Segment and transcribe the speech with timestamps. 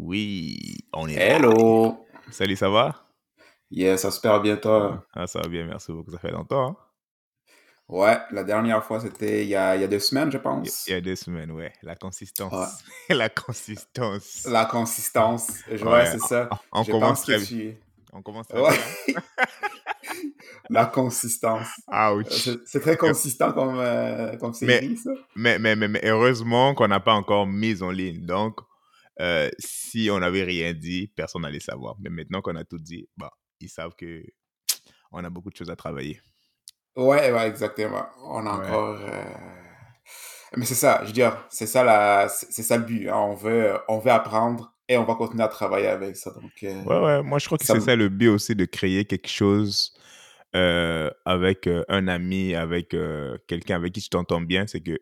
[0.00, 2.06] Oui, on est Hello!
[2.30, 3.06] Salut, ça va?
[3.70, 5.06] Yeah, ça se perd bien toi.
[5.14, 6.10] Ah, ça va bien, merci beaucoup.
[6.10, 6.68] Ça fait longtemps.
[6.68, 6.76] hein?
[7.88, 10.86] Ouais, la dernière fois c'était il y a, il y a deux semaines, je pense.
[10.86, 11.72] il y a deux semaines, ouais.
[11.82, 11.98] La Ouais.
[12.00, 12.84] consistance.
[13.08, 14.44] La consistance.
[14.44, 15.48] La consistance.
[15.70, 16.48] Ouais, Ouais, c'est ça.
[16.72, 17.46] on Je commence pense très que bien.
[17.46, 17.76] tu.
[18.12, 18.68] On commence très bien.
[18.68, 18.76] Ouais,
[20.70, 21.68] la consistance.
[21.92, 22.22] Euh.
[22.66, 25.10] C'est très consistant comme, euh, comme Mais, série, ça.
[25.36, 28.26] mais, mais, mais, mais heureusement qu'on n'a pas encore mis en ligne.
[28.26, 28.58] Donc,
[29.20, 31.96] euh, si on n'avait rien dit, personne n'allait savoir.
[32.00, 34.22] Mais maintenant qu'on a tout dit, bah, ils savent que
[35.12, 36.20] on a beaucoup de choses à travailler.
[36.96, 38.06] Ouais, ouais, exactement.
[38.24, 38.66] On a Ouais.
[38.66, 38.98] encore.
[39.00, 39.24] euh,
[40.56, 42.28] Mais c'est ça, je veux dire, c'est ça, la...
[42.28, 43.08] c'est ça le but.
[43.08, 43.16] hein.
[43.16, 46.30] On veut, on veut apprendre et on va continuer à travailler avec ça.
[46.30, 48.64] Donc, euh, Ouais, ouais, moi je crois que ça c'est ça le but aussi de
[48.64, 49.92] créer quelque chose
[50.52, 52.96] avec un ami, avec
[53.46, 54.98] quelqu'un avec qui tu t'entends bien, c'est que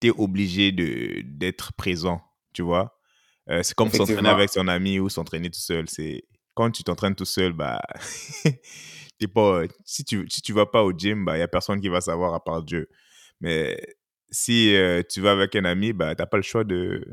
[0.00, 2.20] tu es obligé d'être présent,
[2.52, 2.99] tu vois?
[3.48, 5.88] Euh, c'est comme s'entraîner avec son ami ou s'entraîner tout seul.
[5.88, 7.80] C'est quand tu t'entraînes tout seul, bah
[9.18, 11.80] t'es pas si tu si tu vas pas au gym, bah il y a personne
[11.80, 12.88] qui va savoir à part Dieu.
[13.40, 13.80] Mais
[14.30, 17.04] si euh, tu vas avec un ami, bah t'as pas le choix de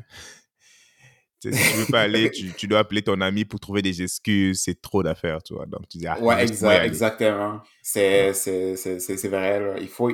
[1.43, 4.63] si tu veux pas aller, tu, tu dois appeler ton ami pour trouver des excuses.
[4.63, 5.65] C'est trop d'affaires, tu vois.
[5.65, 7.61] Donc, tu dis, ah, Ouais, exact, exactement.
[7.81, 9.75] C'est, c'est, vrai, là.
[9.79, 10.11] Il faut,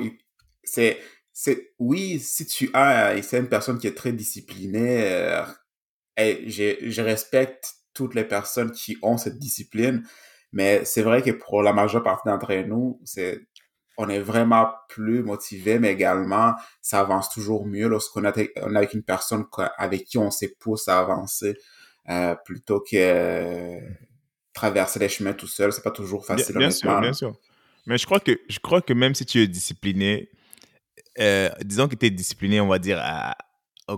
[0.62, 0.98] c'est,
[1.32, 5.42] c'est, oui, si tu as, c'est une personne qui est très disciplinée,
[6.16, 10.04] et je, je respecte toutes les personnes qui ont cette discipline,
[10.52, 13.46] mais c'est vrai que pour la majeure partie d'entre nous, c'est,
[13.96, 19.02] on est vraiment plus motivé, mais également, ça avance toujours mieux lorsqu'on est avec, une
[19.02, 19.44] personne
[19.78, 21.56] avec qui on se pousse à avancer,
[22.08, 23.80] euh, plutôt que euh,
[24.52, 25.72] traverser les chemins tout seul.
[25.72, 27.34] C'est pas toujours facile, bien sûr, bien sûr.
[27.86, 30.30] Mais je crois que, je crois que même si tu es discipliné,
[31.20, 33.36] euh, disons que tu es discipliné, on va dire, à,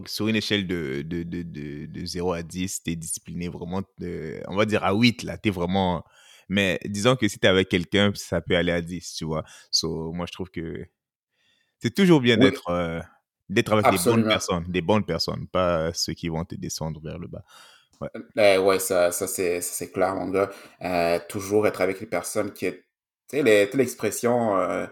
[0.06, 3.82] sur une échelle de, de, de, de, de 0 à 10, tu es discipliné vraiment,
[3.98, 6.04] de- on va dire à 8, là, tu es vraiment...
[6.48, 9.44] Mais disons que si tu es avec quelqu'un, ça peut aller à 10, tu vois?
[9.70, 10.86] So, moi, je trouve que
[11.78, 13.00] c'est toujours bien Oui, d'être euh,
[13.48, 14.28] d'être avec des bonnes absolument.
[14.28, 17.44] personnes, des bonnes personnes, pas ceux qui vont te descendre vers le bas.
[18.00, 18.08] Ouais.
[18.38, 20.50] Euh, ouais, ça, ça c'est, clair, mon gars.
[20.82, 22.70] Euh, toujours être avec les personnes qui...
[23.28, 24.86] Tu sais, l'expression, euh,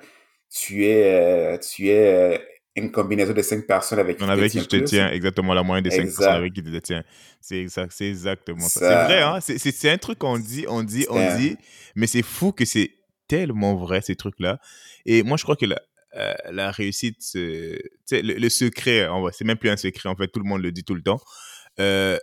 [0.50, 2.38] tu es, euh, tu es euh,
[2.76, 4.84] une combinaison de cinq personnes avec qui avec qui je te plus.
[4.84, 6.36] tiens, exactement la moyenne des cinq personnes Exact.
[6.36, 7.04] avec qui tu te tiens.
[7.40, 8.80] C'est exact, c'est exactement ça.
[8.80, 9.38] C'est vrai, hein?
[9.40, 11.56] C'est un truc qu'on dit, on dit, on dit,
[11.94, 12.90] mais c'est fou que c'est
[13.28, 14.58] tellement vrai, ces trucs-là.
[15.06, 15.80] Et moi, je crois que la,
[16.16, 17.78] euh, la réussite, le,
[18.10, 20.72] le secret, en vrai, c'est même plus un secret, en fait, tout le monde le
[20.72, 21.20] dit tout le temps.
[21.80, 22.18] Euh,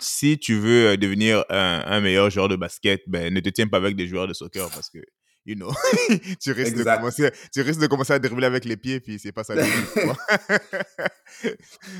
[0.00, 3.76] si tu veux devenir un, un meilleur joueur de basket, ben, ne te tiens pas
[3.78, 4.98] avec des joueurs de soccer parce que,
[5.44, 5.72] you know,
[6.40, 9.32] tu risques de commencer, tu risques de commencer à dribbler avec les pieds, puis c'est
[9.32, 9.54] pas ça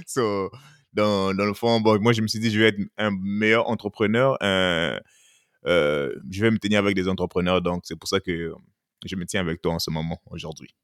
[0.07, 0.51] so,
[0.93, 3.69] dans, dans le fond, bon, moi, je me suis dit, je vais être un meilleur
[3.69, 4.37] entrepreneur.
[4.41, 5.01] un-
[5.67, 8.53] euh, je vais me tenir avec des entrepreneurs, donc c'est pour ça que
[9.05, 10.75] je me tiens avec toi en ce moment, aujourd'hui.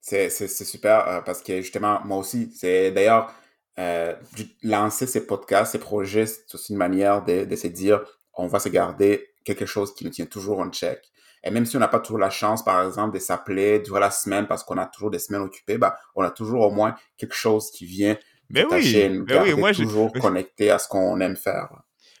[0.00, 3.34] C'est, super euh, parce que justement, moi aussi, c'est d'ailleurs
[3.78, 4.14] euh,
[4.62, 8.58] lancer ces podcasts, ces projets, c'est aussi une manière de, de se dire on va
[8.58, 11.00] se garder quelque chose qui nous tient toujours en check.
[11.44, 14.10] Et même si on n'a pas toujours la chance, par exemple, de s'appeler durant la
[14.10, 17.34] semaine parce qu'on a toujours des semaines occupées, bah, on a toujours au moins quelque
[17.34, 18.16] chose qui vient
[18.50, 21.68] Mais et oui, nous mais oui, moi, je, toujours connectés à ce qu'on aime faire.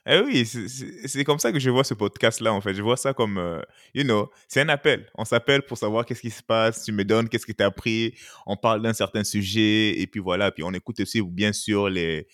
[0.08, 2.74] Eh oui, c'est- comme ça que je vois ce podcast-là, en fait.
[2.74, 3.60] Je vois ça comme, euh,
[3.92, 5.10] you know, c'est un appel.
[5.16, 7.66] On s'appelle pour savoir qu'est-ce qui se passe, tu me donnes qu'est-ce que tu as
[7.66, 8.14] appris,
[8.46, 10.52] on parle d'un certain sujet, et puis voilà.
[10.52, 12.28] Puis on écoute aussi, bien sûr, les,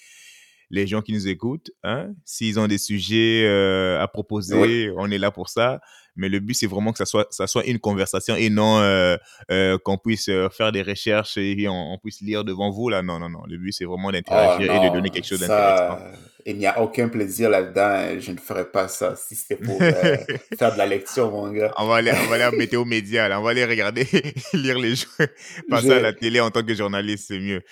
[0.69, 1.71] les gens qui nous écoutent.
[1.83, 2.11] Hein?
[2.27, 5.81] S'ils ont des sujets euh, à Oui, proposer, on est là pour ça.
[6.17, 9.17] Mais le but, c'est vraiment que ça soit, ça soit une conversation et non euh,
[9.51, 12.89] euh, qu'on puisse euh, faire des recherches et on, on puisse lire devant vous.
[12.89, 13.03] Là.
[13.03, 13.43] Non, non, non.
[13.49, 15.99] Le but, c'est vraiment d'interagir et de donner quelque chose d'intéressant.
[15.99, 16.13] ça,
[16.45, 18.19] il n'y a aucun plaisir là-dedans.
[18.21, 19.93] Je ne ferais pas ça si c'était pour euh,
[20.59, 21.73] faire de la lecture, mon gars.
[21.79, 23.41] On va aller, on va aller à Météo Média, là.
[23.41, 24.07] On va aller regarder,
[24.53, 25.07] lire les jeux,
[25.69, 27.63] passer à la télé en tant que journaliste, c'est mieux.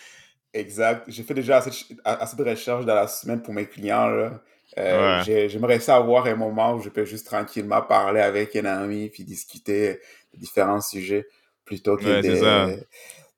[0.52, 1.04] Exact.
[1.08, 1.70] J'ai fait déjà assez
[2.04, 4.42] assez de recherches dans la semaine pour mes clients, là.
[4.78, 5.24] Euh, Ouais.
[5.48, 9.24] j'aimerais ça avoir un moment où je peux juste tranquillement parler avec un ami puis
[9.24, 9.98] discuter
[10.32, 11.26] de différents sujets
[11.64, 12.78] plutôt que Ouais, de,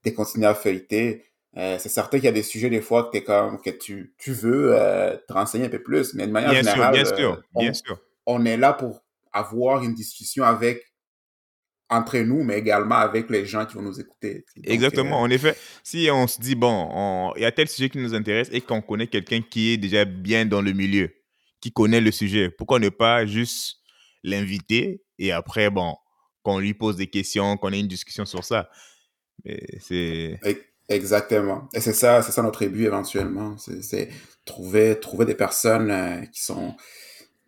[0.05, 1.25] de continuer à feuilleter.
[1.57, 4.15] Euh, c'est certain qu'il y a des sujets des fois que t'es comme que tu,
[4.19, 7.05] tu veux euh, te renseigner un peu plus, mais de manière Bien sûr, générale, bien
[7.05, 7.99] euh, sûr, bien on, sûr.
[8.27, 9.03] on est là pour
[9.33, 10.85] avoir une discussion avec
[11.89, 14.45] entre nous, mais également avec les gens qui vont nous écouter.
[14.57, 14.95] Donc, Exactement.
[14.95, 17.99] euh, En effet, si on se dit, bon, on- il y a tel sujet qui
[17.99, 21.11] nous intéresse et qu'on connaît quelqu'un qui est déjà bien dans le milieu,
[21.63, 23.79] qui connaît le sujet, pourquoi ne pas juste
[24.23, 25.97] l'inviter et après, bon,
[26.43, 28.69] qu'on lui pose des questions, qu'on ait une discussion sur ça?
[29.81, 30.39] C'est...
[30.89, 31.69] Exactement.
[31.73, 33.57] Et c'est ça, c'est ça notre but éventuellement.
[33.57, 34.11] C'est
[34.45, 36.75] trouver, trouver des personnes euh, qui sont,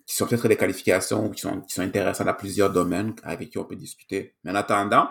[0.06, 3.50] qui sont peut-être des qualifications ou qui sont, qui sont intéressantes à plusieurs domaines avec
[3.50, 4.34] qui on peut discuter.
[4.44, 5.08] Mais en attendant,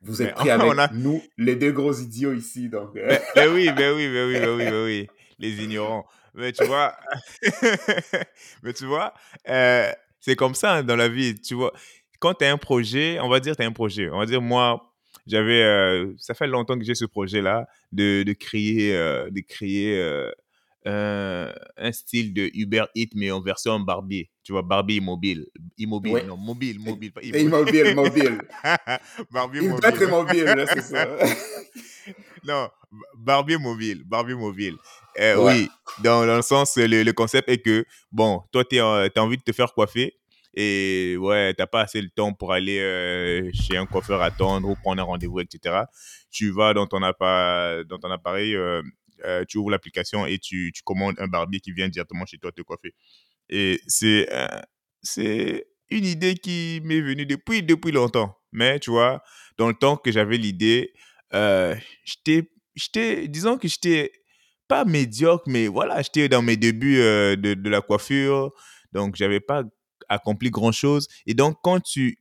[0.00, 2.68] vous êtes pris avec nous, les deux gros idiots ici.
[2.68, 3.18] Donc, euh.
[3.36, 5.06] mais, oui, mais oui, mais oui, mais oui, mais oui,
[5.38, 6.06] les ignorants.
[6.36, 6.94] Mais tu vois,
[8.62, 9.14] mais tu vois,
[9.48, 9.90] euh,
[10.20, 11.34] c'est comme ça hein, dans la vie.
[11.40, 11.72] Tu vois,
[12.20, 14.10] quand tu as un projet, on va dire tu as un projet.
[14.10, 14.92] On va dire moi,
[15.26, 19.98] j'avais, euh, ça fait longtemps que j'ai ce projet-là de, de créer, de créer
[20.84, 24.28] un style de Uber Eats, mais en version Barbie.
[24.46, 25.44] Tu vois, Barbie immobile.
[25.76, 27.46] Immobile, non, mobile, mobile, pas immobile.
[27.48, 28.38] Immobile, mobile.
[29.32, 29.92] Barbie Il mobile.
[30.00, 31.08] Il mobile, c'est ça.
[32.44, 32.68] non,
[33.16, 34.76] Barbie mobile, Barbie mobile.
[35.18, 35.68] Euh, Oui,
[36.04, 39.42] dans, dans, le sens, le, le, concept est que, bon, toi, tu as envie de
[39.42, 40.14] te faire coiffer
[40.54, 44.76] et ouais, t'as pas assez de temps pour aller euh, chez un coiffeur attendre ou
[44.76, 45.86] prendre un rendez-vous, etc.
[46.30, 48.80] Tu vas dans ton, appareil, dans ton appareil euh,
[49.24, 52.52] euh, tu ouvres l'application et tu, tu, commandes un barbier qui vient directement chez toi
[52.52, 52.94] te coiffer.
[53.48, 54.60] Et c'est euh,
[55.02, 58.36] c'est une idée qui m'est venue depuis, depuis longtemps.
[58.52, 59.22] Mais tu vois,
[59.58, 60.92] dans le temps que j'avais l'idée,
[61.34, 64.12] euh, j'étais, disons que j'étais
[64.68, 68.50] pas médiocre, mais voilà, j'étais dans mes débuts euh, de, de, la coiffure.
[68.92, 69.62] Donc, j'avais pas
[70.08, 71.06] accompli grand chose.
[71.26, 72.18] Et donc, quand tu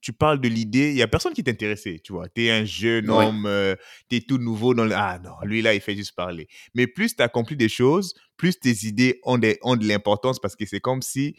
[0.00, 2.28] tu parles de l'idée, il y a personne qui t'intéressait, tu vois.
[2.28, 3.74] Tu es un jeune homme, euh,
[4.08, 4.94] tu es tout nouveau dans le...
[4.94, 6.48] Ah non, lui là, il fait juste parler.
[6.74, 10.56] Mais plus tu accomplis des choses, plus tes idées ont, des, ont de l'importance parce
[10.56, 11.36] que c'est comme si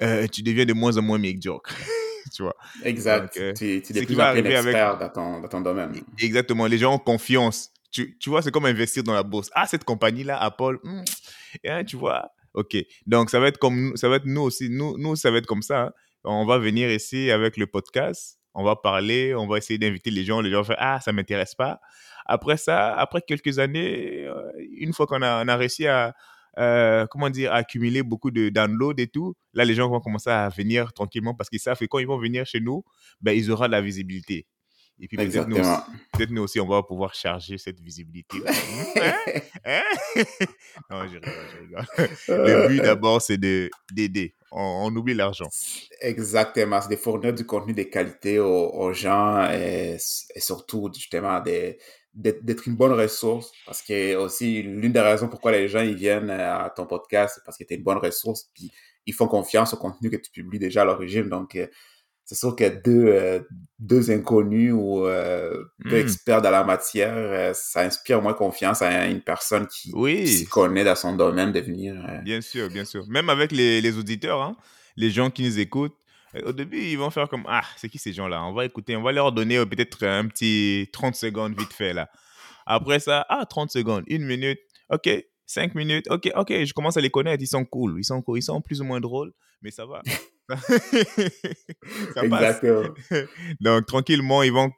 [0.00, 1.74] euh, tu deviens de moins en moins médiocre.
[2.34, 2.56] tu vois.
[2.84, 3.34] Exact.
[3.34, 5.00] Donc, euh, tu, tu es plus un expert avec...
[5.00, 5.92] dans, ton, dans ton domaine.
[6.18, 6.66] Exactement.
[6.66, 7.70] Les gens ont confiance.
[7.90, 9.50] Tu, tu vois, c'est comme investir dans la bourse.
[9.54, 11.02] Ah, cette compagnie-là, Apple, hmm,
[11.66, 12.30] hein, tu vois.
[12.54, 12.76] OK.
[13.06, 14.70] Donc, ça va être comme ça va être nous aussi.
[14.70, 15.82] Nous, nous ça va être comme ça.
[15.82, 15.92] Hein
[16.24, 20.24] on va venir ici avec le podcast, on va parler, on va essayer d'inviter les
[20.24, 21.80] gens, les gens vont faire ah ça m'intéresse pas.
[22.26, 26.14] Après ça, après quelques années, euh, une fois qu'on a, on a réussi à
[26.58, 30.48] euh, comment dire accumuler beaucoup de downloads et tout, là les gens vont commencer à
[30.48, 32.84] venir tranquillement parce qu'ils savent que quand ils vont venir chez nous,
[33.20, 34.46] ben ils auront de la visibilité.
[35.00, 35.56] Et puis peut-être nous,
[36.12, 38.38] peut nous, aussi, on va pouvoir charger cette visibilité.
[38.46, 39.14] hein?
[39.64, 39.82] Hein?
[40.90, 42.46] non, je rigole, je rigole.
[42.46, 44.34] Le but d'abord, c'est d'aider.
[44.54, 45.48] On, oublie l'argent.
[46.00, 52.76] Exactement, c'est de fournir du contenu de qualité aux, gens et, surtout justement d'être une
[52.76, 56.84] bonne ressource parce que aussi l'une des raisons pourquoi les gens ils viennent à ton
[56.84, 58.70] podcast c'est parce que tu es une bonne ressource puis
[59.06, 61.56] ils font confiance au contenu que tu publies déjà à l'origine donc
[62.24, 63.40] c'est sûr que deux, euh,
[63.78, 66.00] deux inconnus ou euh, deux mmh.
[66.00, 70.46] experts dans la matière, euh, ça inspire moins confiance à une personne qui, oui.
[70.50, 71.94] connaît dans son domaine de venir.
[72.24, 73.04] Bien sûr, bien sûr.
[73.08, 74.56] Même avec les, les auditeurs, hein,
[74.96, 75.96] les gens qui nous écoutent,
[76.46, 78.42] au début, ils vont faire comme Ah, c'est qui ces gens-là?
[78.44, 82.08] On va écouter, on va leur donner peut-être un petit 30 secondes vite fait là.
[82.64, 84.58] Après ça, ah, 30 secondes, une minute,
[84.88, 85.10] ok,
[85.46, 88.38] 5 minutes, ok, ok, je commence à les connaître, ils sont cool, ils sont, cool,
[88.38, 90.00] ils sont plus ou moins drôles, mais ça va.
[92.14, 92.94] ça Exactement.
[93.60, 94.70] Donc, tranquillement, ils vont.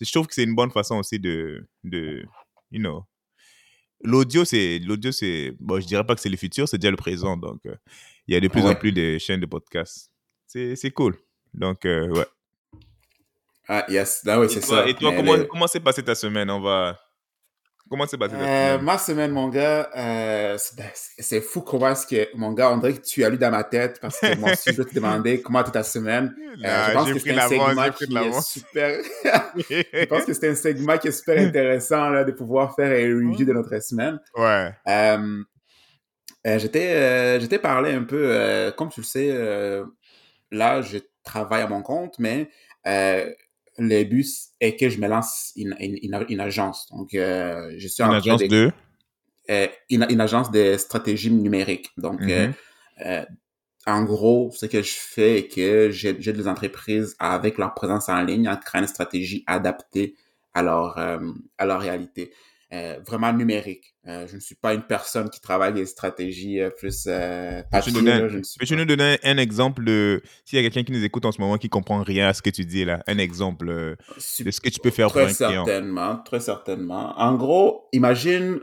[0.00, 1.66] Je trouve que c'est une bonne façon aussi de.
[1.84, 2.24] de
[2.70, 3.04] you know.
[4.02, 4.78] L'audio, c'est.
[4.80, 5.54] L'audio, c'est.
[5.60, 7.36] Bon, je dirais pas que c'est le futur, c'est déjà le présent.
[7.36, 7.76] Donc, euh,
[8.26, 8.70] il y a de plus ouais.
[8.70, 10.10] en plus de chaînes de podcasts.
[10.46, 11.16] C'est cool.
[11.54, 12.26] Donc, euh, ouais.
[13.68, 14.22] Ah, yes.
[14.26, 14.86] Ah, oui, c'est ça.
[14.88, 15.46] Et toi, comment, les...
[15.46, 16.50] comment s'est passée ta semaine?
[16.50, 16.98] On va.
[17.92, 20.56] Comment s'est passé euh, Ma semaine, mon gars, euh,
[21.18, 23.64] c'est fou comment est-ce que, mon gars, on dirait que tu as lu dans ma
[23.64, 26.34] tête parce que moi aussi, je te demander comment était ta semaine.
[26.64, 28.98] Euh, je pense que c'est un segment qui est super...
[29.68, 33.14] je pense que c'est un segment qui est super intéressant là, de pouvoir faire un
[33.14, 34.18] review de notre semaine.
[34.38, 34.70] Ouais.
[34.88, 35.42] Euh,
[36.46, 39.84] J'étais j'étais parlé un peu, comme tu le sais,
[40.50, 42.48] là, je travaille à mon compte, mais
[43.78, 44.26] le but
[44.60, 46.86] est que je me lance une, une, une agence.
[46.90, 48.46] Donc, euh, je suis une agence de...
[48.46, 48.72] de...
[49.50, 51.90] Euh, une, une, agence de stratégie numérique.
[51.96, 52.52] Donc, mm -hmm.
[53.06, 53.24] euh,
[53.86, 58.22] en gros, ce que je fais est que j'ai des entreprises avec leur présence en
[58.22, 60.14] ligne à créer une stratégie adaptée
[60.54, 60.96] à leur,
[61.58, 62.32] à leur réalité.
[62.72, 63.94] Euh, vraiment numérique.
[64.08, 67.92] Euh, je ne suis pas une personne qui travaille des stratégies euh, plus papier.
[68.58, 70.22] Peux-tu nous donner un exemple de...
[70.46, 72.40] S'il y a quelqu'un qui nous écoute en ce moment qui comprend rien à ce
[72.40, 75.48] que tu dis là, un exemple de ce que tu peux faire très pour un
[75.48, 75.66] client.
[75.66, 77.12] certainement, Très certainement.
[77.18, 78.60] En gros, imagine,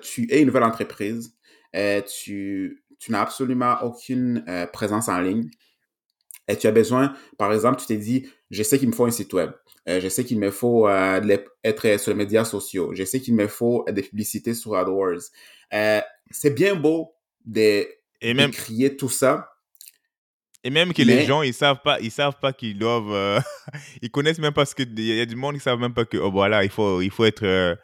[0.00, 1.36] tu es une nouvelle entreprise,
[1.74, 5.50] tu, tu n'as absolument aucune présence en ligne
[6.48, 9.10] et tu as besoin, par exemple, tu t'es dit, je sais qu'il me faut un
[9.10, 9.50] site web.
[9.88, 12.92] Euh, je sais qu'il me faut euh, être sur les médias sociaux.
[12.94, 15.30] Je sais qu'il me faut des publicités sur AdWords.
[15.72, 16.00] Euh,
[16.30, 17.86] c'est bien beau de,
[18.20, 19.48] et même, de crier tout ça.
[20.64, 21.16] Et même que mais...
[21.16, 23.42] les gens, ils savent pas, ils savent pas qu'ils doivent,
[24.02, 26.04] ils connaissent même pas ce que, il y a du monde qui savent même pas
[26.04, 27.76] que, oh voilà, il faut, il faut être,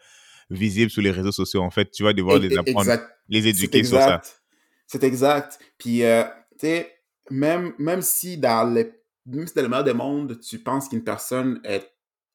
[0.49, 1.61] visibles sur les réseaux sociaux.
[1.61, 3.09] En fait, tu vas devoir les apprendre, Exact.
[3.29, 4.21] les éduquer sur ça.
[4.87, 5.57] C'est exact.
[5.77, 6.93] Puis, tu sais,
[7.31, 8.91] même, même si dans les,
[9.25, 11.89] même si dans le meilleur des mondes, tu penses qu'une personne est,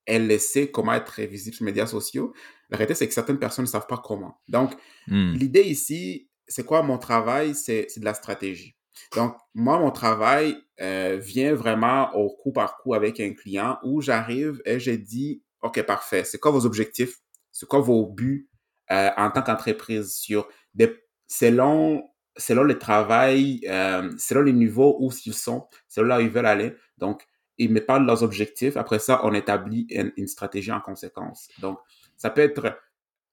[0.06, 2.32] elle le sait comment être visible sur les médias sociaux,
[2.70, 4.40] la réalité, c'est que certaines personnes ne savent pas comment.
[4.48, 4.74] Donc,
[5.06, 5.32] Hmm.
[5.34, 7.54] l'idée ici, c'est quoi mon travail?
[7.54, 8.74] C'est de la stratégie.
[9.14, 14.00] Donc, moi, mon travail euh, vient vraiment au coup par coup avec un client où
[14.00, 17.18] j'arrive et je dis, OK, parfait, c'est quoi vos objectifs?
[17.52, 18.48] C'est quoi vos buts
[18.90, 20.94] euh, en tant qu'entreprise sur des,
[21.26, 22.02] selon,
[22.38, 26.46] selon le travail, euh, selon les niveaux où ils sont, selon là où ils veulent
[26.46, 26.74] aller.
[26.96, 27.26] Donc,
[27.58, 28.76] ils me parlent de leurs objectifs.
[28.76, 31.48] Après ça, on établit une, une stratégie en conséquence.
[31.60, 31.78] Donc,
[32.16, 32.78] ça peut être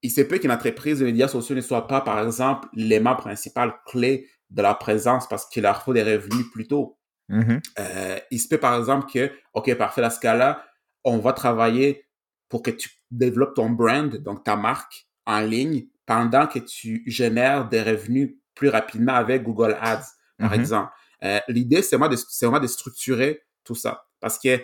[0.06, 3.74] il se peut qu'une entreprise de médias sociaux ne soit pas, par exemple, l'élément principal
[3.88, 7.00] clé de la présence parce qu'il leur faut des revenus plus tôt.
[7.30, 7.60] Mhm.
[7.80, 10.64] Euh, il se peut, par exemple, que, OK, parfait, dans ce cas-là,
[11.04, 12.06] on va travailler
[12.50, 17.68] pour que tu développes ton brand, donc ta marque en ligne, pendant que tu génères
[17.68, 20.06] des revenus plus rapidement avec Google Ads,
[20.40, 20.60] par Mhm.
[20.60, 20.92] exemple.
[21.24, 24.06] Euh, L'idée, c'est vraiment, vraiment de structurer tout ça.
[24.20, 24.60] Parce que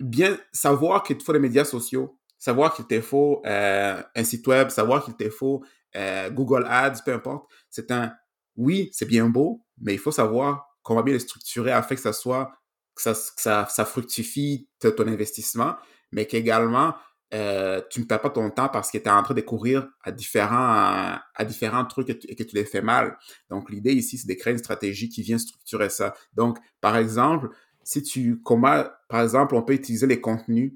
[0.00, 4.46] bien savoir qu'il te faut des médias sociaux, savoir qu'il te faut euh, un site
[4.46, 5.64] web, savoir qu'il te faut
[5.96, 8.12] euh, Google Ads, peu importe, c'est un
[8.56, 12.12] oui, c'est bien beau, mais il faut savoir comment bien le structurer afin que ça
[12.12, 12.52] soit
[12.94, 15.76] que ça, que ça, ça fructifie ton investissement,
[16.12, 16.94] mais qu'également
[17.34, 19.88] euh, tu ne perds pas ton temps parce que tu es en train de courir
[20.02, 23.18] à différents, à différents trucs et, que tu les fais mal.
[23.50, 26.14] Donc, l'idée ici, c'est de créer une stratégie qui vient structurer ça.
[26.34, 27.48] Donc, par exemple,
[27.82, 30.74] si tu, comment, par exemple, on peut utiliser les contenus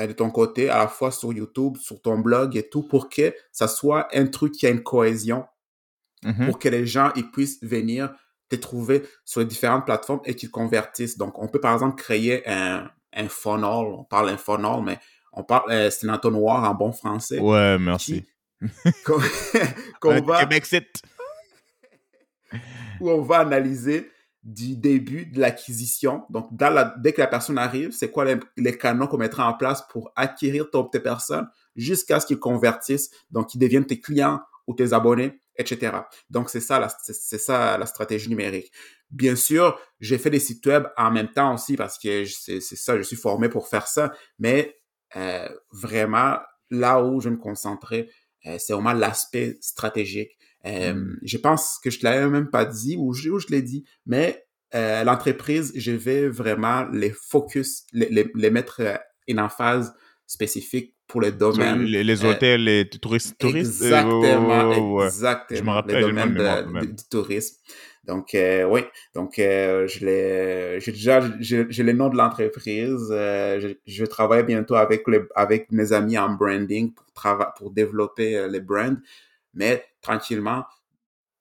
[0.00, 3.08] euh, de ton côté, à la fois sur YouTube, sur ton blog et tout, pour
[3.08, 5.44] que ça soit un truc qui a une cohésion,
[6.24, 6.46] Mhm.
[6.46, 8.14] pour que les gens ils puissent venir
[8.48, 11.18] te trouver sur les différentes plateformes et qu'ils convertissent.
[11.18, 14.98] Donc, on peut par exemple créer un, un funnel, on parle d'un funnel, mais
[15.32, 18.24] on parle, euh, c'est un entonnoir en bon français, Ouais, merci.
[19.04, 19.18] qu'on
[20.10, 21.02] Ouais, va, Québec 7.
[23.00, 24.10] où on va analyser
[24.42, 26.24] du début de l'acquisition.
[26.30, 29.48] Donc, dans la, dès que la personne arrive, c'est quoi les, les canaux qu'on mettra
[29.48, 34.00] en place pour acquérir ton, tes personnes jusqu'à ce qu'ils convertissent, donc qu'ils deviennent tes
[34.00, 35.92] clients ou tes abonnés, etc.
[36.28, 38.72] Donc, c'est ça, la- c'est ça la stratégie numérique.
[39.10, 42.96] Bien sûr, j'ai fait des sites web en même temps aussi parce que c'est ça,
[42.96, 44.76] je suis formé pour faire ça, mais
[45.16, 46.36] euh, vraiment,
[46.70, 48.08] là où je me concentrais,
[48.46, 50.36] euh, c'est vraiment l'aspect stratégique.
[50.64, 51.18] Euh, Mm.
[51.22, 53.84] Je pense que je te l'avais même pas dit ou je, ou je l'ai dit,
[54.06, 58.94] mais euh, l'entreprise, je vais vraiment les focus, les, les, les mettre euh,
[59.26, 59.92] une emphase
[60.26, 61.82] spécifique pour le domaine.
[61.82, 63.36] Les, les euh, hôtels, les touristes.
[63.38, 64.72] touristes euh, Exactement,
[65.04, 65.58] exactement.
[65.58, 67.56] Je me rappelle, le de domaine mémoire de- du tourisme.
[68.04, 68.82] Donc, euh, oui.
[69.14, 73.08] Donc, euh, je l'ai, j'ai déjà, j'ai le nom de l'entreprise.
[73.10, 77.70] Euh, je, je travaille bientôt avec les, avec mes amis en branding pour trava- pour
[77.70, 78.96] développer les brands.
[79.54, 80.64] Mais tranquillement,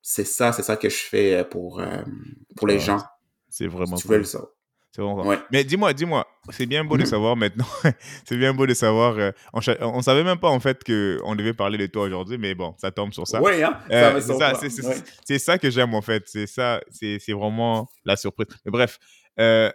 [0.01, 1.81] c'est ça, c'est ça que je fais pour,
[2.55, 3.03] pour les Ouais, gens.
[3.49, 4.19] C'est vraiment Si tu veux cool.
[4.19, 4.25] le
[4.97, 5.39] Ouais.
[5.51, 7.65] Mais dis-moi, dis-moi, c'est bien beau de savoir maintenant.
[8.25, 9.17] c'est bien beau de savoir.
[9.17, 12.53] euh, on, on savait même pas en fait qu'on devait parler de toi aujourd'hui, mais
[12.55, 13.41] bon, ça tombe sur ça.
[13.41, 13.77] Oui, hein?
[13.89, 14.33] Euh, c'est
[15.39, 15.59] ça, Ouais.
[15.59, 16.23] que j'aime en fait.
[16.25, 18.47] C'est ça, c'est vraiment la surprise.
[18.65, 18.99] Mais bref,
[19.39, 19.71] euh,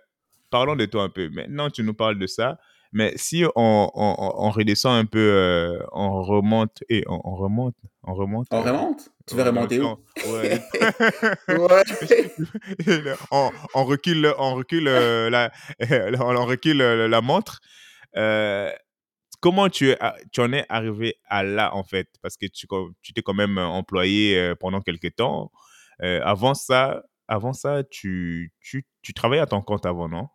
[0.51, 1.31] parlons de toi un peu.
[1.31, 2.59] Maintenant, tu nous parles de ça.
[2.93, 7.75] Mais si on, on, on- on redescend un peu, on remonte et on, on remonte,
[8.07, 8.47] on remonte.
[8.51, 9.09] On euh, remonte?
[9.27, 9.85] Tu veux on- remonter où?
[9.87, 9.99] on-
[10.33, 10.61] Ouais.
[11.49, 13.15] Ouais.
[13.31, 15.51] on, on recule, on recule euh, la,
[16.21, 17.61] on recule euh, la montre.
[18.17, 18.71] Euh,
[19.41, 19.95] comment tu,
[20.33, 22.09] tu en es arrivé à là en fait?
[22.23, 22.67] Parce que tu,
[23.15, 25.51] t'es quand même employé euh, pendant quelques temps.
[26.03, 30.29] Euh, avant ça, avant ça, tu, tu, tu travaillais à ton compte avant, non?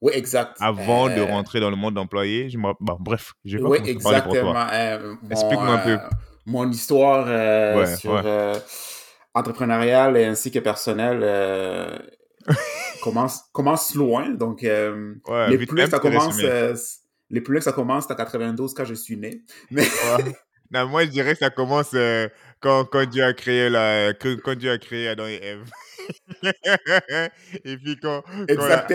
[0.00, 0.56] Oui, exact.
[0.60, 2.48] Avant de Euh, rentrer dans le monde d'employé.
[2.50, 2.72] Je me...
[2.78, 4.54] bon, bref, je vais Oui, exactement.
[4.72, 5.98] Euh, Explique-moi un peu.
[6.48, 8.22] Mon histoire euh, Ouais, sur ouais.
[8.24, 8.58] euh,
[9.34, 11.98] entrepreneuriale et ainsi que personnelle euh,
[13.02, 14.30] commence, commence loin.
[14.30, 16.40] Donc, euh, Ouais, les plus ça commence,
[17.30, 19.42] les plus que ça commence, c'est en 92 quand je suis né.
[19.70, 19.84] Mais.
[20.70, 22.28] Non, moi, je dirais que ça commence euh,
[22.60, 25.64] quand, quand Dieu a créé la, quand Dieu a créé Adam et Ève.
[27.64, 28.86] et puis quand, quand Ève, a,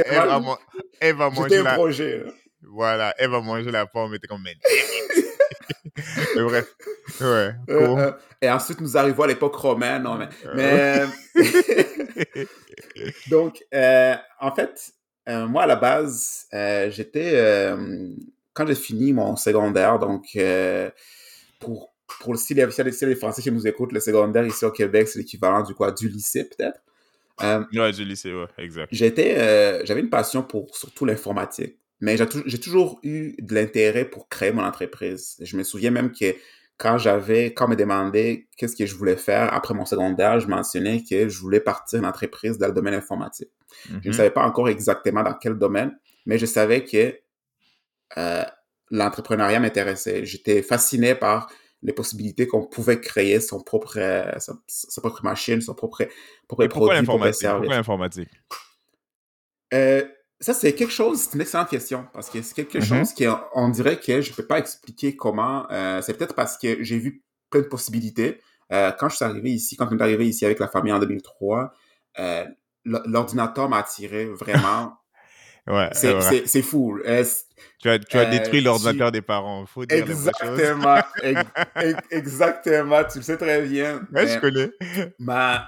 [1.01, 2.23] Ève a mangé la, projet.
[2.25, 2.31] là.
[2.61, 4.43] voilà, Ève a mangé la pomme, et était comme,
[6.35, 6.65] Mais bref,
[7.21, 7.99] ouais, Euh, cool.
[7.99, 10.03] euh, et ensuite, nous arrivons à l'époque romaine.
[10.03, 11.43] Non, mais, Euh, mais
[13.27, 14.91] Donc, euh, en fait,
[15.29, 16.47] euh, moi, à la base,
[16.89, 17.71] j'étais...
[18.53, 20.37] quand j'ai fini mon secondaire, donc,
[21.59, 23.65] pour, pour le style, s'il y a des- s'il y a des Français qui nous
[23.67, 25.91] écoutent, le secondaire ici au Québec, c'est l'équivalent du quoi?
[25.91, 26.79] Du lycée, peut-être?
[27.73, 28.89] Ouais, du lycée, ouais, exact.
[28.91, 31.77] j'étais, j'avais une passion pour surtout l'informatique.
[31.99, 35.37] mais j'ai toujours eu de l'intérêt pour créer mon entreprise.
[35.41, 36.35] Je me souviens même que
[36.77, 40.47] quand j'avais, quand on me demandait qu'est-ce que je voulais faire après mon secondaire, je
[40.47, 43.51] mentionnais que je voulais partir une entreprise dans le domaine informatique.
[43.89, 44.13] Je ne Mhm.
[44.13, 47.17] savais pas encore exactement dans quel domaine, mais je savais que
[48.17, 48.43] euh,
[48.91, 50.25] l'entrepreneuriat m'intéressait.
[50.25, 51.49] J'étais fasciné par
[51.81, 56.07] les possibilités qu'on pouvait créer son propre, euh, sa, sa propre machine, son propre,
[56.47, 57.41] propre pourquoi produit, propre l'informatique?
[57.41, 57.59] service.
[57.61, 58.29] Pourquoi l'informatique?
[59.73, 60.05] Euh,
[60.43, 62.83] ça, c'est quelque chose, c'est une excellente question, parce que c'est quelque Mhm.
[62.83, 65.65] chose qu'on on dirait que je ne peux pas expliquer comment.
[65.71, 68.39] euh, c'est peut-être parce que j'ai vu plein de possibilités.
[68.71, 70.99] Euh, quand je suis arrivé ici, quand on est arrivé ici avec la famille en
[70.99, 71.71] 2003,
[72.19, 72.45] euh,
[72.85, 74.93] l'ordinateur m'a attiré vraiment.
[75.65, 76.99] Ouais, c'est fou.
[77.79, 79.65] Tu as, tu as détruit tu- l'ordinateur des parents.
[79.65, 79.97] Faut dire.
[79.97, 80.97] Exactement.
[81.23, 81.41] ex-
[81.77, 83.01] ex- exactement.
[83.05, 83.99] Tu le sais très bien.
[84.11, 84.71] Ouais, mais- je connais.
[85.19, 85.65] Ma,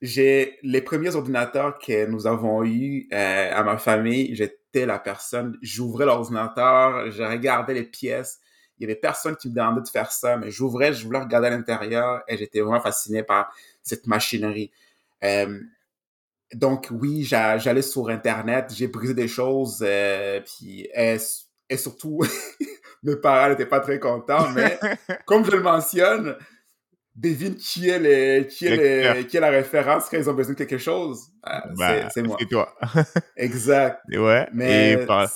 [0.00, 4.34] j'ai les premiers ordinateurs que nous avons eus euh, à ma famille.
[4.34, 5.58] J'étais la personne.
[5.62, 8.40] J'ouvrais l'ordinateur, je regardais les pièces.
[8.78, 11.48] Il y avait personne qui me demandait de faire ça, mais j'ouvrais, je voulais regarder
[11.48, 13.52] à l'intérieur et j'étais vraiment fasciné par
[13.82, 14.70] cette machinerie.
[15.22, 15.60] Euh,
[16.54, 21.16] donc oui, j'a- j'allais sur Internet, j'ai brisé des choses, euh, puis et,
[21.68, 22.20] et surtout,
[23.02, 24.78] mes parents n'étaient pas très contents, mais
[25.26, 26.36] comme je le mentionne,
[27.16, 29.26] devine qui est, le, qui est, le, L'expert.
[29.26, 31.28] qui est la référence quand ils ont besoin de quelque chose.
[31.42, 32.36] Ah, Bah, c'est- moi.
[32.40, 32.74] C'est toi.
[33.36, 34.00] Exact.
[34.10, 34.48] Et ouais.
[34.52, 35.28] Mais, Et par...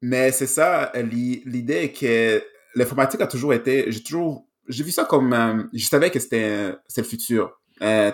[0.00, 2.42] mais c'est ça, l'i- l'idée est que
[2.74, 6.74] l'informatique a toujours été, j'ai toujours, j'ai vu ça comme, euh, je savais que c'était
[6.88, 7.60] c'est le futur.
[7.82, 8.12] Euh,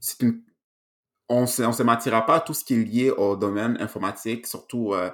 [0.00, 0.42] c'est une,
[1.28, 4.94] on se, on se mentira pas, tout ce qui est lié au domaine informatique, surtout
[4.94, 5.10] euh,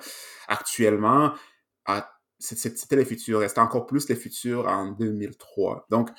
[0.49, 1.33] actuellement,
[2.39, 3.43] c'était le futur.
[3.43, 5.87] Et c'était encore plus le futur en 2003.
[5.91, 6.11] Donc,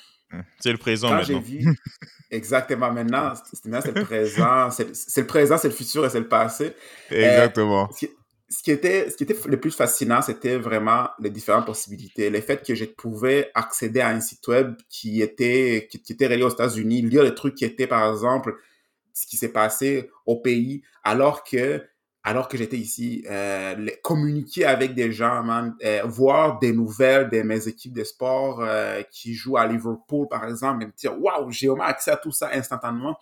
[0.60, 1.40] C'est le présent quand maintenant.
[1.40, 1.76] vu
[2.30, 6.74] exactement maintenant, c'est le présent, c'est le présent, c'est le futur et c'est le passé.
[7.10, 7.90] Exactement.
[7.92, 8.10] Ce qui,
[8.48, 12.30] ce qui était, ce qui était le plus fascinant, c'était vraiment les différentes possibilités.
[12.30, 16.26] Le fait que je pouvais accéder à un site web qui était, qui, qui était
[16.26, 18.54] relié aux États-Unis, lire les trucs qui étaient, par exemple,
[19.12, 21.82] ce qui s'est passé au pays, alors que,
[22.26, 27.28] alors que j'étais ici, euh, les- communiquer avec des gens, man, euh, voir des nouvelles
[27.28, 31.20] de mes équipes de sport euh, qui jouent à Liverpool, par exemple, et me dire,
[31.20, 33.18] waouh, j'ai vraiment accès à tout ça instantanément.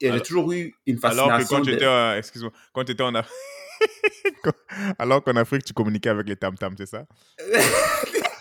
[0.00, 1.56] Et j'ai toujours eu une Alors que fascination.
[1.58, 3.34] quand de- étais, en- excuse-moi, quand tu étais en Afrique,
[4.98, 7.04] alors qu'en Afrique, tu communiquais avec les tam-tams, c'est ça?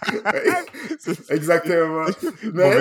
[1.29, 2.05] Exactement.
[2.53, 2.75] Mais,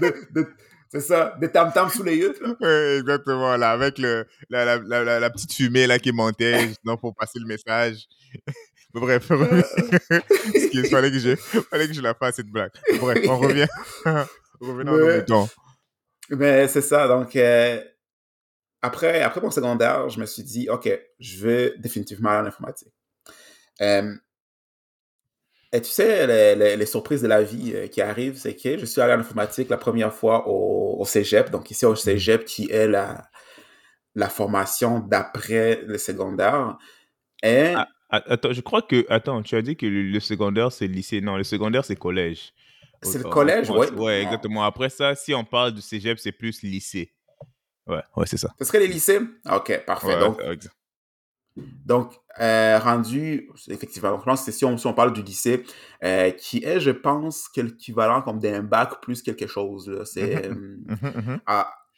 [0.00, 0.48] de- de-
[0.92, 2.28] c'est ça, des tam-tams sous les là.
[2.60, 7.14] Ouais, exactement, là, avec le, la, la, la, petite fumée là qui montait, justement, pour
[7.14, 8.08] passer le message.
[8.92, 12.72] Bref, ce qu'il fallait que je, fallait que je la fasse cette blague.
[12.98, 13.68] Bref, on revient.
[14.60, 15.48] Revenons nos Mais- moutons.
[16.30, 17.80] Mais c'est ça, donc euh,
[18.82, 20.88] après, après mon secondaire, je me suis dit, OK,
[21.20, 22.92] je veux définitivement aller en informatique.
[23.80, 24.12] Euh,
[25.72, 28.78] et tu sais, les, les- les surprises de la vie euh, qui arrivent, c'est que
[28.78, 32.44] je suis allé en informatique la première fois au, au cégep, donc ici au cégep
[32.44, 33.22] qui est la,
[34.14, 36.76] la formation d'après le secondaire.
[37.42, 39.06] Et Ah, Ah, Attends, je crois que.
[39.08, 41.20] Attends, tu as dit que le, le secondaire, c'est lycée.
[41.20, 42.52] Non, le secondaire, c'est collège.
[43.02, 43.90] c'est le collège, ouais.
[43.92, 44.64] Ouais, exactement.
[44.64, 47.12] Après ça, si on parle du cégep, c'est plus lycée.
[47.86, 48.48] Ouais, ouais, c'est ça.
[48.58, 49.20] Ce serait les lycées?
[49.50, 50.08] Ok, parfait.
[50.08, 50.38] Ouais, donc,
[51.84, 55.64] Donc, euh, rendu, effectivement, je pense que si on, si on parle du lycée,
[56.04, 59.88] euh, qui est, je pense, l'équivalent comme d'un bac plus quelque chose.
[59.88, 60.04] là.
[60.04, 61.40] C'est euh, Mhm, mhm.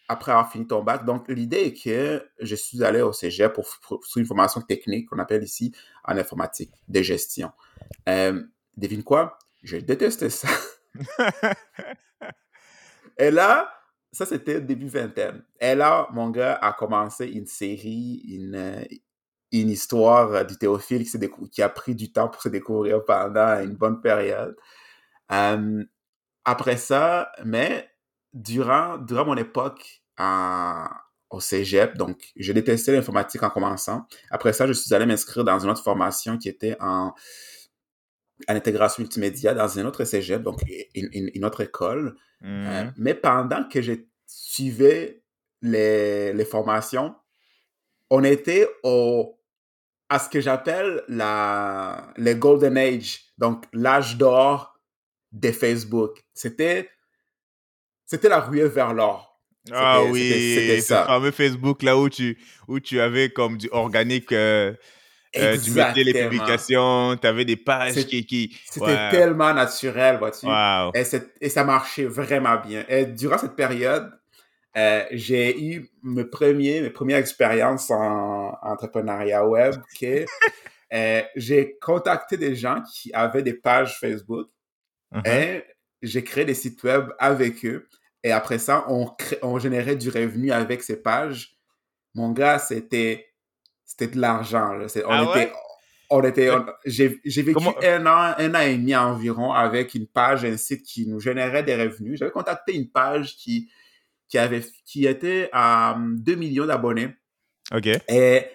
[0.09, 1.05] après avoir fini ton bac.
[1.05, 5.09] Donc, l'idée est que je suis allé au cégep pour, pour suivre une formation technique
[5.09, 7.51] qu'on appelle ici en informatique de gestion.
[8.09, 8.42] Euh,
[8.77, 9.38] devine quoi?
[9.62, 10.48] Je détestais ça.
[13.18, 13.72] Et là,
[14.12, 15.42] ça c'était début vingtaine.
[15.61, 18.85] Et là, mon gars a commencé une série, une,
[19.52, 21.04] une histoire euh, du Théophile
[21.50, 24.56] qui, a pris du temps pour se découvrir pendant une bonne période.
[25.30, 25.84] Euh,
[26.44, 27.88] après ça, mais
[28.32, 30.86] durant, durant mon époque en-
[31.30, 34.06] au cégep, donc je détestais l'informatique en commençant.
[34.30, 37.14] Après ça, je suis allé m'inscrire dans une autre formation qui était en,
[38.48, 40.60] en intégration multimédia dans un autre cégep, donc
[40.94, 42.16] une, une- une autre école.
[42.44, 42.92] Euh, Mhm.
[42.96, 43.92] mais pendant que je
[44.26, 45.22] suivais
[45.62, 47.14] les, les formations,
[48.10, 49.38] on était au,
[50.12, 54.79] à ce que j'appelle la, le Golden Age, donc l'âge d'or
[55.33, 56.18] de Facebook.
[56.35, 56.90] C'était,
[58.05, 59.40] c'était la ruée vers l'or.
[59.72, 60.20] Ah oui,
[60.55, 61.07] c'était- ça.
[61.07, 62.37] fameux Facebook là où tu,
[62.68, 64.75] où tu avais comme du organique, euh,
[65.35, 68.27] euh, tu mettais les publications, tu avais des pages qui.
[68.27, 68.55] qui...
[68.70, 70.44] C'était tellement naturel, vois-tu?
[70.94, 72.85] Et, c'est- et ça marchait vraiment bien.
[72.87, 74.12] Et durant cette période,
[74.76, 80.24] euh, j'ai eu mes, premiers, mes premières expériences en entrepreneuriat web que
[80.94, 84.48] Euh, j'ai contacté des gens qui avaient des pages Facebook
[85.11, 85.22] Mhm.
[85.24, 85.64] et
[86.02, 87.88] j'ai créé des sites web avec eux.
[88.22, 91.56] Et après ça, on, générait du revenu avec ces pages.
[92.14, 93.26] Mon gars, c'était
[93.87, 94.78] c'était de l'argent.
[94.78, 95.42] On Ah ouais?
[95.44, 95.52] était,
[96.11, 96.50] on était,
[96.85, 100.58] j'ai j'ai vécu Comment- un an, un an et demi environ avec une page, un
[100.58, 102.18] site qui nous générait des revenus.
[102.18, 103.70] J'avais contacté une page qui
[104.32, 107.14] qui avait qui était à hum, 2 millions d'abonnés.
[107.70, 107.86] Ok.
[108.08, 108.46] Et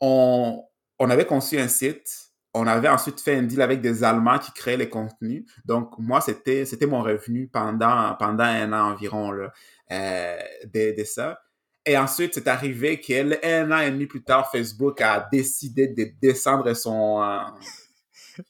[0.00, 0.62] on,
[1.00, 2.08] on avait conçu un site.
[2.54, 5.44] On avait ensuite fait un deal avec des Allemands qui créaient les contenus.
[5.64, 9.52] Donc, moi, c'était, c'était mon revenu pendant, pendant un an environ là,
[9.90, 10.38] euh,
[10.72, 11.40] de, de ça.
[11.84, 13.32] Et ensuite, c'est arrivé qu'un
[13.72, 17.40] an et demi plus tard, Facebook a décidé de descendre son, euh,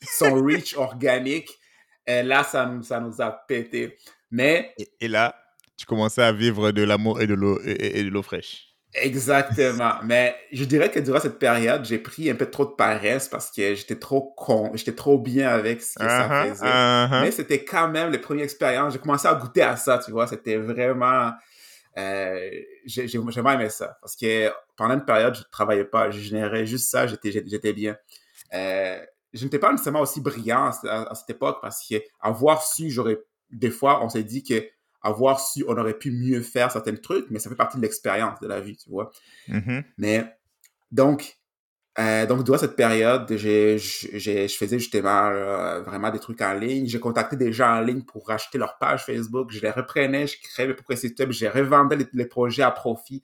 [0.02, 1.50] son reach organique.
[2.06, 3.96] Et là, ça, nous- ça nous a pété.
[4.30, 5.34] Mais Et, et là,
[5.76, 8.74] tu commençais à vivre de l'amour et de l'eau et, de l'eau fraîche.
[8.94, 9.92] Exactement.
[10.04, 13.50] Mais je dirais que durant cette période, j'ai pris un peu trop de paresse parce
[13.50, 16.64] que j'étais trop con, j'étais trop bien avec ce que ça Uh-huh, faisait.
[16.66, 17.20] uh-huh.
[17.20, 18.94] Mais c'était quand même les premières expériences.
[18.94, 20.26] J'ai commencé à goûter à ça, tu vois.
[20.26, 21.32] C'était vraiment...
[21.98, 22.50] Euh,
[22.86, 23.98] j'ai j'ai vraiment aimé ça.
[24.00, 26.10] Parce que pendant une période, je ne travaillais pas.
[26.10, 27.96] Je générais juste ça, j'étais j'étais bien.
[28.54, 28.98] Euh,
[29.34, 33.18] je n'étais pas nécessairement aussi brillant à, à cette époque parce que avoir su, j'aurais...
[33.50, 34.62] Des fois, on s'est dit que
[35.02, 38.40] avoir su, on aurait pu mieux faire certains trucs, mais ça fait partie de l'expérience
[38.40, 39.11] de la vie, tu vois.
[39.48, 39.85] Mhm.
[39.98, 40.37] Mais
[40.90, 41.37] donc,
[41.98, 46.52] euh, donc durant cette période, j'ai, j'ai, je faisais justement là, vraiment des trucs en
[46.52, 46.87] ligne.
[46.87, 49.50] J'ai contacté des gens en ligne pour racheter leur page Facebook.
[49.50, 52.70] Je les reprenais, je créais mes propres sites web, je revendais les, les projets à
[52.70, 53.22] profit.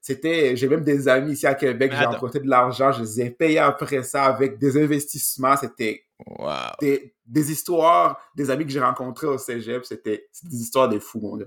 [0.00, 3.30] C'était, j'ai même des amis ici à Québec, j'ai emprunté de l'argent, je les ai
[3.30, 5.56] payés après ça avec des investissements.
[5.56, 6.72] C'était Wow.
[6.80, 9.84] des, des histoires, des amis que j'ai rencontrés au cégep.
[9.84, 11.42] C'était, des histoires de fous.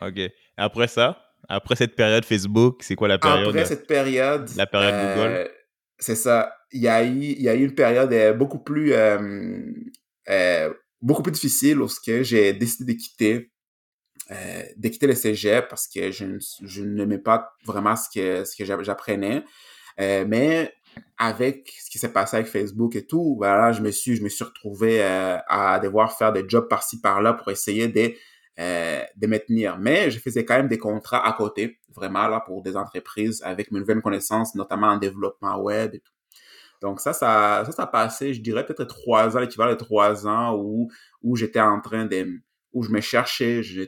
[0.00, 0.20] Ok.
[0.56, 3.48] Après ça, après cette période Facebook, c'est quoi la période?
[3.48, 5.50] Après cette période, La période euh, Google?
[5.98, 6.56] C'est ça.
[6.72, 11.22] Il y a eu, il y a eu une période euh, beaucoup plus, euh, beaucoup
[11.22, 13.50] plus difficile lorsque j'ai décidé de quitter,
[14.30, 18.56] de quitter le cégep parce que je, ne- je n'aimais pas vraiment ce que, ce
[18.56, 19.44] que j'a- j'apprenais.
[19.98, 20.72] Mais
[21.18, 24.28] avec ce qui s'est passé avec Facebook et tout, voilà, je me suis, je me
[24.28, 28.12] suis retrouvé euh, à devoir faire des jobs par-ci par-là pour essayer de,
[28.58, 29.78] euh, de me tenir.
[29.78, 33.70] Mais je faisais quand même des contrats à côté, vraiment là pour des entreprises avec
[33.70, 36.12] mes nouvelles connaissances, notamment en développement web et tout.
[36.80, 40.90] Donc ça, ça, ça, passé, je dirais peut-être trois ans, l'équivalent de trois ans où,
[41.22, 43.82] où j'étais en train de, où je me cherchais, je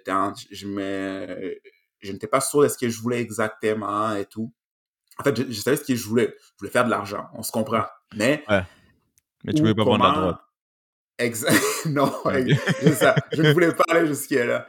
[2.00, 4.52] je n'étais pas sûr de ce que je voulais exactement et tout.
[5.18, 6.35] En fait, je, je savais ce que je voulais.
[6.38, 7.85] Je voulais faire de l'argent, on se comprend.
[8.14, 8.44] Mais
[9.44, 10.37] Mais tu ou pouvais pas la comment- drogue.
[11.18, 11.62] Exact.
[11.87, 12.35] non, Ok.
[12.81, 13.14] c'est ça.
[13.33, 14.66] Je ne voulais pas aller jusque-là.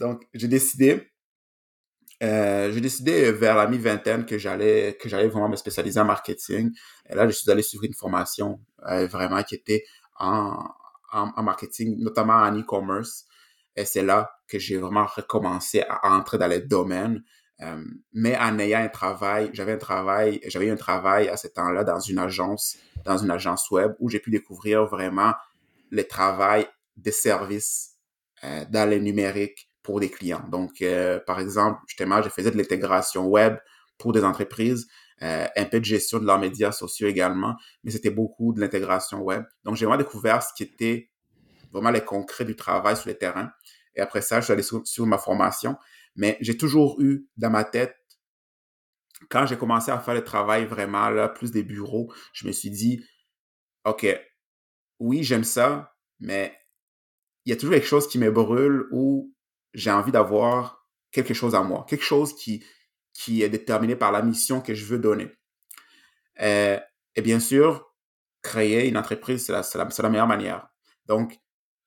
[0.00, 1.12] Donc, j'ai décidé,
[2.22, 6.72] euh, j'ai décidé vers la mi-vingtaine que j'allais, que j'allais vraiment me spécialiser en marketing.
[7.08, 9.84] Et là, je suis allé suivre une formation euh, vraiment qui était
[10.18, 10.56] en,
[11.12, 13.26] en, en marketing, notamment en e-commerce.
[13.76, 17.22] Et c'est là que j'ai vraiment recommencé à entrer dans les domaines.
[17.62, 21.84] Euh, mais en ayant un travail, j'avais un travail, j'avais un travail à ce temps-là
[21.84, 25.32] dans une agence, dans une agence web où j'ai pu découvrir vraiment
[25.90, 27.92] le travail des services
[28.42, 30.44] euh, dans le numérique pour des clients.
[30.50, 33.56] Donc, euh, par exemple, justement, je faisais de l'intégration web
[33.98, 34.88] pour des entreprises,
[35.20, 39.44] un peu de gestion de leurs médias sociaux également, mais c'était beaucoup de l'intégration web.
[39.62, 41.10] Donc, j'ai vraiment découvert ce qui était
[41.72, 43.50] vraiment le concret du travail sur le terrain.
[43.94, 45.76] Et après ça, je suis allé sur ma formation.
[46.16, 47.96] Mais j'ai toujours eu dans ma tête,
[49.28, 52.70] quand j'ai commencé à faire le travail vraiment, là, plus des bureaux, je me suis
[52.70, 53.04] dit,
[53.84, 54.06] OK,
[54.98, 56.56] oui, j'aime ça, mais
[57.44, 59.34] il y a toujours quelque chose qui me brûle où
[59.72, 62.64] j'ai envie d'avoir quelque chose à moi, quelque chose qui,
[63.12, 65.30] qui est déterminé par la mission que je veux donner.
[66.40, 66.78] Euh,
[67.14, 67.94] et bien sûr,
[68.42, 70.68] créer une entreprise, c'est la, meilleure manière.
[71.06, 71.38] Donc,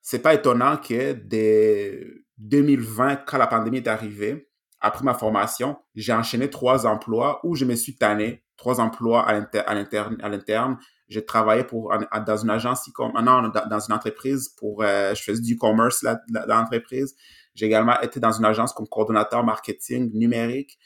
[0.02, 2.04] c'est pas étonnant que dès
[2.38, 7.66] 2020, quand la pandémie est arrivée, après ma formation, j'ai enchaîné trois emplois où je
[7.66, 9.74] me suis tanné, trois emplois à l'inter- à
[10.30, 10.78] l'interne.
[11.08, 11.94] J'ai travaillé pour,
[12.26, 16.06] dans une agence, ah non, dans, une entreprise pour, euh, je faisais du commerce
[16.48, 17.16] l'entreprise.
[17.56, 20.78] J'ai également été dans une agence comme coordonnateur marketing numérique.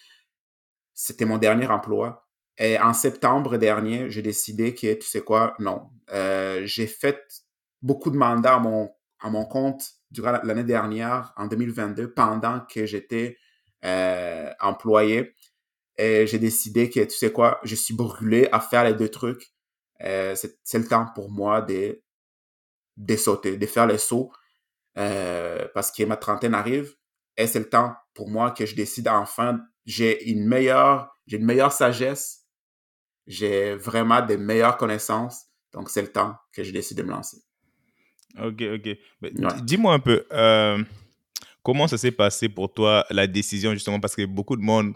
[0.93, 2.27] C'était mon dernier emploi.
[2.57, 5.89] Et en septembre dernier, j'ai décidé que, tu sais quoi, non.
[6.13, 7.43] Euh, j'ai fait
[7.81, 12.85] beaucoup de mandats à mon, à mon compte durant l'année dernière, en 2022, pendant que
[12.85, 13.37] j'étais
[13.85, 15.35] euh, employé.
[15.97, 19.53] Et j'ai décidé que, tu sais quoi, je suis brûlé à faire les deux trucs.
[20.03, 22.01] Euh, c'est le temps pour moi de,
[22.97, 24.31] de sauter, de faire le saut,
[24.97, 26.95] euh, parce que ma trentaine arrive.
[27.37, 31.45] Et c'est le temps pour moi que je décide enfin, j'ai une meilleure, j'ai une
[31.45, 32.45] meilleure sagesse,
[33.27, 37.37] j'ai vraiment des meilleures connaissances Donc, c'est le temps que j'ai décidé de me lancer.
[38.39, 38.97] Ok, ok.
[39.63, 40.83] Dis-moi un peu, euh,
[41.63, 44.93] comment ça s'est passé pour toi, la décision, justement, parce que beaucoup de monde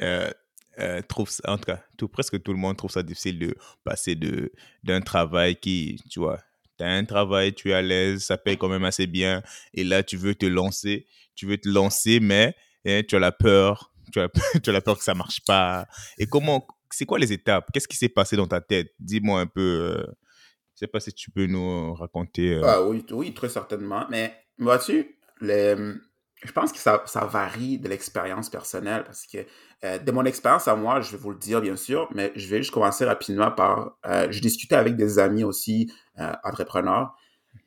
[0.00, 0.30] euh,
[0.78, 3.56] euh, trouve ça, en tout cas, tout, presque tout le monde trouve ça difficile de
[3.84, 4.52] passer de,
[4.84, 6.38] d'un travail qui, tu vois,
[6.78, 9.42] tu as un travail, tu es à l'aise, ça paye quand même assez bien,
[9.74, 12.54] et là, tu veux te lancer, tu veux te lancer, mais
[12.86, 14.28] hein, tu as la peur, tu as,
[14.62, 15.86] tu as la peur que ça marche pas.
[16.16, 17.68] Et comment, c'est quoi les étapes?
[17.72, 18.94] Qu'est-ce qui s'est passé dans ta tête?
[18.98, 20.06] Dis-moi un peu
[20.78, 22.54] je sais pas si tu peux nous raconter.
[22.54, 22.62] Euh.
[22.64, 24.06] Ah oui, oui, très certainement.
[24.10, 29.38] Mais vois-tu, je pense que ça, ça varie de l'expérience personnelle parce que
[29.82, 32.46] euh, de mon expérience à moi, je vais vous le dire bien sûr, mais je
[32.46, 33.98] vais juste commencer rapidement par.
[34.06, 35.92] Euh, je discutais avec des amis aussi
[36.44, 37.16] entrepreneurs.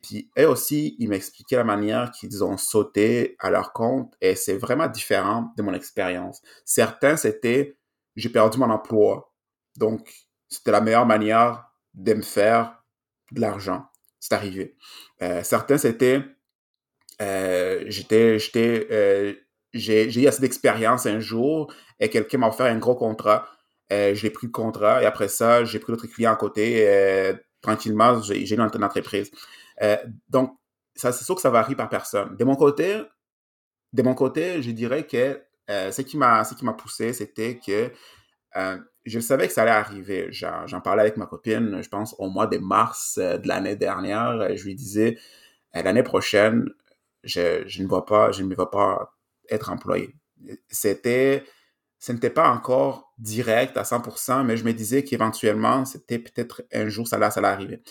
[0.02, 4.56] Puis eux aussi, ils m'expliquaient la manière qu'ils ont sauté à leur compte et c'est
[4.56, 6.40] vraiment différent de mon expérience.
[6.64, 7.76] Certains, c'était
[8.16, 9.32] j'ai perdu mon emploi.
[9.76, 10.12] Donc,
[10.48, 12.81] c'était la meilleure manière de me faire
[13.32, 13.86] de l'argent.
[14.20, 14.76] C'est arrivé.
[15.22, 16.22] Euh, certains, c'était,
[17.20, 19.34] euh, j'étais, j'étais, euh,
[19.72, 23.48] j'ai eu assez d'expérience un jour et quelqu'un m'a offert un gros contrat.
[23.90, 26.86] j'ai pris le contrat et après ça, j'ai pris d'autres clients à côté.
[27.60, 29.30] tranquillement, j'ai eu une entreprise.
[30.28, 30.56] donc,
[30.94, 32.36] c'est sûr que ça varie par personne.
[32.36, 33.02] De mon côté,
[33.92, 36.44] de mon côté, je dirais que ce qui m'a
[36.78, 37.90] poussé, c'était que
[39.04, 40.28] je savais que ça allait arriver.
[40.30, 44.54] J'en parlais avec ma copine, je pense, au mois de mars euh, de l'année dernière.
[44.56, 45.18] Je lui disais,
[45.76, 46.68] euh, l'année prochaine,
[47.24, 49.14] je, je, ne vais pas, je ne vais pas
[49.50, 50.14] être employé.
[50.68, 51.44] C'était,
[51.98, 56.88] ce n'était pas encore direct à 100%, mais je me disais qu'éventuellement, c'était peut-être un
[56.88, 57.82] jour, ça allait, ça allait arriver.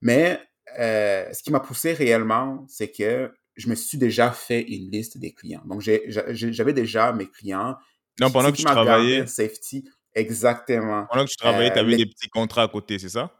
[0.00, 0.40] Mais
[0.78, 5.16] euh, ce qui m'a poussé réellement, c'est que je me suis déjà fait une liste
[5.18, 5.62] des clients.
[5.64, 7.76] Donc, j'avais déjà mes clients.
[8.20, 9.26] Non, pendant que tu travaillais.
[9.26, 9.88] Safety.
[10.16, 11.06] Exactement.
[11.10, 13.30] Pendant que tu travaillais, tu avais euh, des petits contrats à côté, c'est ça?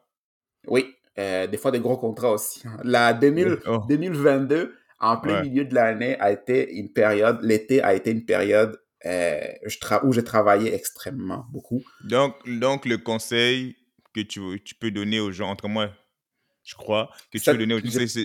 [0.67, 2.63] Oui, euh, des fois des gros contrats aussi.
[2.85, 8.27] La 2022, en plein milieu de l'année, a été une période, l'été a été une
[8.27, 9.41] période euh,
[10.03, 11.83] où je travaillais extrêmement beaucoup.
[12.05, 13.77] Donc, donc le conseil
[14.15, 15.91] que tu, tu peux donner aux gens, entre moi
[16.67, 17.81] je crois, que tu peux donner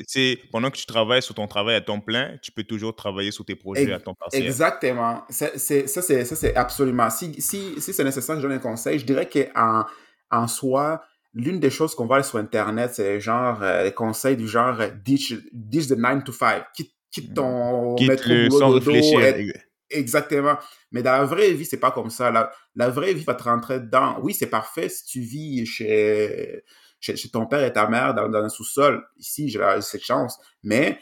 [0.08, 3.30] C'est pendant que tu travailles sur ton travail à temps plein, tu peux toujours travailler
[3.30, 4.44] sur tes projets à temps partiel.
[4.44, 5.24] Exactement.
[5.30, 7.10] ça, c'est absolument.
[7.12, 9.86] Si, si, si c'est nécessaire que je donne un conseil, je dirais qu'en
[10.32, 11.04] en soi,
[11.36, 14.90] l'une des choses qu'on voit sur Internet, c'est genre euh, les conseils du genre euh,
[14.90, 16.64] ditch, ditch the 9 to 5.
[16.74, 19.20] Quitte, quitte ton quitte le sans réfléchir.
[19.92, 20.58] Exactement.
[20.92, 22.32] Mais dans la vraie vie, c'est pas comme ça.
[22.32, 24.18] La, la vraie vie va te rentrer dedans.
[24.24, 26.64] Oui, c'est parfait si tu vis chez
[27.02, 29.04] chez, ton père et ta mère dans, un sous-sol.
[29.18, 30.40] Ici, j'ai cette chance.
[30.64, 31.00] Mais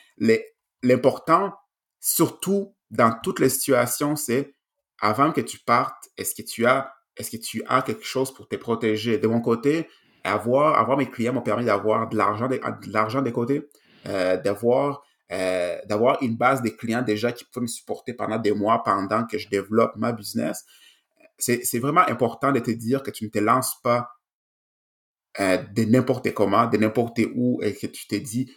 [0.81, 1.53] l'important,
[1.99, 4.55] surtout dans toutes les situations, c'est
[5.01, 8.47] avant que tu partes, est-ce que tu as, est-ce que tu as quelque chose pour
[8.47, 9.17] te protéger?
[9.17, 9.87] De mon côté,
[10.23, 12.59] avoir, avoir mes clients m'a permis d'avoir de l'argent, de,
[12.91, 13.69] l'argent des côtés,
[14.07, 18.53] euh, d'avoir, euh, d'avoir une base de clients déjà qui peuvent me supporter pendant des
[18.53, 20.65] mois pendant que je développe ma business.
[21.37, 24.09] C'est vraiment important de te dire que tu ne te lances pas
[25.39, 28.51] euh, de n'importe comment, de n'importe où, et que tu t'es dit,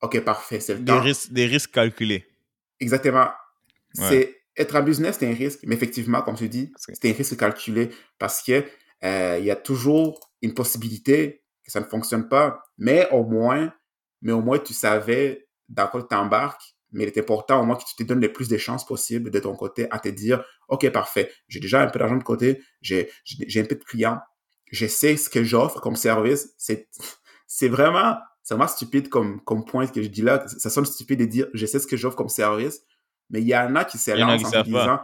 [0.00, 2.26] OK, parfait, c'est le des Risques, des risques calculés.
[2.80, 3.28] Exactement.
[3.92, 7.36] C'est Être en business, c'est un risque, mais effectivement, comme tu dis, c'est un risque
[7.36, 8.64] calculé parce que
[9.04, 13.72] euh, il y a toujours une possibilité que ça ne fonctionne pas, mais au moins,
[14.22, 17.76] mais au moins tu savais dans quoi tu t'embarques, mais il est important au moins
[17.76, 20.44] que tu te donnes le plus de chances possibles de ton côté à te dire,
[20.68, 23.08] OK, parfait, j'ai déjà un peu d'argent de côté, j'ai
[23.56, 24.20] un peu de clients,
[24.74, 26.52] je sais ce que j'offre comme service.
[26.58, 26.88] C'est,
[27.46, 30.44] c'est vraiment, c'est vraiment stupide comme, comme point que je dis là.
[30.48, 32.82] Ça sonne stupide de dire, je sais ce que j'offre comme service.
[33.30, 35.00] Mais il y en a qui se lancent en disant,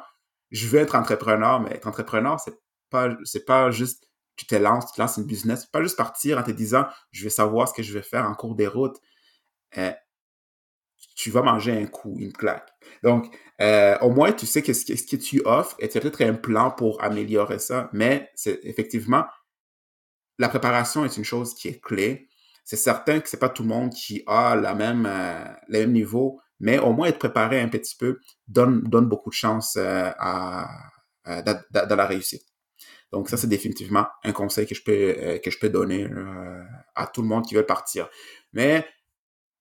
[0.50, 2.59] je veux être entrepreneur, mais être entrepreneur, c'est
[2.90, 5.66] pas, c'est pas juste, tu te lances, tu te lances une business.
[5.66, 8.35] Pas juste partir en te disant, je vais savoir ce que je vais faire en
[8.35, 9.00] cours des routes.
[9.78, 9.92] Euh,
[11.14, 12.68] tu vas manger un coup, une claque.
[13.02, 16.00] Donc, euh, au moins, tu sais qu'est-ce que, ce que tu offres et tu as
[16.00, 19.24] peut-être un plan pour améliorer ça, mais c'est effectivement,
[20.40, 22.26] la préparation est une chose qui est clé.
[22.64, 25.92] C'est certain que c'est pas tout le monde qui a la même, euh, le même
[25.92, 30.11] niveau, mais au moins être préparé un petit peu donne, donne beaucoup de chance euh,
[30.18, 30.66] à,
[31.26, 32.46] dans la réussite.
[33.12, 36.09] Donc ça, c'est définitivement un conseil que je peux, euh, que je peux donner
[36.94, 38.09] à tout le monde qui veut partir.
[38.55, 38.88] Mais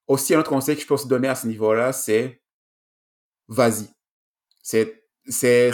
[0.06, 2.42] aussi, un autre conseil que je peux aussi donner à ce niveau-là, c'est
[3.48, 3.86] vas-y.
[4.62, 5.72] C'est, c'est,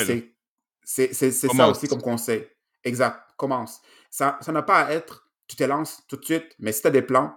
[0.82, 2.48] c'est, c'est, ça aussi comme conseil.
[2.82, 3.20] Exact.
[3.36, 3.80] Commence.
[4.16, 6.90] Ça n'a pas à être, tu te lances tout de suite, mais si tu as
[6.90, 7.36] des plans,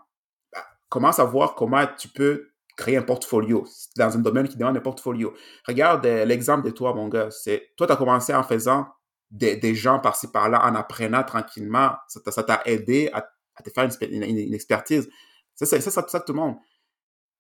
[0.54, 4.78] bah, commence à voir comment tu peux créer un portfolio dans un domaine qui demande
[4.78, 5.36] un portfolio.
[5.68, 7.30] Regarde euh, l'exemple de toi, mon gars.
[7.32, 8.88] C'est, toi, tu as commencé en faisant
[9.30, 11.92] des, des gens par-ci par-là, en apprenant tranquillement.
[12.08, 13.24] Ça t'a aidé à,
[13.62, 15.10] te faire une, expertise.
[15.56, 16.56] C'est ça, ça, ça, tout le monde.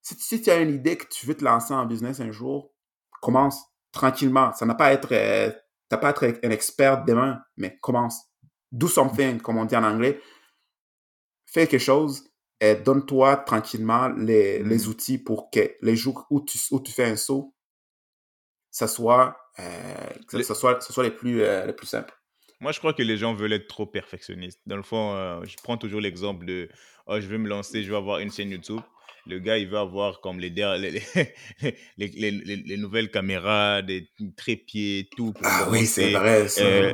[0.02, 2.73] Si, tu as une idée que tu veux te lancer en business un jour,
[3.21, 4.52] commence tranquillement.
[4.52, 5.52] Ça n'a pas à être, euh,
[5.89, 8.29] pas à être un expert demain, mais commence.
[8.71, 10.21] Do something, comme on dit en anglais.
[11.45, 12.29] Fais quelque chose
[12.62, 14.89] et donne-toi tranquillement les, les, mm.
[14.89, 17.55] outils pour que les jours où tu, où tu fais un saut,
[18.69, 22.13] ça soit, euh, que ça, soit, ça soit les plus, euh, les plus simples.
[22.60, 24.60] Moi, je crois que les gens veulent être trop perfectionnistes.
[24.65, 26.69] Dans le fond, euh, je prends toujours l'exemple de
[27.08, 28.82] oh, je vais me lancer, je vais avoir une chaîne YouTube.
[29.30, 31.02] Le gars, il veut avoir comme les, les,
[31.98, 35.34] les, les, nouvelles caméras, des trépieds, tout.
[35.34, 36.48] Pour ah oui, c'est vrai.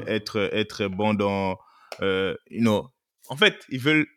[0.08, 1.58] être, être bon dans.
[2.02, 2.90] you know.
[3.30, 4.08] En fait, ils veulent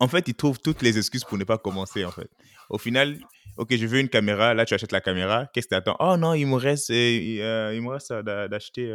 [0.00, 2.28] en fait, ils trouvent toutes les excuses pour ne pas commencer, en fait.
[2.68, 3.18] Au final,
[3.56, 6.16] ok, je veux une caméra, là, tu achètes la caméra, qu'est-ce que tu attends Oh
[6.16, 8.92] non, il me reste, euh, euh, il me reste d'acheter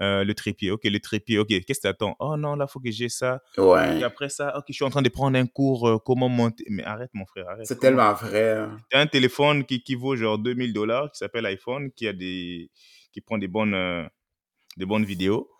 [0.00, 0.70] euh, le trépied.
[0.70, 3.08] Ok, le trépied, ok, qu'est-ce que tu attends Oh non, là, il faut que j'ai
[3.08, 3.42] ça.
[3.56, 4.00] Ouais.
[4.00, 6.64] Et après ça, ok, je suis en train de prendre un cours, comment monter.
[6.68, 7.66] Mais arrête, mon frère, arrête.
[7.66, 8.52] C'est tellement vrai.
[8.52, 8.78] Hein.
[8.90, 12.12] Tu as un téléphone qui, qui vaut genre 2000 dollars, qui s'appelle iPhone, qui, a
[12.12, 12.70] des,
[13.12, 14.08] qui prend des bonnes,
[14.76, 15.50] des bonnes vidéos.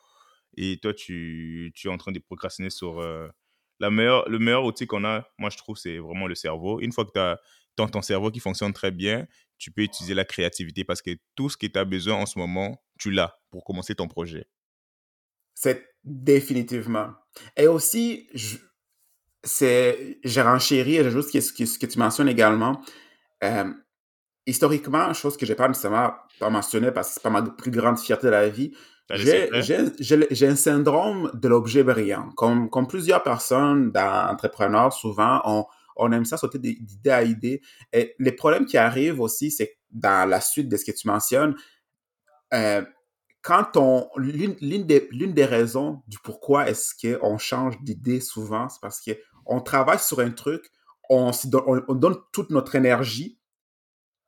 [0.57, 3.03] Et toi, tu, tu es en train de procrastiner sur
[3.81, 6.81] la meilleure, le meilleur outil qu'on a, moi je trouve, c'est vraiment le cerveau.
[6.81, 7.40] Une fois que tu as
[7.77, 9.27] ton, cerveau qui fonctionne très bien,
[9.64, 12.38] tu peux utiliser la créativité parce que tout ce que tu as besoin en ce
[12.38, 14.46] moment, tu l'as pour commencer ton projet.
[15.55, 17.14] C'est définitivement.
[17.57, 18.29] Et aussi,
[19.42, 22.83] c'est, j'ai renchéri juste ce que, ce que tu mentionnes également.
[23.42, 23.72] Euh,
[24.44, 27.70] historiquement, chose que je n'ai pas nécessairement pas mentionné parce que c'est pas ma plus
[27.70, 28.70] grande fierté de la vie,
[29.09, 32.33] j'ai un syndrome de l'objet brillant.
[32.37, 35.64] Comme, comme plusieurs personnes, entrepreneurs, souvent, on,
[35.96, 37.61] on aime ça sauter d'idée à idée.
[37.92, 41.54] Et les problèmes qui arrivent aussi, c'est dans la suite de ce que tu mentionnes,
[42.52, 42.85] euh,
[43.42, 44.09] quand on.
[44.16, 49.98] L'une des, des raisons du pourquoi est-ce qu'on change d'idée souvent, c'est parce qu'on travaille
[49.98, 50.70] sur un truc,
[51.11, 51.30] on,
[51.66, 53.38] on donne toute notre énergie,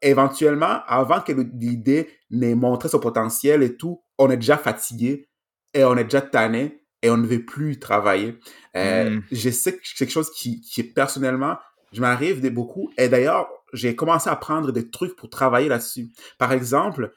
[0.02, 5.28] éventuellement, avant que l'idée n'ait montré son potentiel et tout, on est déjà fatigué
[5.72, 8.38] et on est déjà tanné et on ne veut plus travailler.
[8.76, 9.22] Euh, hmm.
[9.30, 11.56] Je sais que c'est quelque chose qui, qui personnellement,
[11.92, 12.90] je m'arrive de beaucoup.
[12.98, 16.08] Et d'ailleurs, j'ai commencé à prendre des trucs pour travailler là-dessus.
[16.36, 17.14] Par exemple,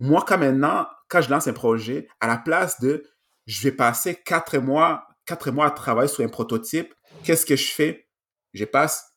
[0.00, 3.04] moi, quand maintenant, quand je lance un projet, à la place de
[3.46, 7.70] je vais passer quatre mois, quatre mois à travailler sur un prototype, qu'est-ce que je
[7.70, 8.08] fais?
[8.54, 9.14] Je passe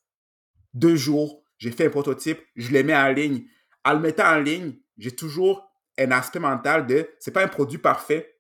[0.76, 3.46] deux jours, j'ai fait un prototype, je le mets en ligne.
[3.84, 7.80] En le mettant en ligne, j'ai toujours un aspect mental de c'est pas un produit
[7.80, 8.38] parfait,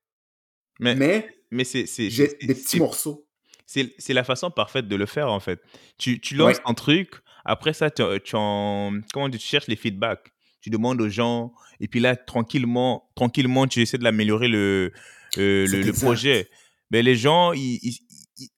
[0.79, 3.25] mais, mais, c'est, j'ai des petits morceaux.
[3.65, 5.61] C'est, la façon parfaite de le faire en fait.
[5.97, 7.11] Tu, tu lances un truc,
[7.45, 10.31] après ça, tu, tu, comment tu cherches les feedbacks.
[10.61, 14.91] Tu demandes aux gens, et puis là, tranquillement, tranquillement tu essaies de l'améliorer le,
[15.39, 16.49] euh, le, le, projet.
[16.91, 17.79] Mais les gens, ils,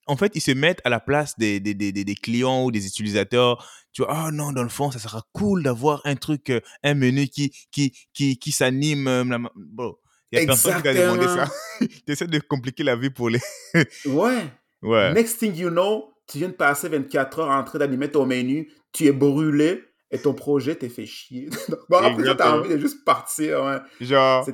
[0.08, 2.86] en fait, ils se mettent à la place des, des, des, des clients ou des
[2.86, 3.66] utilisateurs.
[3.94, 6.94] Tu vois, oh non, dans le fond, ça sera cool d'avoir un truc, euh, un
[6.96, 9.08] menu qui, qui, qui, qui s'anime.
[9.08, 9.24] Euh,
[9.56, 9.96] bon,
[10.34, 11.48] il y a personne qui a demandé ça.
[11.80, 13.40] tu essaies de compliquer la vie pour les.
[14.06, 14.44] ouais.
[14.82, 15.14] Ouais.
[15.14, 18.72] Next thing you know, tu viens de passer 24 heures en train d'animer ton menu,
[18.92, 21.50] tu es brûlé et ton projet t'est fait chier.
[21.90, 23.64] bon, après, t'as envie de juste partir.
[23.64, 23.78] Ouais.
[24.02, 24.54] Genre, tu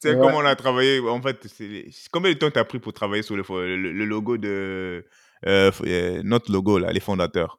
[0.00, 1.46] sais, comme on a travaillé, en fait,
[2.12, 3.42] combien de temps t'as pris pour travailler sur le,
[3.76, 5.04] le, logo de
[5.46, 7.58] euh, euh, notre logo, là, les fondateurs?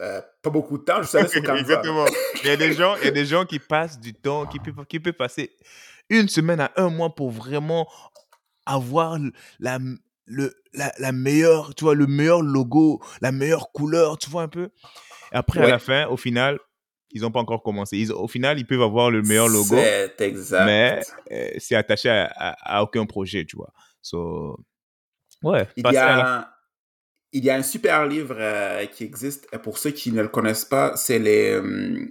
[0.00, 1.60] Euh, Pas beaucoup de temps, je savais Canva.
[1.60, 2.06] Exactement.
[2.42, 4.58] il, y a des gens, il y a des gens qui passent du temps, qui
[4.58, 5.54] peuvent, qui peuvent passer
[6.10, 7.88] une semaine à un mois pour vraiment
[8.66, 9.18] avoir
[9.58, 9.78] la,
[10.26, 14.48] le, la, la, meilleure, tu vois, le meilleur logo, la meilleure couleur, tu vois un
[14.48, 14.70] peu.
[15.32, 16.58] Et après, à la fin, au final,
[17.10, 17.96] ils n'ont pas encore commencé.
[17.96, 19.76] Ils, au final, ils peuvent avoir le meilleur logo.
[19.76, 20.66] C'est exact.
[20.66, 23.72] Mais euh, c'est attaché à, aucun projet, tu vois.
[24.02, 24.58] So,
[25.42, 25.66] ouais.
[25.76, 26.50] Il y, a,
[27.32, 29.48] il y a un super livre euh, qui existe.
[29.58, 31.52] Pour ceux qui ne le connaissent pas, c'est les.
[31.52, 32.06] Euh,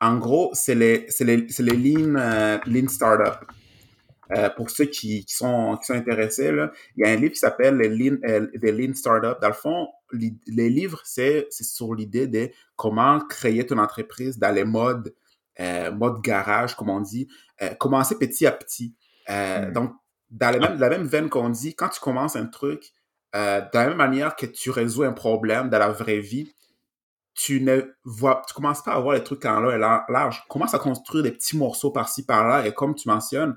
[0.00, 3.46] en gros, c'est les, les, les lean, lean Startup.
[4.32, 7.32] Euh, pour ceux qui, qui, sont, qui sont intéressés, là, il y a un livre
[7.32, 9.40] qui s'appelle les Lean, euh, Lean Startup.
[9.40, 14.64] Dans le fond, les livres, c'est sur l'idée de comment créer ton entreprise dans les
[14.64, 15.14] modes,
[15.60, 17.28] euh, mode garage, comme on dit,
[17.62, 18.94] euh, commencer petit à petit.
[19.30, 19.72] Euh, hmm.
[19.72, 19.92] Donc,
[20.30, 22.92] dans la même, la même veine qu'on dit, quand tu commences un truc,
[23.36, 26.52] euh, de la même manière que tu résous un problème dans la vraie vie,
[27.36, 30.42] tu ne vois, tu commences pas à voir les trucs en long et large.
[30.48, 32.66] Commence à construire des petits morceaux par-ci, par-là.
[32.66, 33.54] Et comme tu mentionnes,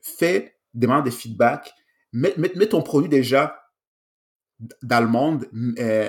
[0.00, 1.74] fais, demande des feedbacks,
[2.12, 3.60] mets, mets, ton produit déjà
[4.82, 5.48] dans le monde,
[5.80, 6.08] euh,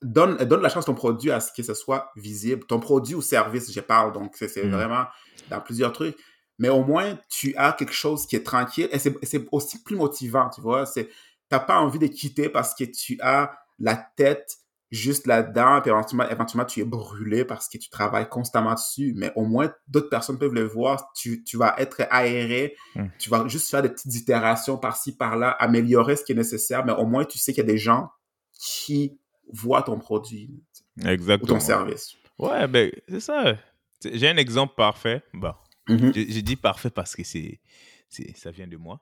[0.00, 2.64] donne, donne la chance ton produit à ce que ce soit visible.
[2.64, 4.70] Ton produit ou service, je parle, donc c'est mm.
[4.70, 5.04] vraiment
[5.50, 6.16] dans plusieurs trucs.
[6.58, 10.48] Mais au moins, tu as quelque chose qui est tranquille et c'est aussi plus motivant,
[10.48, 10.86] tu vois.
[10.86, 11.10] C'est
[11.50, 14.56] t'as pas envie de quitter parce que tu as la tête
[14.90, 19.30] juste là-dedans, puis éventuellement, éventuellement, tu es brûlé parce que tu travailles constamment dessus, mais
[19.36, 23.06] au moins, d'autres personnes peuvent le voir, tu, tu vas être aéré, Mm.
[23.18, 26.92] tu vas juste faire des petites itérations par-ci, par-là, améliorer ce qui est nécessaire, mais
[26.92, 28.08] au moins, tu sais qu'il y a des gens
[28.52, 29.18] qui
[29.52, 30.50] voient ton produit
[30.96, 31.60] ou ton Exactement.
[31.60, 32.16] service.
[32.38, 33.56] Ouais, ben, c'est ça.
[34.04, 35.22] J'ai un exemple parfait.
[35.34, 35.52] Bon,
[35.88, 36.12] Mhm.
[36.14, 37.60] j'ai dit parfait parce que c'est,
[38.08, 39.00] c'est, ça vient de moi.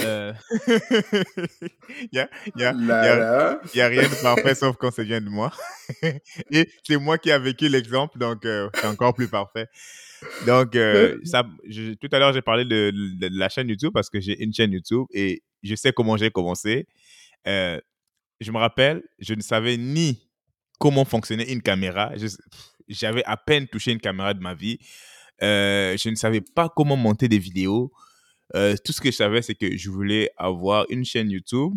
[0.00, 0.32] Euh,
[2.00, 5.52] Il y a, y a- rien de parfait sauf quand ça vient de moi.
[6.50, 9.66] Et c'est moi qui ai vécu l'exemple, donc euh, c'est encore plus parfait.
[10.46, 13.90] Donc, euh, ça, je- tout à l'heure, j'ai parlé de, de- de la chaîne YouTube
[13.92, 16.86] parce que j'ai une chaîne YouTube et je sais comment j'ai commencé.
[17.46, 17.78] Euh,
[18.40, 20.28] je me rappelle, je ne savais ni
[20.78, 22.12] comment fonctionnait une caméra.
[22.88, 24.78] J'avais à peine touché une caméra de ma vie.
[25.42, 27.92] Euh, je ne savais pas comment monter des vidéos.
[28.54, 31.72] Euh, tout ce que je savais, c'est que je voulais avoir une chaîne YouTube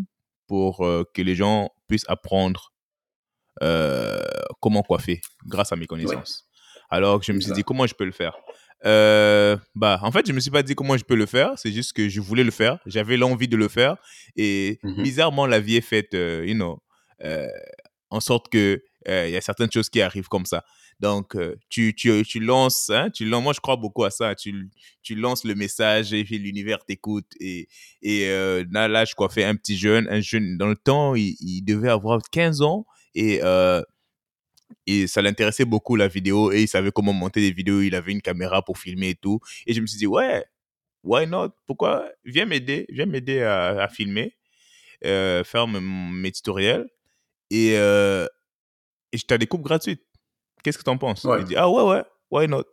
[0.48, 2.74] pour euh, que les gens puissent apprendre
[3.64, 4.20] euh,
[4.62, 6.46] comment coiffer grâce à mes connaissances.
[6.90, 8.36] Alors je me suis dit, comment je peux le faire?
[8.84, 11.54] Bah, en fait, je me suis pas dit comment je peux le faire.
[11.58, 12.80] C'est juste que je voulais le faire.
[12.86, 13.96] J'avais l'envie de le faire.
[14.36, 15.04] Et Mhm.
[15.04, 16.84] bizarrement, la vie est faite, you know,
[18.10, 20.64] en sorte que il y a certaines choses qui arrivent comme ça.
[21.00, 24.70] Donc, euh, tu, tu, tu lances, hein, tu moi je crois beaucoup à ça, tu,
[25.02, 27.26] tu lances le message et puis l'univers t'écoute.
[27.40, 27.68] Et,
[28.02, 31.62] et euh, là, là, je coiffais un petit jeune, un jeune, dans le temps, il,
[31.66, 33.82] devait avoir 15 ans et, euh,
[34.88, 38.14] et ça l'intéressait beaucoup la vidéo et il savait comment monter des vidéos, il avait
[38.14, 39.40] une caméra pour filmer et tout.
[39.68, 40.46] Et je me suis dit, ouais,
[41.04, 44.38] why not Pourquoi Viens m'aider, viens m'aider à, filmer,
[45.04, 46.88] euh, faire mes tutoriels
[47.52, 50.02] et, et je t'ai des coupes gratuites.
[50.66, 51.24] Qu'est-ce que t'en penses?
[51.26, 51.42] Ouais.
[51.42, 52.64] Il dit ah ouais ouais, why not?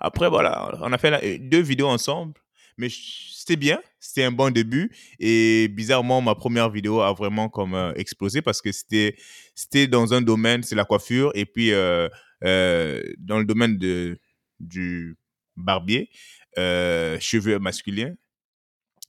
[0.00, 2.34] Après voilà, on a fait la- deux vidéos ensemble,
[2.76, 4.90] mais c'était bien, c'était un bon début
[5.20, 9.14] et bizarrement ma première vidéo a vraiment comme euh, explosé parce que c'était
[9.54, 12.08] c'était dans un domaine, c'est la coiffure et puis euh,
[12.42, 14.18] euh, dans le domaine de
[14.58, 15.16] du
[15.56, 16.10] barbier,
[16.56, 18.14] cheveux masculins.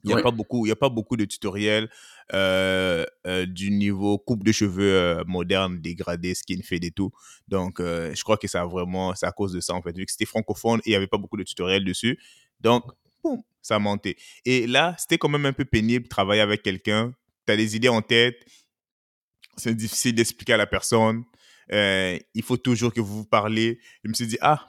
[0.08, 1.90] Il n'y a pas beaucoup, il y a pas beaucoup de tutoriels
[2.34, 7.12] euh, euh, du niveau coupe de cheveux euh, moderne, dégradé, skin fade et tout.
[7.48, 10.06] Donc, je crois que ça a vraiment, c'est à cause de ça en fait, vu
[10.06, 12.20] que c'était francophone et il n'y avait pas beaucoup de tutoriels dessus.
[12.60, 12.84] Donc,
[13.24, 14.18] boum, ça a monté.
[14.46, 17.14] Et là, c'était quand même un peu pénible de travailler avec quelqu'un.
[17.46, 18.46] Tu as des idées en tête,
[19.56, 21.24] c'est difficile d'expliquer à la personne.
[21.72, 23.80] Il faut toujours que vous vous parlez.
[24.04, 24.68] Je me suis dit, ah,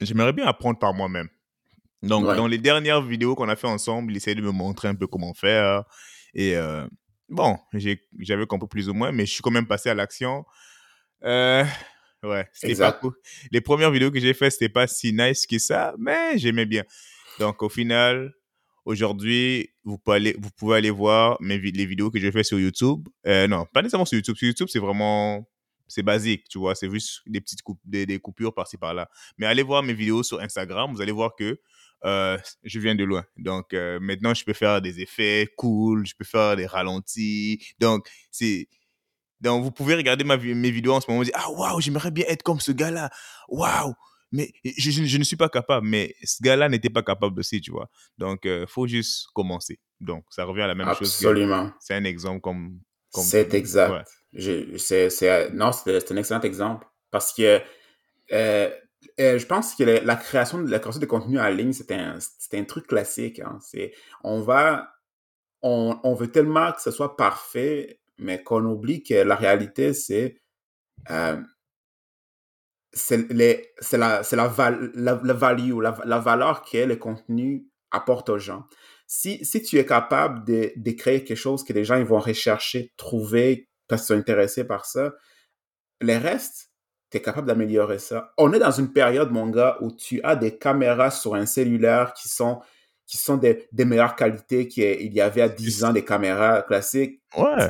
[0.00, 1.28] j'aimerais bien apprendre par moi-même.
[2.02, 2.36] Donc, Ouais.
[2.36, 5.06] dans les dernières vidéos qu'on a fait ensemble, il essayait de me montrer un peu
[5.06, 5.84] comment faire.
[6.34, 6.86] Et euh,
[7.28, 7.58] bon,
[8.18, 10.44] j'avais compris plus ou moins, mais je suis quand même passé à l'action.
[11.24, 11.64] Euh,
[12.24, 13.14] ouais, c'était pas cool.
[13.50, 16.82] Les premières vidéos que j'ai faites, c'était pas si nice que ça, mais j'aimais bien.
[17.38, 18.32] Donc, au final,
[18.84, 22.58] aujourd'hui, vous, pouvez aller- vous pouvez aller voir mes, les vidéos que j'ai fait sur
[22.58, 23.08] YouTube.
[23.26, 24.36] Euh, non, pas nécessairement sur YouTube.
[24.36, 25.46] Sur YouTube, c'est vraiment.
[25.88, 26.74] C'est basique, tu vois.
[26.74, 29.10] C'est juste des petites coupes, des, des coupures par-ci par-là.
[29.36, 30.90] Mais allez voir mes vidéos sur Instagram.
[30.94, 31.60] Vous allez voir que
[32.04, 33.24] euh, je viens de loin.
[33.36, 36.06] Donc, euh, maintenant, je peux faire des effets cool.
[36.06, 37.64] Je peux faire des ralentis.
[37.78, 38.68] Donc, c'est.
[39.40, 42.10] Donc, vous pouvez regarder ma, mes vidéos en ce moment et dire Ah, waouh, j'aimerais
[42.10, 43.10] bien être comme ce gars-là.
[43.48, 43.94] Waouh!
[44.30, 45.86] Mais je, je- je ne suis pas capable.
[45.86, 47.88] Mais ce gars-là n'était pas capable aussi, tu vois.
[48.18, 49.78] Donc, il faut juste commencer.
[50.00, 51.08] Donc, ça revient à la même chose.
[51.08, 51.70] Absolument.
[51.80, 52.78] C'est un exemple comme.
[53.10, 53.90] C'est exact.
[53.90, 54.78] Ouais.
[54.78, 56.86] C'est, non, c'est, c'est un excellent exemple.
[57.10, 57.60] Parce que
[58.32, 58.70] euh,
[59.20, 62.18] euh, je pense que la, création, de- la création de contenu en ligne, c'est un,
[62.52, 63.40] un truc classique.
[63.40, 63.58] hein.
[63.62, 63.92] C'est,
[64.24, 64.88] on va.
[65.62, 70.36] On, on veut tellement que ce soit parfait, mais qu'on oublie que la réalité, c'est.
[71.10, 71.40] euh,
[72.92, 73.56] c'est, la,
[73.92, 74.22] la,
[75.22, 78.64] la, value, la valeur que le contenu apporte aux gens.
[79.06, 82.18] Si, si tu es capable de, de créer quelque chose que les gens ils vont
[82.20, 85.12] rechercher, trouver, parce qu'ils sont intéressés par ça,
[86.00, 86.71] le reste,
[87.12, 88.32] tu es capable d'améliorer ça.
[88.38, 92.12] On est dans une période, mon gars, où tu as des caméras sur un cellulaire
[92.14, 92.60] qui sont,
[93.06, 97.20] qui sont des, des meilleures qualités qu'il y avait à 10 ans, des caméras classiques.
[97.36, 97.68] Ouais.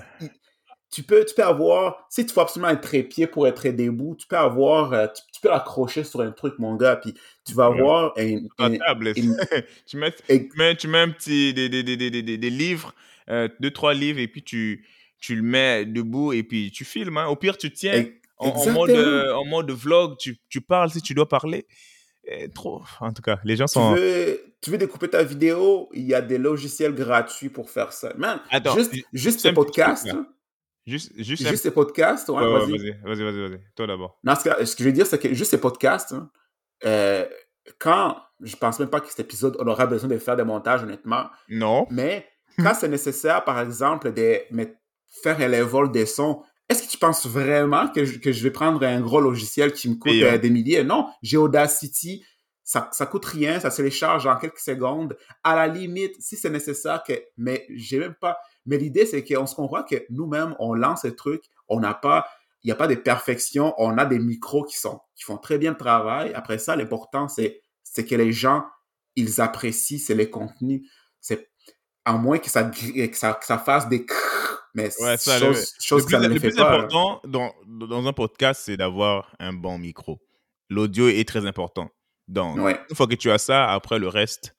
[0.91, 4.27] Tu peux, tu peux avoir, si tu faut absolument un trépied pour être debout, tu
[4.27, 7.15] peux avoir, euh, tu, tu peux l'accrocher sur un truc, mon gars, puis
[7.47, 7.79] tu vas Ouais.
[7.81, 9.13] avoir table.
[9.17, 9.37] une-
[9.87, 11.55] tu, mets, et- tu, mets, tu mets un petit.
[11.55, 12.95] des, des, des, des, des, des- des livres,
[13.31, 14.87] euh, deux, trois livres, et puis tu,
[15.19, 17.17] tu le mets debout, et puis tu filmes.
[17.17, 17.27] hein.
[17.27, 17.95] Au pire, tu tiens.
[17.95, 21.67] et- En, en mode, euh, en mode vlog, tu, tu parles si tu dois parler.
[22.25, 22.83] Et trop.
[23.01, 23.95] En tout cas, les gens tu sont.
[23.95, 28.13] veux, tu veux découper ta vidéo, il y a des logiciels gratuits pour faire ça.
[28.17, 29.95] Man, Attends, juste, ju- juste truc, là.
[30.13, 30.27] hein,
[30.87, 32.71] Juste, juste, juste ces podcasts, ouais, Ouais, ouais, vas-y.
[32.71, 33.61] vas-y, vas-y, vas-y, vas-y.
[33.77, 34.19] Toi d'abord.
[34.25, 36.31] Non, ce que, ce que je veux dire, c'est que juste ces podcasts, hein,
[36.85, 37.25] euh,
[37.79, 40.83] quand, je pense même pas que cet épisode, on aura besoin de faire des montages,
[40.83, 41.87] honnêtement, Non.
[41.91, 42.27] mais
[42.59, 44.41] quand c'est nécessaire, par exemple, de
[45.23, 46.43] faire un level des sons,
[46.73, 49.89] est-ce que tu penses vraiment que je, que je vais prendre un gros logiciel qui
[49.89, 50.83] me coûte euh, des milliers?
[50.85, 52.25] Non, j'ai Audacity,
[52.65, 55.17] ça, ça coûte rien, ça se télécharge en quelques secondes.
[55.45, 59.47] À la limite, si c'est nécessaire que, mais j'ai même pas, mais l'idée c'est qu'on
[59.47, 62.27] se comprend que nous-mêmes, on lance ces trucs, on n'a pas,
[62.63, 65.59] il n'y a pas de perfection, on a des micros qui sont, qui font très
[65.59, 66.33] bien le travail.
[66.35, 68.65] Après ça, l'important c'est, c'est que les gens,
[69.15, 70.89] ils apprécient, c'est les contenus.
[71.21, 71.51] C'est,
[72.05, 75.39] à moins que ça, gr- que ça, que ça fasse des crrr, mais Ouais, ça,
[75.39, 76.63] chose, le, chose le que ça plus, le fait plus pas.
[76.71, 76.77] là.
[76.79, 80.21] important dans, dans un podcast, c'est d'avoir un bon micro.
[80.71, 81.91] L'audio est très important.
[82.29, 82.79] Donc, Ouais.
[82.89, 84.55] une fois que tu as ça, après le reste,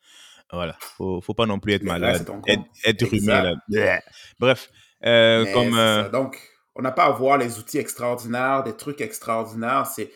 [0.51, 2.47] voilà, faut, faut pas non plus être malade, compte.
[2.47, 4.01] être, être rumé là.
[4.39, 4.69] Bref,
[5.05, 6.09] euh, comme euh.
[6.09, 6.39] Donc,
[6.75, 9.87] on n'a pas à voir les outils extraordinaires, des trucs extraordinaires.
[9.87, 10.11] C'est,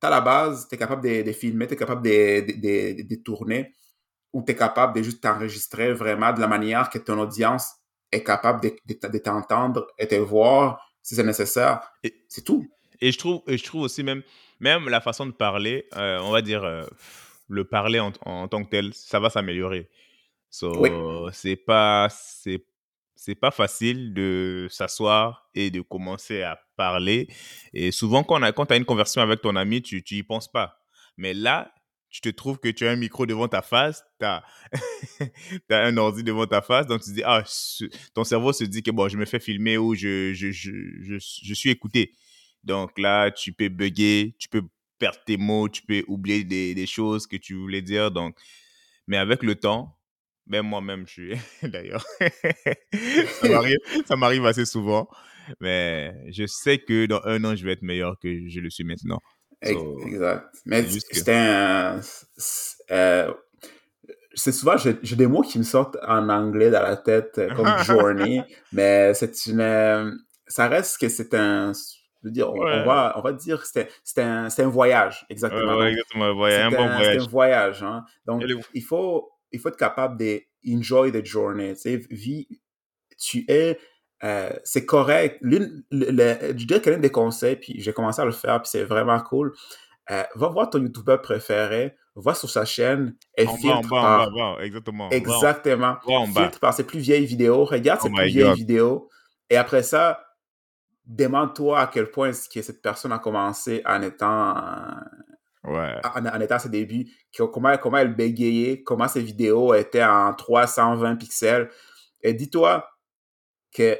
[0.00, 3.74] t'as la base, t'es capable de, de filmer, t'es capable de, de, de- de tourner,
[4.32, 7.70] ou t'es capable de juste t'enregistrer vraiment de la manière que ton audience
[8.14, 11.80] est capable de, de, de t'entendre et te voir si c'est nécessaire.
[12.02, 12.66] Et- C'est tout.
[13.00, 14.22] Et je trouve, et je trouve aussi même,
[14.60, 16.84] même la façon de parler, euh, on va dire, euh,
[17.48, 19.90] le parler en, en tant que tel, ça va s'améliorer.
[20.48, 20.90] So, Oui.
[21.32, 22.64] c'est pas, c'est,
[23.16, 27.28] c'est pas facile de s'asseoir et de commencer à parler.
[27.74, 30.14] Et souvent, quand, on a, quand tu as une conversation avec ton ami, tu, tu
[30.14, 30.78] y penses pas.
[31.16, 31.72] Mais là,
[32.14, 34.44] tu te trouves que tu as un micro devant ta face, tu as,
[35.70, 37.42] un ordi devant ta face, donc tu te dis, ah,
[38.14, 40.70] ton cerveau se dit que bon, je me fais filmer ou je, je, je,
[41.18, 42.14] je, suis écouté.
[42.62, 44.62] Donc là, tu peux bugger, tu peux
[45.00, 48.12] perdre tes mots, tu peux oublier des, des choses que tu voulais dire.
[48.12, 48.38] Donc,
[49.08, 49.98] mais avec le temps,
[50.46, 51.32] même moi-même, je suis
[51.68, 52.06] d'ailleurs,
[54.06, 55.08] ça m'arrive assez souvent.
[55.60, 58.84] Mais je sais que dans un an, je vais être meilleur que je le suis
[58.84, 59.20] maintenant.
[59.62, 60.46] So, exact.
[60.66, 60.82] Mais
[61.12, 62.00] c'est un.
[62.36, 63.32] c'est- euh,
[64.36, 67.66] c'est souvent, j'ai des mots qui me sortent en anglais dans la tête, euh, comme
[67.84, 68.42] journey,
[68.72, 69.60] mais c'est une.
[69.60, 70.10] euh,
[70.46, 71.72] Ça reste que c'est un.
[71.72, 75.76] Je veux dire, on, va, on va dire que c'est c'est un, un voyage, exactement.
[75.78, 76.24] ouais, exactement.
[76.48, 77.06] C'est un bon voyage.
[77.06, 77.82] c'est un voyage.
[77.82, 78.04] Hein?
[78.26, 78.42] Donc,
[78.74, 81.74] il faut, il faut être capable de enjoy the journey.
[81.74, 82.48] Tu sais, vis,
[83.18, 83.78] tu es,
[84.24, 85.38] euh, c'est correct.
[85.42, 88.60] L'une, le, le- je dirais que l'un des conseils, puis j'ai commencé à le faire,
[88.62, 89.52] puis c'est vraiment cool.
[90.10, 94.02] euh, va voir ton YouTuber préféré, va sur sa chaîne et en filtre bas, en
[94.02, 95.08] par exactement.
[95.08, 98.54] Va en- exactement, va filtre par ses plus vieilles vidéos, regarde Oh ses plus vieilles
[98.54, 99.08] vidéos,
[99.50, 100.20] et après ça,
[101.06, 104.54] demande-toi à quel point est-ce que cette personne a commencé en étant
[105.66, 105.94] Ouais.
[106.04, 107.06] en, en étant à ses débuts,
[107.50, 111.70] comment, comment elle bégayait, comment ses vidéos étaient en 320 pixels.
[112.22, 112.86] Et dis-toi
[113.74, 113.98] que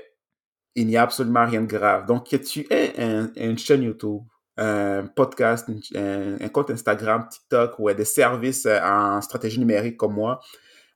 [0.75, 2.07] il n'y a absolument rien de grave.
[2.07, 4.23] Donc, que tu aies un, une chaîne YouTube,
[4.57, 10.15] un podcast, un, un compte Instagram, TikTok ou des services euh, en stratégie numérique comme
[10.15, 10.41] moi,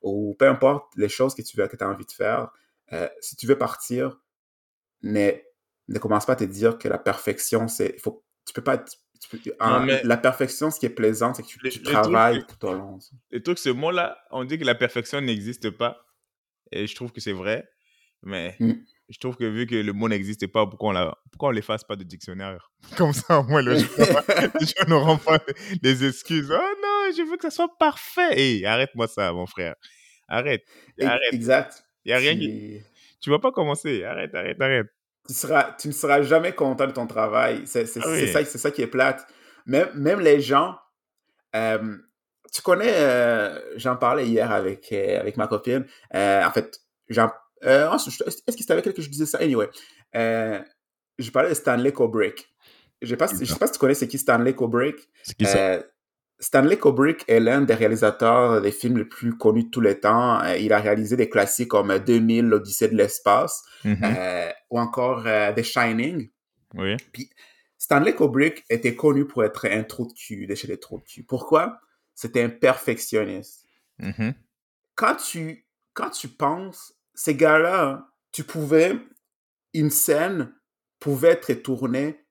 [0.02, 2.50] ou peu importe les choses que tu veux, que tu as envie de faire,
[2.92, 4.20] euh, si tu veux partir,
[5.02, 5.30] ne,
[5.88, 7.98] ne commence pas à te dire que la perfection, c'est.
[8.00, 11.34] Faut, tu peux pas être- tu peux- en- mais- La perfection, ce qui est plaisant,
[11.34, 12.98] c'est que tu, travailles tout au long.
[13.30, 16.04] Le truc, ce mot-là, on dit que la perfection n'existe pas.
[16.70, 17.68] Et je trouve que c'est vrai.
[18.22, 18.72] Mais Mm.
[19.08, 21.84] Je trouve que vu que le mot n'existe pas, pourquoi on la, pourquoi on l'efface
[21.84, 22.70] pas de dictionnaire?
[22.96, 23.86] Comme ça, au moins, le gens
[24.60, 25.38] les gens n'auront pas
[25.82, 26.50] des excuses.
[26.50, 28.38] Oh non, je veux que ça soit parfait.
[28.38, 29.74] Hé, arrête-moi ça, mon frère.
[30.28, 30.62] Arrête.
[31.00, 31.32] Arrête.
[31.32, 31.82] Exact.
[32.04, 32.48] Il n'y a rien qui...
[32.48, 32.84] Tu-
[33.20, 34.04] Tu vas pas commencer.
[34.04, 34.86] Arrête, arrête, arrête.
[35.26, 37.62] tu, seras, tu ne seras jamais content de ton travail.
[37.64, 38.28] C'est Ah oui.
[38.32, 39.26] ça, c'est ça qui est plate.
[39.66, 40.78] Même, même les gens,
[41.56, 41.96] euh,
[42.52, 45.84] tu connais, euh, j'en parlais hier avec, euh, avec ma copine.
[46.14, 46.78] Euh, en fait,
[47.08, 47.32] j'en-
[47.64, 49.38] euh, je- est-ce que c'était avec elle que je disais ça?
[49.38, 49.68] Anyway,
[50.14, 50.60] euh,
[51.18, 52.48] je parlais de Stanley Kubrick.
[53.00, 54.96] Je ne sais, pas si- je sais pas si tu connais c'est qui Stanley Kubrick.
[55.22, 55.58] C'est qui ça?
[55.58, 55.82] Euh,
[56.40, 60.40] Stanley Kubrick est l'un des réalisateurs des films les plus connus de tous les temps.
[60.42, 63.98] Euh, il a réalisé des classiques comme 2000, l'Odyssée de l'espace, Mhm.
[64.04, 66.30] euh, ou encore The Shining.
[66.74, 66.96] Oui.
[67.76, 71.04] Stanley Kubrick était connu pour être un trou de cul de chez les trous de
[71.04, 71.22] cul.
[71.24, 71.80] Pourquoi?
[72.14, 73.64] C'était un perfectionniste.
[73.98, 74.34] Mhm.
[74.96, 78.96] Quand tu, quand tu penses, ces gars-là, tu pouvais,
[79.74, 80.54] une scène
[81.00, 82.24] pouvait être tournée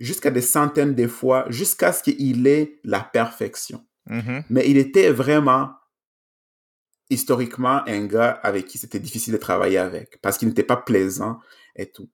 [0.00, 3.86] jusqu'à des centaines de fois, jusqu'à ce qu'il ait la perfection.
[4.04, 4.44] Mhm.
[4.50, 5.70] Mais il était vraiment,
[7.08, 11.38] historiquement, un gars avec qui c'était difficile de travailler avec, parce qu'il n'était pas plaisant
[11.74, 12.10] et tout.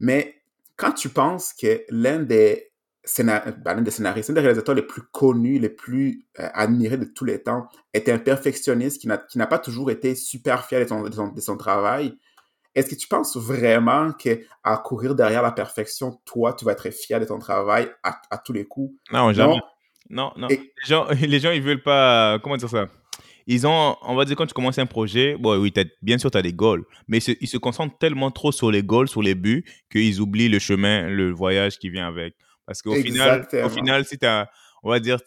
[0.00, 0.42] Mais
[0.74, 2.73] quand tu penses que l'un des,
[3.18, 7.24] l'un des scénaristes, l'un des réalisateurs les plus connus, les plus euh, admirés de tous
[7.24, 11.12] les temps, était un perfectionniste qui n'a pas toujours été super fier de son, de
[11.12, 12.16] son, de son travail,
[12.74, 17.20] est-ce que tu penses vraiment qu'à courir derrière la perfection, toi, tu vas être fier
[17.20, 18.92] de ton travail à, à tous les coups?
[19.12, 19.54] Non, jamais.
[19.54, 19.60] Non.
[20.10, 20.48] Non, non.
[20.48, 22.38] Et- Les, gens, les gens, ils veulent pas.
[22.42, 22.86] Comment dire ça?
[23.46, 26.38] Ils ont, on va dire, quand tu commences un projet, bon, oui, bien sûr, tu
[26.38, 29.22] as des goals, mais ils se, ils se concentrent tellement trop sur les goals, sur
[29.22, 32.34] les buts, qu'ils oublient le chemin, le voyage qui vient avec.
[32.66, 34.50] Parce qu'au final, au final, si tu as,
[34.82, 35.18] on va dire,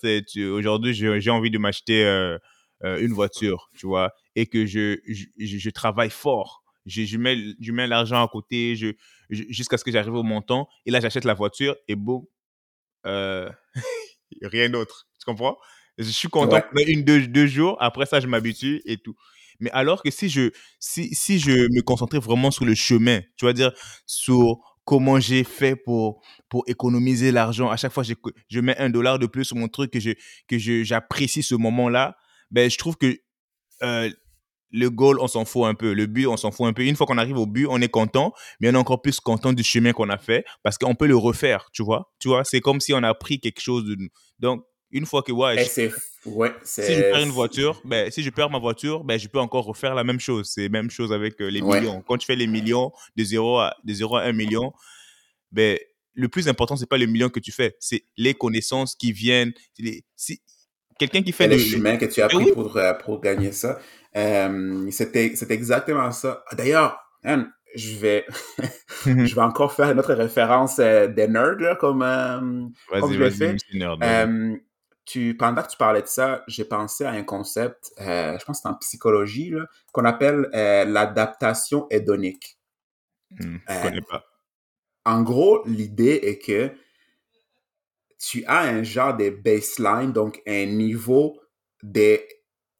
[0.52, 2.38] aujourd'hui, j'ai envie de m'acheter euh,
[2.84, 6.64] euh, une voiture, tu vois, et que je, je, travaille fort.
[6.86, 8.94] Je, je mets, je mets l'argent à côté je,
[9.30, 12.24] jusqu'à ce que j'arrive au montant, et là, j'achète la voiture, et boum,
[13.06, 13.50] euh,
[14.42, 15.08] rien d'autre.
[15.20, 15.58] Tu comprends?
[15.98, 16.92] Je suis content Ouais.
[16.92, 17.76] une, deux, deux jours.
[17.80, 19.16] Après ça, je m'habitue et tout.
[19.60, 23.46] Mais alors que si je, si, si je me concentrais vraiment sur le chemin, tu
[23.46, 23.72] vas dire,
[24.06, 27.70] sur comment j'ai fait pour, pour économiser l'argent.
[27.70, 28.14] À chaque fois, je,
[28.48, 30.12] je mets un dollar de plus sur mon truc, que je,
[30.48, 32.16] que je, j'apprécie ce moment-là.
[32.52, 33.20] Ben, je trouve que
[33.84, 34.10] euh,
[34.72, 35.92] le goal, on s'en fout un peu.
[35.92, 36.84] Le but, on s'en fout un peu.
[36.84, 38.32] Une fois qu'on arrive au but, on est content,
[38.62, 41.18] mais on est encore plus content du chemin qu'on a fait parce qu'on peut le
[41.18, 42.14] refaire, tu vois.
[42.20, 44.08] Tu vois, c'est comme si on a appris quelque chose de nous.
[44.40, 48.30] Donc, une fois que, ouais, je- ouais, si je perds une voiture, ben, si je
[48.30, 50.50] perds ma voiture, ben, je peux encore refaire la même chose.
[50.54, 51.80] C'est la même chose avec euh, les Ouais.
[51.80, 52.02] millions.
[52.08, 54.72] Quand tu fais les millions de 0 à, de 0 à 1 million,
[55.52, 55.78] ben,
[56.14, 59.54] le plus important, c'est pas les millions que tu fais, c'est les connaissances qui viennent.
[59.78, 60.42] Les, si,
[61.00, 62.52] quelqu'un qui fait le chemin que tu as Eh pris oui.
[62.54, 63.80] pour, euh, pour gagner ça.
[64.16, 66.44] Euh, c'était, exactement ça.
[66.54, 68.26] D'ailleurs, Anne, je vais,
[69.06, 72.40] je vais encore faire une autre référence euh, des nerds, là, comme, euh,
[72.90, 73.58] comme Vas-y, je l'ai fait.
[73.74, 74.10] Nerd, vas-y.
[74.28, 74.58] Euh,
[75.08, 78.58] tu, pendant que tu parlais de ça, j'ai pensé à un concept, euh, je pense
[78.58, 82.60] que c'est en psychologie, là, qu'on appelle euh, l'adaptation hédonique.
[83.32, 84.26] Hmm, je euh, connais pas.
[85.06, 86.72] En gros, l'idée est que
[88.20, 91.40] tu as un genre de baseline, donc un niveau
[91.84, 92.20] de,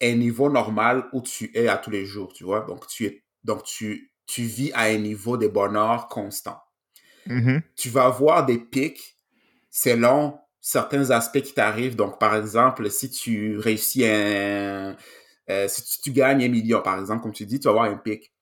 [0.02, 2.62] un niveau normal où tu es à tous les jours, tu vois?
[2.62, 6.60] Donc tu es, donc tu, tu vis à un niveau de bonheur constant.
[7.26, 7.62] Mhm.
[7.78, 9.16] Tu vas avoir des pics
[9.70, 11.96] selon certains aspects qui t'arrivent.
[11.96, 14.98] Donc, par exemple, si tu réussis un,
[15.50, 17.96] euh, si tu, gagnes un million, par exemple, comme tu dis, tu vas avoir un
[17.96, 18.34] pic.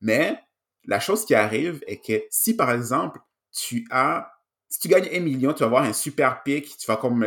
[0.00, 0.38] Mais
[0.86, 3.20] la chose qui arrive est que si, par exemple,
[3.52, 4.26] tu as,
[4.70, 7.22] si tu gagnes un million, tu vas avoir un super pic, tu vas comme,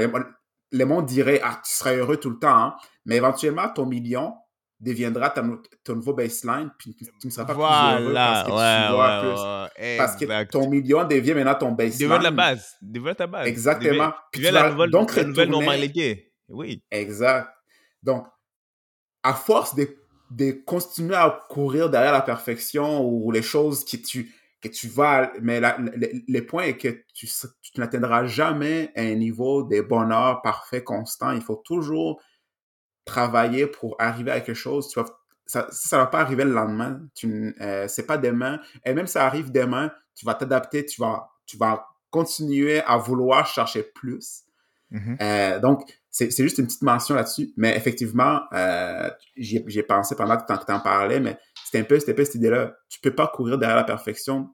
[0.71, 2.75] le monde dirait, ah, tu seras heureux tout le temps, hein.
[3.05, 4.33] mais éventuellement, ton million
[4.79, 7.61] deviendra ton, ton nouveau baseline, puis tu ne seras pas plus
[8.05, 9.81] heureux parce que tu vas plus.
[9.83, 12.09] ouais, Parce que ton million devient maintenant ton baseline.
[12.09, 12.75] Devient la base.
[12.81, 13.47] Devient ta base.
[13.47, 13.89] Exactement.
[13.91, 16.33] Devient, Puis devient tu la nouvelle, donc la nouvelle retourner- normalité.
[16.47, 16.81] Oui.
[16.91, 17.49] Exact.
[18.01, 18.25] Donc,
[19.23, 19.87] à force de,
[20.31, 25.31] de continuer à courir derrière la perfection ou les choses que tu, que tu vas...
[25.41, 27.27] Mais la- le, le point est que tu,
[27.61, 31.31] tu n'atteindras jamais un niveau de bonheur parfait, constant.
[31.31, 32.21] Il faut toujours
[33.09, 34.87] travailler pour arriver à quelque chose.
[34.89, 35.05] Tu vas,
[35.45, 37.01] ça ne va pas arriver le lendemain.
[37.15, 38.59] Tu, euh, c'est pas demain.
[38.85, 42.97] Et même si ça arrive demain, tu vas t'adapter, tu vas, tu vas continuer à
[42.97, 44.43] vouloir chercher plus.
[44.91, 45.17] Mhm.
[45.21, 47.51] Euh, donc, c'est c'est juste une petite mention là-dessus.
[47.57, 51.79] Mais effectivement, euh, j'y ai- j'y ai pensé pendant que tu en parlais, mais c'était
[51.79, 52.73] un peu, c'était un peu cette idée-là.
[52.89, 54.49] Tu peux pas courir derrière la perfection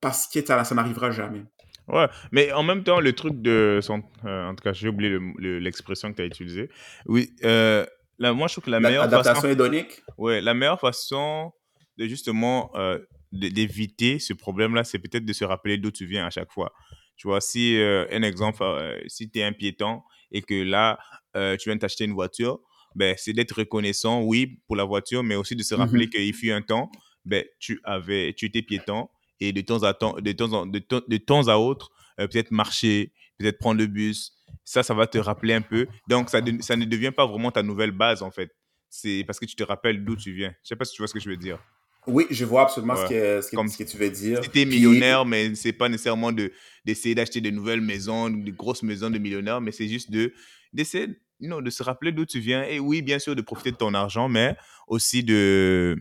[0.00, 1.44] parce que ça, ça n'arrivera jamais.
[1.88, 3.78] Ouais, mais en même temps, le truc de.
[3.82, 6.70] son- euh, en tout cas, j'ai oublié le- le- l'expression que tu as utilisée.
[7.06, 7.84] Oui, euh,
[8.18, 9.48] là, moi, je trouve que la meilleure L'adaptation façon.
[9.52, 11.52] hédonique, Ouais, la meilleure façon
[11.98, 12.98] de justement euh,
[13.32, 16.72] d'éviter ce problème-là, c'est peut-être de se rappeler d'où tu viens à chaque fois.
[17.16, 18.64] Tu vois, si, un exemple,
[19.06, 20.00] si tu es un piéton
[20.32, 20.98] et que là,
[21.34, 22.60] tu viens de t'acheter une voiture,
[22.94, 26.10] ben, c'est d'être reconnaissant, oui, pour la voiture, mais aussi de se rappeler Mhm.
[26.10, 26.90] qu'il fut un temps,
[27.24, 29.08] ben, tu, avais, tu étais piéton
[29.40, 32.26] et de temps à, temps, de temps, en- de temps, de temps à autre, euh,
[32.28, 34.32] peut-être marcher, peut-être prendre le bus.
[34.64, 35.86] Ça, ça va te rappeler un peu.
[36.08, 38.50] Donc, ça, de- ça ne devient pas vraiment ta nouvelle base, en fait
[38.96, 40.54] c'est parce que tu te rappelles d'où tu viens.
[40.62, 41.58] Je sais pas si tu vois ce que je veux dire.
[42.06, 44.44] oui, je vois absolument ce, que, ce, que, Comme ce que tu veux dire.
[44.44, 46.52] Si tu es Puis- millionnaire, mais c'est pas nécessairement de
[46.84, 50.32] d'essayer d'acheter de nouvelles maisons, de grosses maisons de millionnaires, mais c'est juste de
[50.72, 51.08] d'essayer
[51.40, 52.62] you know, de se rappeler d'où tu viens.
[52.62, 54.54] Et oui, bien sûr, de profiter de ton argent, mais
[54.86, 55.96] aussi de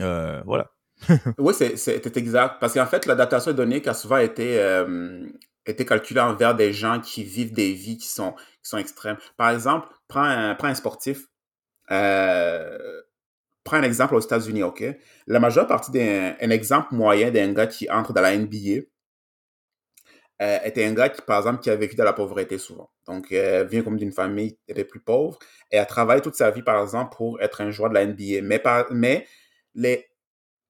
[0.00, 0.70] euh, voilà.
[1.38, 2.56] Oui, c'est exact.
[2.60, 5.26] Parce qu'en fait, l'adaptation hédonique a souvent été, euh,
[5.66, 8.34] été calculée envers des gens qui vivent des vies qui sont,
[8.76, 9.16] extrêmes.
[9.36, 11.28] Par exemple, prends un, sportif.
[11.90, 13.02] Euh,
[13.64, 14.84] prends un exemple aux États-Unis, OK?
[15.26, 18.82] La majeure partie d'un un exemple moyen d'un gars qui entre dans la NBA
[20.40, 22.90] euh, était un gars qui, par exemple, qui a vécu dans la pauvreté souvent.
[23.06, 25.38] Donc, euh, vient comme d'une famille des plus pauvres
[25.72, 28.42] et a travaillé toute sa vie, par exemple, pour être un joueur de la NBA.
[28.92, 29.26] Mais
[29.74, 30.07] les,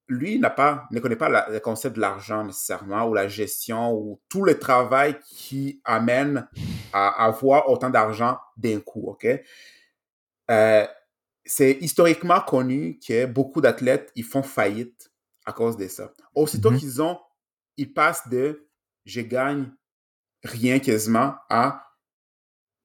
[0.09, 3.93] lui n'a pas, ne connaît pas la, le concept de l'argent nécessairement, ou la gestion,
[3.93, 6.47] ou tout le travail qui amène
[6.93, 9.27] à avoir autant d'argent d'un coup, OK?
[10.51, 10.85] Euh,
[11.45, 15.11] c'est historiquement connu que beaucoup d'athlètes, ils font faillite
[15.45, 16.11] à cause de ça.
[16.35, 16.77] Aussitôt Mhm.
[16.77, 17.19] qu'ils ont,
[17.77, 18.67] ils passent de
[19.05, 19.71] «je gagne
[20.43, 21.85] rien quasiment» à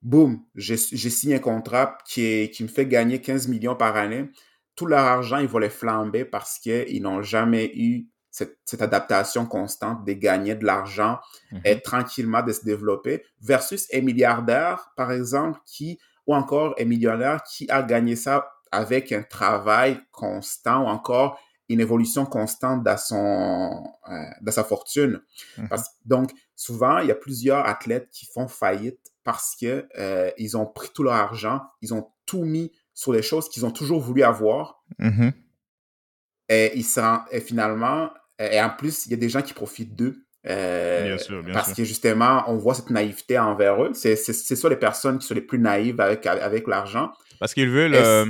[0.03, 4.31] boum, j'ai signé un contrat qui, qui me fait gagner 15 millions par année.
[4.77, 9.47] Tout leur argent, ils vont les flamber parce qu'ils n'ont jamais eu cette, cette, adaptation
[9.47, 11.19] constante de gagner de l'argent
[11.53, 11.61] Mhm.
[11.65, 17.43] et tranquillement de se développer versus un milliardaire, par exemple, qui, ou encore un millionnaire
[17.45, 23.85] qui a gagné ça avec un travail constant ou encore une évolution constante dans, son,
[24.11, 25.21] euh, dans sa fortune.
[25.57, 25.69] Mhm.
[25.69, 30.67] Parce, donc, souvent, il y a plusieurs athlètes qui font faillite parce que euh, ont
[30.67, 34.23] pris tout leur argent, ils ont tout mis sur les choses qu'ils ont toujours voulu
[34.23, 34.83] avoir.
[34.99, 35.33] Mhm.
[36.49, 36.87] Et, ils
[37.33, 40.17] et finalement, et en plus, il y a des gens qui profitent d'eux.
[40.47, 41.77] euh, Bien sûr, bien parce sûr.
[41.77, 43.93] que justement, on voit cette naïveté envers eux.
[43.95, 47.13] C'est ça les personnes qui sont les plus naïves avec, avec l'argent.
[47.41, 47.95] Parce qu'ils veulent.
[47.95, 48.27] Euh,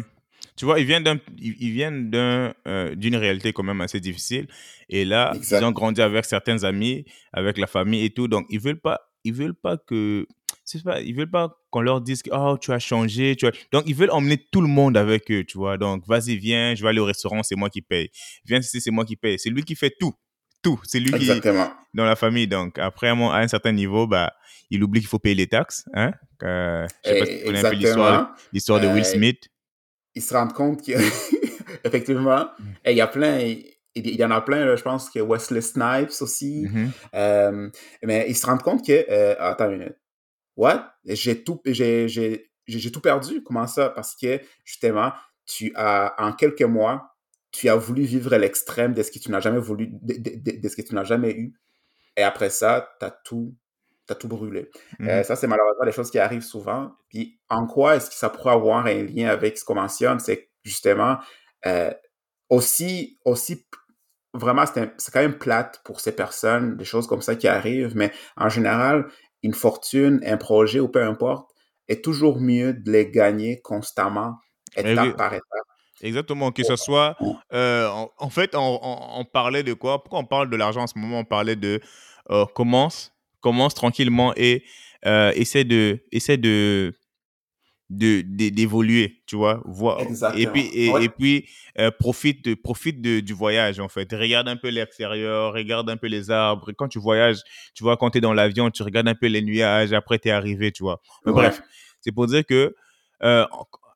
[0.56, 3.98] tu vois, ils viennent d'un, ils ils viennent d'un, euh, d'une réalité quand même assez
[3.98, 4.46] difficile.
[4.88, 5.60] Et là, Exact.
[5.60, 8.28] ils ont grandi avec certains amis, avec la famille et tout.
[8.28, 10.26] Donc, ils veulent pas, ils veulent pas que,
[10.64, 13.52] c'est pas, ils veulent pas qu'on leur dise que oh tu as changé, tu as.
[13.72, 15.76] Donc, ils veulent emmener tout le monde avec eux, tu vois.
[15.76, 18.10] Donc, vas-y, viens, je vais aller au restaurant, c'est moi qui paye.
[18.46, 19.38] Viens ici, c'est moi qui paye.
[19.38, 20.14] C'est lui qui fait tout,
[20.62, 20.80] tout.
[20.84, 21.70] C'est lui qui Exactement.
[21.92, 22.48] dans la famille.
[22.48, 24.32] Donc, après, à un, certain niveau, bah,
[24.70, 26.12] il oublie qu'il faut payer les taxes, hein.
[26.42, 29.48] Euh, je sais pas si tu connais un peu l'histoire, l'histoire de Will Euh, Smith.
[30.14, 30.92] Ils se rendent compte que,
[31.84, 32.48] effectivement,
[32.84, 33.38] et il y a plein,
[33.94, 36.66] il y en a plein, là, je pense que Wesley Snipes aussi.
[36.70, 36.90] Mhm.
[37.14, 37.70] Euh,
[38.02, 39.96] mais ils se rendent compte que, euh, attends une minute.
[40.56, 40.92] What?
[41.04, 42.10] J'ai tout, j'ai,
[42.92, 43.42] tout perdu.
[43.42, 43.90] Comment ça?
[43.90, 45.12] Parce que, justement,
[45.46, 47.10] tu as, en quelques mois,
[47.50, 50.68] tu as voulu vivre l'extrême de ce que tu n'as jamais voulu, de, de- de-
[50.68, 51.54] ce que tu n'as jamais eu.
[52.16, 53.54] Et après ça, tu as tout,
[54.06, 54.70] t'as tout brûlé.
[55.00, 56.92] Euh, ça, c'est malheureusement des choses qui arrivent souvent.
[57.08, 60.18] Puis, en quoi est-ce que ça pourrait avoir un lien avec ce qu'on mentionne?
[60.20, 61.18] C'est justement,
[61.66, 61.92] euh,
[62.48, 63.66] aussi, aussi,
[64.32, 68.12] vraiment, c'est quand même plate pour ces personnes, des choses comme ça qui arrivent, mais
[68.36, 69.06] en général,
[69.44, 71.50] une fortune, un projet ou peu importe,
[71.86, 74.34] est toujours mieux de les gagner constamment,
[74.76, 75.12] étape oui.
[75.16, 75.44] par étape.
[76.02, 77.16] Exactement, que ce soit.
[77.52, 80.02] euh, en, en fait, on, on- on parlait de quoi?
[80.02, 81.20] Pourquoi on parle de l'argent en ce moment?
[81.20, 81.80] On parlait de
[82.30, 84.64] euh, commence, commence tranquillement et
[85.06, 86.94] euh, essaie de, essaie de,
[87.96, 89.62] de, d'évoluer, tu vois.
[89.64, 89.98] Vois,
[90.36, 91.04] et puis, et, Ouais.
[91.04, 94.12] et puis euh, profite, de- profite de- du voyage, en fait.
[94.12, 96.72] Regarde un peu l'extérieur, regarde un peu les arbres.
[96.72, 97.38] Quand tu voyages,
[97.74, 100.28] tu vois, quand tu es dans l'avion, tu regardes un peu les nuages, après tu
[100.28, 101.00] es arrivé, tu vois.
[101.24, 101.42] Mais Ouais.
[101.42, 101.62] bref,
[102.00, 102.74] c'est pour dire que,
[103.22, 103.46] euh,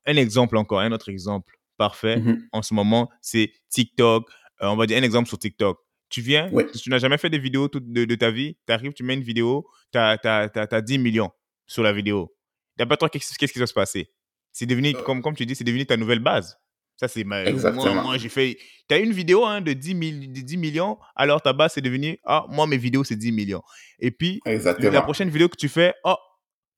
[0.07, 2.49] un exemple encore, un autre exemple parfait Mhm.
[2.53, 4.29] en ce moment, c'est TikTok.
[4.63, 5.79] Euh, on va dire un exemple sur TikTok.
[6.09, 8.95] Tu viens, tu n'as jamais fait de vidéo toute de, de ta vie, tu arrives,
[8.95, 11.31] tu mets une vidéo, tu as, 10 millions
[11.67, 12.35] sur la vidéo.
[12.79, 14.11] D'après toi, qu'est-ce qui va se passer?
[14.53, 15.03] C'est devenu, Euh.
[15.03, 16.57] comme, comme tu dis, c'est devenu ta nouvelle base.
[16.97, 17.43] Ça, c'est ma.
[17.43, 18.03] Moi, Exactement.
[18.03, 18.59] moi j'ai fait.
[18.89, 21.81] Tu as une vidéo hein, de, 10 mille- de 10 millions, alors ta base, c'est
[21.81, 23.63] devenu, ah, moi, mes vidéos, c'est 10 millions.
[24.01, 26.17] Et puis, la prochaine vidéo que tu fais, oh,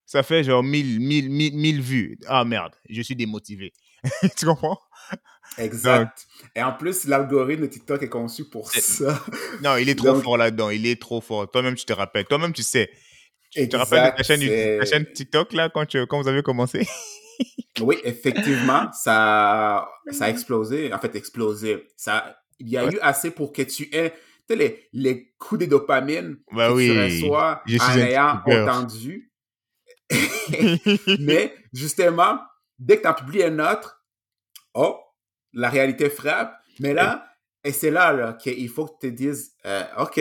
[0.05, 2.19] ça fait genre 1000, 1000, 1000, 1000 vues.
[2.27, 3.73] Ah merde, je suis démotivé.
[4.37, 4.79] tu comprends?
[5.59, 6.27] Exact.
[6.55, 9.23] Et en plus, l'algorithme de TikTok est conçu pour ça.
[9.63, 10.71] Non, il est trop Donc- fort là-dedans.
[10.71, 11.51] Il est trop fort.
[11.51, 12.25] Toi-même, tu te rappelles.
[12.27, 12.91] Toi-même, tu sais.
[13.51, 16.29] Tu te rappelles de ta chaîne, c'est- ta chaîne TikTok là quand, tu, quand vous
[16.29, 16.87] avez commencé?
[17.81, 20.93] Oui, effectivement, ça, ça a explosé.
[20.93, 21.87] En fait, explosé.
[21.97, 22.93] Ça, il y a Ouais.
[22.95, 24.17] eu assez pour que tu aies tu
[24.49, 29.33] sais, les, les coups de dopamine Bah que oui, tu reçois je en ayant entendu.
[31.21, 32.41] Mais justement,
[32.79, 34.05] dès que tu en publies un autre,
[34.75, 34.99] oh,
[35.53, 36.55] la réalité frappe.
[36.81, 37.27] Mais là,
[37.65, 40.21] et c'est là, là qu'il faut que tu te dises, euh, OK,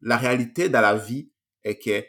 [0.00, 1.30] la réalité dans la vie
[1.62, 2.04] est que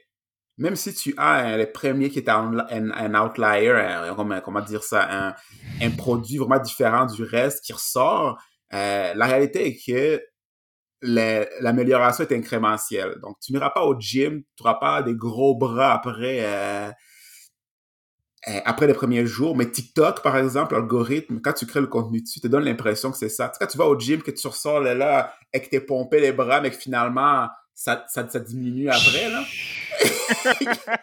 [0.57, 5.35] même si tu as le premier qui est un, un, outlier, un- comment, dire ça,
[5.81, 8.41] un, produit vraiment différent du reste qui ressort,
[8.73, 10.21] euh, la réalité est que
[11.01, 13.15] la- l'amélioration est incrémentielle.
[13.21, 16.89] Donc, tu n'iras pas au gym, tu n'auras pas des gros bras après, euh,
[18.47, 19.55] euh, après les premiers jours.
[19.55, 23.17] Mais TikTok, par exemple, l'algorithme, quand tu crées le contenu dessus, te donne l'impression que
[23.17, 23.49] c'est ça.
[23.49, 26.19] Tu quand tu vas au gym, que tu ressors là, là et que t'es pompé
[26.19, 27.47] les bras, mais que finalement,
[27.79, 29.45] ça, ça, ça diminue après, là?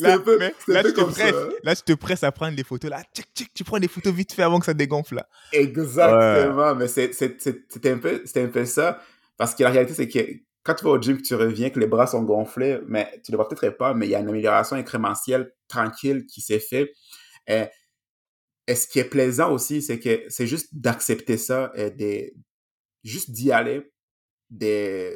[0.00, 1.30] Là, un peu, mais un là, peu tu te ça.
[1.62, 2.90] là, presses à prendre des photos.
[2.90, 5.16] Là, tchic, tchic, tu prends des photos vite fait avant que ça dégonfle.
[5.16, 5.28] Là.
[5.52, 9.00] Exactement, mais c'est- c'est- c'est c'est un, peu- un peu ça.
[9.36, 10.18] Parce que la réalité, c'est que
[10.64, 13.30] quand tu vas au gym, que tu reviens, que les bras sont gonflés, mais tu
[13.30, 16.58] ne le vois peut-être pas, mais il y a une amélioration incrémentielle tranquille qui s'est
[16.60, 16.90] faite.
[17.50, 17.66] Euh,
[18.66, 22.32] et ce qui est plaisant aussi, c'est que c'est juste d'accepter ça, et de,
[23.04, 23.92] juste d'y aller,
[24.50, 25.12] de,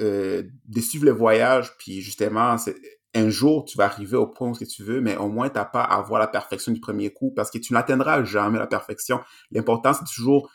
[0.00, 2.76] euh, de suivre le voyage, puis justement, c'est-
[3.16, 5.64] un jour, tu vas arriver au point où tu veux, mais au moins, tu n'as
[5.64, 9.20] pas à avoir la perfection du premier coup, parce que tu n'atteindras jamais la perfection.
[9.52, 10.50] L'important, c'est toujours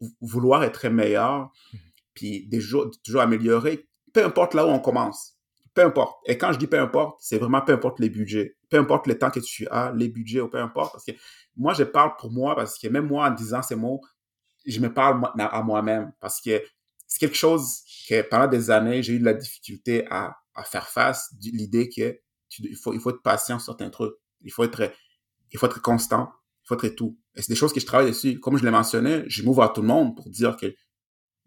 [0.00, 1.50] vou- vouloir être meilleur,
[2.14, 5.34] puis des jours, toujours améliorer, peu importe là où on commence.
[5.74, 6.18] peu importe.
[6.26, 9.16] Et quand je dis peu importe, c'est vraiment peu importe les budgets, peu importe le
[9.16, 10.90] temps que tu as, les budgets ou peu importe.
[10.92, 11.12] Parce que
[11.56, 14.00] moi, je parle pour moi parce que même moi, en disant ces mots,
[14.66, 16.60] je me parle à moi-même parce que
[17.08, 20.88] c'est quelque chose que pendant des années, j'ai eu de la difficulté à, à faire
[20.88, 21.34] face.
[21.40, 22.20] L'idée que
[22.58, 24.14] il, faut, il faut être patient sur certains trucs.
[24.42, 24.92] Il faut être,
[25.50, 26.30] il faut être constant.
[26.64, 27.18] Il faut être tout.
[27.34, 28.38] Et c'est des choses que je travaille dessus.
[28.40, 30.74] Comme je l'ai mentionné, je m'ouvre à tout le monde pour dire que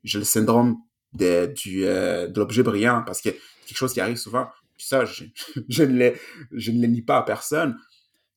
[0.04, 0.78] j'ai le syndrome
[1.14, 4.48] de, du, euh, de l'objet brillant parce que c'est quelque chose qui arrive souvent.
[4.78, 5.26] Puis ça, je,
[5.70, 6.20] je, ne l'ai,
[6.52, 7.78] je ne le nie pas à personne.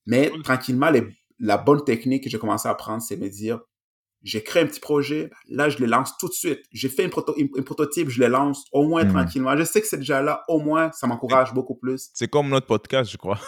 [0.06, 1.06] Mais tranquillement, les,
[1.38, 3.60] la bonne technique que j'ai commencé à apprendre, c'est me dire,
[4.24, 6.60] j'ai créé un petit projet, là, je le lance tout de suite.
[6.72, 9.12] J'ai fait une, prototype, je le lance au moins hmm.
[9.12, 9.56] tranquillement.
[9.56, 12.10] Je sais que c'est déjà là, au moins, ça m'encourage beaucoup plus.
[12.14, 13.38] C'est comme notre podcast, je crois.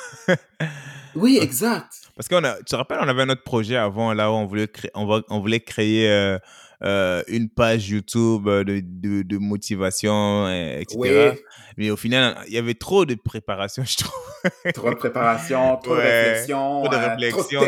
[1.17, 1.93] oui, exact.
[2.15, 4.69] Parce a, tu te rappelles, on avait un autre projet avant, là où on voulait
[4.69, 6.39] créer, on, on voulait créer euh,
[6.83, 11.39] euh, une page YouTube euh, de, de, de motivation, etc.
[11.79, 14.73] Mais au final, il y avait trop de préparation, je trouve.
[14.75, 16.83] trop de préparation, trop de réflexion.
[16.83, 17.61] Trop de euh, réflexion,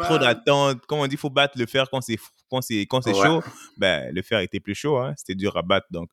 [0.00, 0.86] trop d'attente.
[0.86, 3.42] Comme on dit, il faut battre le fer quand c'est quand c'est quand c'est chaud.
[3.78, 5.14] Ben, le fer était plus chaud, hein.
[5.16, 5.86] c'était dur à battre.
[5.90, 6.08] Donc,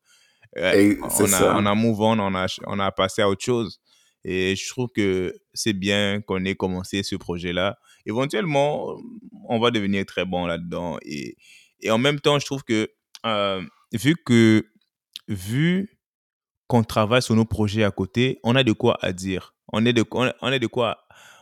[0.56, 3.80] on, a, on a move on, on a, on a passé à autre chose.
[4.26, 7.78] Et je trouve que c'est bien qu'on ait commencé ce projet-là.
[8.06, 8.98] Éventuellement,
[9.48, 10.98] on va devenir très bon là-dedans.
[11.04, 11.38] Et,
[11.82, 12.90] et en même temps, je trouve que,
[13.26, 13.62] euh,
[13.94, 14.66] vu que,
[15.28, 16.00] vu
[16.68, 19.56] qu'on travaille sur nos projets à côté, on a de quoi à dire.
[19.72, 20.98] On est de, on est de quoi.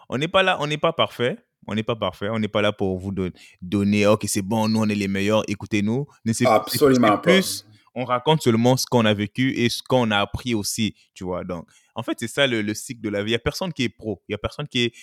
[0.09, 1.38] On n'est pas là, on n'est pas parfait.
[1.67, 2.29] On n'est pas parfait.
[2.29, 3.13] On n'est pas là pour vous
[3.61, 6.07] donner, ok, c'est bon, nous, on est les meilleurs, écoutez-nous.
[6.45, 10.95] Absolument plus, on raconte seulement ce qu'on a vécu et ce qu'on a appris aussi,
[11.13, 11.43] tu vois.
[11.43, 13.31] Donc, en fait, c'est ça le, le, cycle de la vie.
[13.31, 14.21] Il n'y a personne qui est pro.
[14.27, 14.93] Il n'y a personne qui est.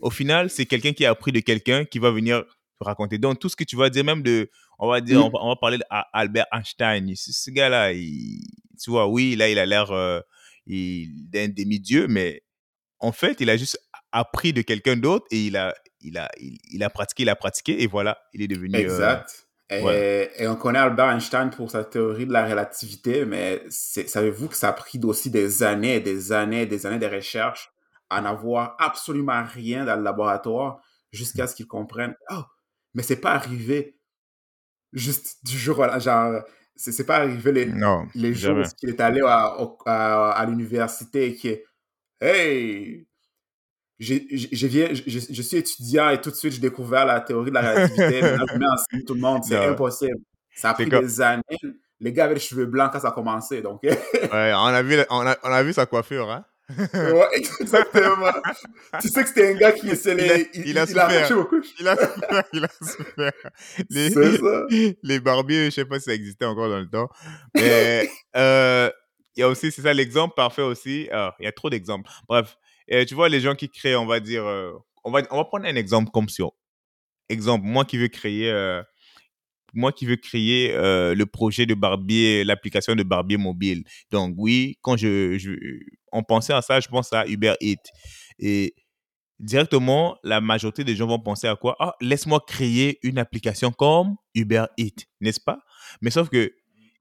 [0.00, 2.44] Au final, c'est quelqu'un qui a appris de quelqu'un qui va venir
[2.80, 3.18] raconter.
[3.18, 5.78] Donc, tout ce que tu vas dire, même de, on va dire, on, va, parler
[5.78, 7.12] d'Albert Einstein.
[7.14, 10.20] Ce, gars-là, tu vois, oui, là, il a l'air euh,
[10.66, 12.42] d'un demi-dieu, mais
[12.98, 13.78] en fait, il a juste
[14.12, 17.82] appris de quelqu'un d'autre et il a, il, a, il, a pratiqué, il a pratiqué
[17.82, 18.76] et voilà, il est devenu.
[18.76, 19.46] Euh, exact.
[19.70, 24.68] et, on connaît Albert Einstein pour sa théorie de la relativité, mais savez-vous que ça
[24.68, 27.70] a pris aussi des années, des années, des années de recherche
[28.08, 30.80] à n'avoir absolument rien dans le laboratoire
[31.12, 32.42] jusqu'à ce qu'ils comprennent, oh,
[32.96, 33.98] mais c'est pas arrivé
[34.92, 36.42] juste du jour au genre
[36.74, 37.72] c'est pas arrivé les,
[38.14, 39.54] les jours où il est allé à,
[39.86, 41.56] à, l'université et qui
[42.20, 43.06] hey!
[43.98, 47.48] Je, je, viens, je, je, suis étudiant et tout de suite j'ai découvert la théorie
[47.48, 48.20] de la relativité.
[48.22, 50.18] Maintenant je mets enseigner tout le monde c'est impossible.
[50.54, 51.42] Ça a pris des années.
[52.00, 53.82] Les gars avaient les cheveux blancs quand ça a commencé donc.
[53.82, 53.98] Ouais
[54.54, 57.28] on a vu on a, on a vu sa coiffure hein ouais,
[57.60, 58.32] exactement.
[59.00, 60.50] tu sais que c'était un gars qui essayait.
[60.54, 61.60] Il, il, a, il, a beaucoup.
[61.78, 62.44] Il a souffert.
[62.52, 63.32] Il a souffert.
[63.90, 64.66] Les, ça.
[65.02, 67.08] les barbiers, je sais pas si ça existait encore dans le temps.
[67.54, 68.90] Mais euh,
[69.36, 71.08] il y a aussi, c'est ça l'exemple parfait aussi.
[71.12, 72.10] Ah, il y a trop d'exemples.
[72.28, 72.56] Bref,
[73.06, 74.44] tu vois, les gens qui créent, on va dire.
[74.44, 74.72] Euh,
[75.04, 76.52] on, va, on va prendre un exemple comme sur.
[77.28, 78.50] Exemple, moi qui veux créer.
[78.50, 78.82] Euh,
[79.72, 83.84] moi qui veux créer le projet de barbier, l'application de barbier mobile.
[84.10, 85.50] Donc oui, quand je, je,
[86.16, 87.90] on pensait à ça, je pense à Uber Eats.
[88.38, 88.74] Et
[89.38, 91.76] directement, la majorité des gens vont penser à quoi?
[91.78, 95.58] Ah, laisse-moi créer une application comme Uber Eats, n'est-ce pas?
[96.00, 96.52] Mais sauf que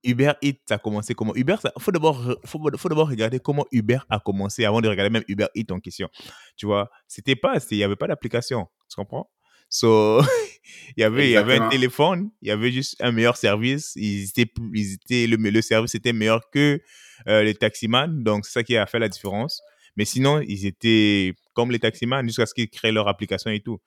[0.03, 1.35] Uber Eats, a commencé comment?
[1.35, 5.23] Uber, il faut d'abord faut, faut regarder comment Uber a commencé avant de regarder même
[5.27, 6.09] Uber Eats en question.
[6.57, 9.29] Tu vois, c'était pas, il n'y avait pas d'application, tu comprends?
[9.69, 10.21] So,
[10.97, 13.93] il y avait, il y avait un téléphone, il y avait juste un meilleur service.
[13.95, 16.81] Ils étaient, ils étaient, le, le service était meilleur que
[17.27, 18.07] euh, les taximans.
[18.07, 19.61] Donc, c'est ça qui a fait la différence.
[19.97, 23.79] Mais sinon, ils étaient comme les taximans jusqu'à ce qu'ils créent leur application et tout.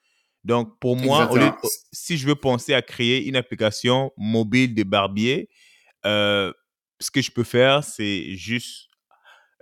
[0.44, 1.28] Donc, pour moi,
[1.92, 5.48] si je veux penser à créer une application mobile de barbier,
[6.06, 6.52] euh,
[7.00, 8.88] ce que je peux faire, c'est juste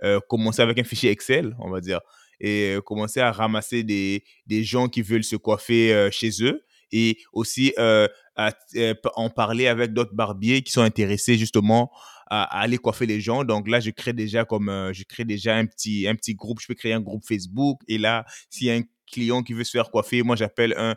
[0.03, 1.99] euh, commencer avec un fichier Excel, on va dire
[2.39, 7.73] et commencer à ramasser des, des gens qui veulent se coiffer chez eux et aussi
[7.77, 11.91] en parler avec d'autres barbiers qui sont intéressés justement
[12.29, 13.43] à, aller coiffer les gens.
[13.43, 16.59] Donc là, je crée déjà comme je crée déjà un petit un petit groupe.
[16.61, 19.63] Je peux créer un groupe Facebook et là, s'il y a un client qui veut
[19.63, 20.95] se faire coiffer, moi j'appelle un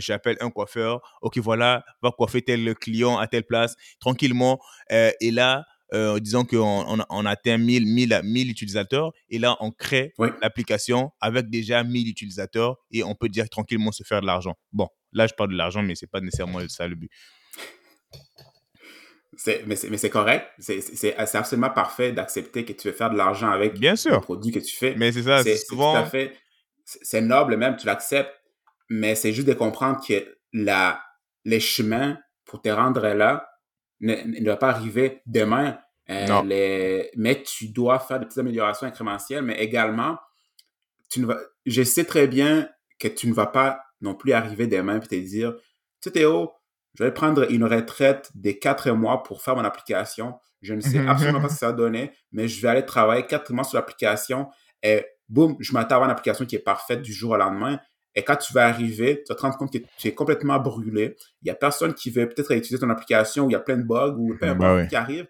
[0.00, 1.00] j'appelle un coiffeur.
[1.22, 4.60] Ok, voilà, va coiffer tel client à telle place tranquillement.
[4.90, 9.70] et là, euh, disons qu'on on, on, atteint 1000, 1000, 1000 utilisateurs et là, on
[9.70, 14.54] crée l'application avec déjà 1000 utilisateurs et on peut dire tranquillement se faire de l'argent.
[14.72, 17.10] Bon, là, je parle de l'argent, mais c'est pas nécessairement ça le but.
[19.66, 20.46] mais c'est correct.
[20.58, 24.14] C'est absolument parfait d'accepter que tu veux faire de l'argent avec Bien sûr.
[24.14, 24.94] le produit que tu fais.
[24.96, 26.04] Mais c'est ça, c'est souvent.
[26.84, 28.34] C'est noble même, tu l'acceptes,
[28.88, 31.00] mais c'est juste de comprendre que la,
[31.44, 33.49] les chemins pour te rendre là
[34.00, 35.78] ne, ne va pas arriver demain.
[36.08, 37.10] Euh, les...
[37.16, 40.18] Mais tu dois faire des petites améliorations incrémentielles, mais également,
[41.08, 41.38] tu ne vas...
[41.66, 45.14] je sais très bien que tu ne vas pas non plus arriver demain et te
[45.14, 45.62] dire, tu
[46.04, 46.52] sais Théo,
[46.94, 50.38] je vais prendre une retraite des quatre mois pour faire mon application.
[50.62, 53.24] Je ne sais absolument pas ce que ça va donner, mais je vais aller travailler
[53.26, 54.48] quatre mois sur l'application
[54.82, 57.78] et boum, je m'attends à avoir une application qui est parfaite du jour au lendemain.
[58.14, 61.16] Et quand tu vas arriver, tu vas te rendre compte que tu es complètement brûlé.
[61.42, 63.76] Il n'y a personne qui veut peut-être utiliser ton application où il y a plein
[63.76, 65.28] de bugs ou plein de bugs qui arrivent.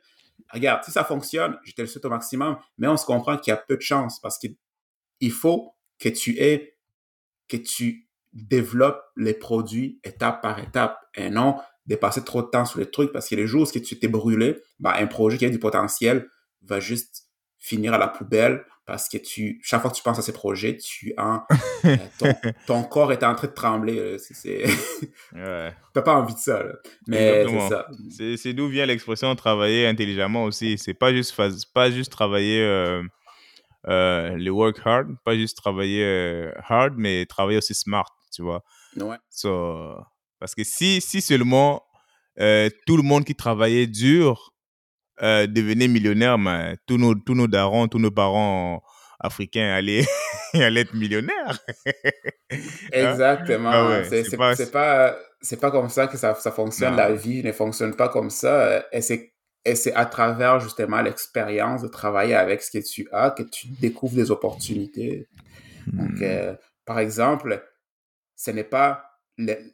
[0.53, 3.51] Regarde, si ça fonctionne, je te le souhaite au maximum, mais on se comprend qu'il
[3.51, 6.77] y a peu de chance parce qu'il faut que tu aies,
[7.49, 11.57] que tu développes les produits étape par étape et non
[11.87, 14.63] dépasser trop de temps sur les trucs parce que les jours où tu t'es brûlé,
[14.79, 16.29] ben, un projet qui a du potentiel
[16.63, 17.27] va juste
[17.59, 20.77] finir à la poubelle parce que tu, chaque fois que tu penses à ces projets,
[20.77, 21.15] tu
[21.85, 21.97] euh,
[22.67, 24.17] ton, corps est en train de trembler.
[24.19, 24.65] C'est,
[25.33, 25.73] ouais.
[25.95, 26.65] T'as pas envie de ça.
[27.07, 27.87] Mais c'est ça.
[28.37, 30.77] C'est, d'où vient l'expression travailler intelligemment aussi.
[30.77, 31.37] C'est pas juste,
[31.73, 33.01] pas juste travailler euh,
[33.87, 38.65] euh, le work hard, pas juste travailler hard, mais travailler aussi smart, tu vois.
[38.97, 39.19] Ouais.
[39.31, 39.95] So,
[40.41, 41.85] parce que si, si seulement
[42.35, 44.53] tout le monde qui travaillait dur
[45.23, 48.83] euh, devenir millionnaire, mais tous nos, tous nos darons, tous nos parents
[49.19, 50.07] africains allaient,
[50.55, 51.59] allaient être millionnaires.
[52.93, 53.71] Exactement.
[53.73, 55.17] Ah c'est pas, pas,
[55.61, 56.97] pas, comme ça que ça, ça fonctionne.
[56.97, 58.85] La vie ne fonctionne pas comme ça.
[58.93, 63.31] Et c'est et c'est à travers justement l'expérience de travailler avec ce que tu as
[63.31, 65.29] que tu découvres des opportunités.
[65.87, 66.23] Donc, hmm.
[66.23, 66.55] euh,
[66.87, 67.63] par exemple,
[68.37, 69.05] ce n'est pas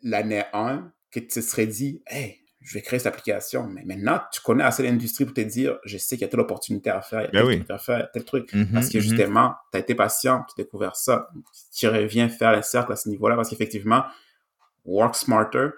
[0.02, 3.68] l'année 1 que tu te serais dit, hey, je vais créer cette application.
[3.68, 6.40] Mais maintenant, tu connais assez l'industrie pour te dire, je sais qu'il y a telle
[6.40, 8.52] opportunité à faire, il y a ben telle à faire, tel truc.
[8.52, 9.02] Mm-hmm, parce que mm-hmm.
[9.02, 11.28] justement, tu as été patient, tu as découvert ça.
[11.72, 14.04] Tu reviens faire le cercle à ce niveau-là parce qu'effectivement,
[14.84, 15.68] work smarter,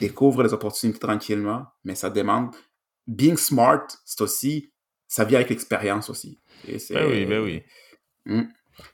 [0.00, 2.54] découvre les opportunités tranquillement, mais ça demande.
[3.06, 4.72] Being smart, c'est aussi,
[5.06, 6.40] ça vient avec l'expérience aussi.
[6.64, 7.62] ben oui, ben oui.
[8.24, 8.44] Mm.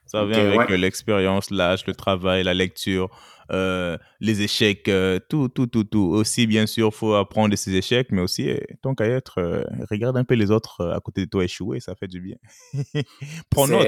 [0.06, 3.08] Ça vient avec l'expérience, l'âge, le travail, la lecture,
[3.50, 6.10] euh, les échecs, euh, tout, tout, tout, tout.
[6.12, 9.38] Aussi, bien sûr, il faut apprendre de ces échecs, mais aussi, eh, tant qu'à être,
[9.38, 12.36] euh, regarde un peu les autres à côté de toi échouer, ça fait du bien.
[13.50, 13.86] prends note.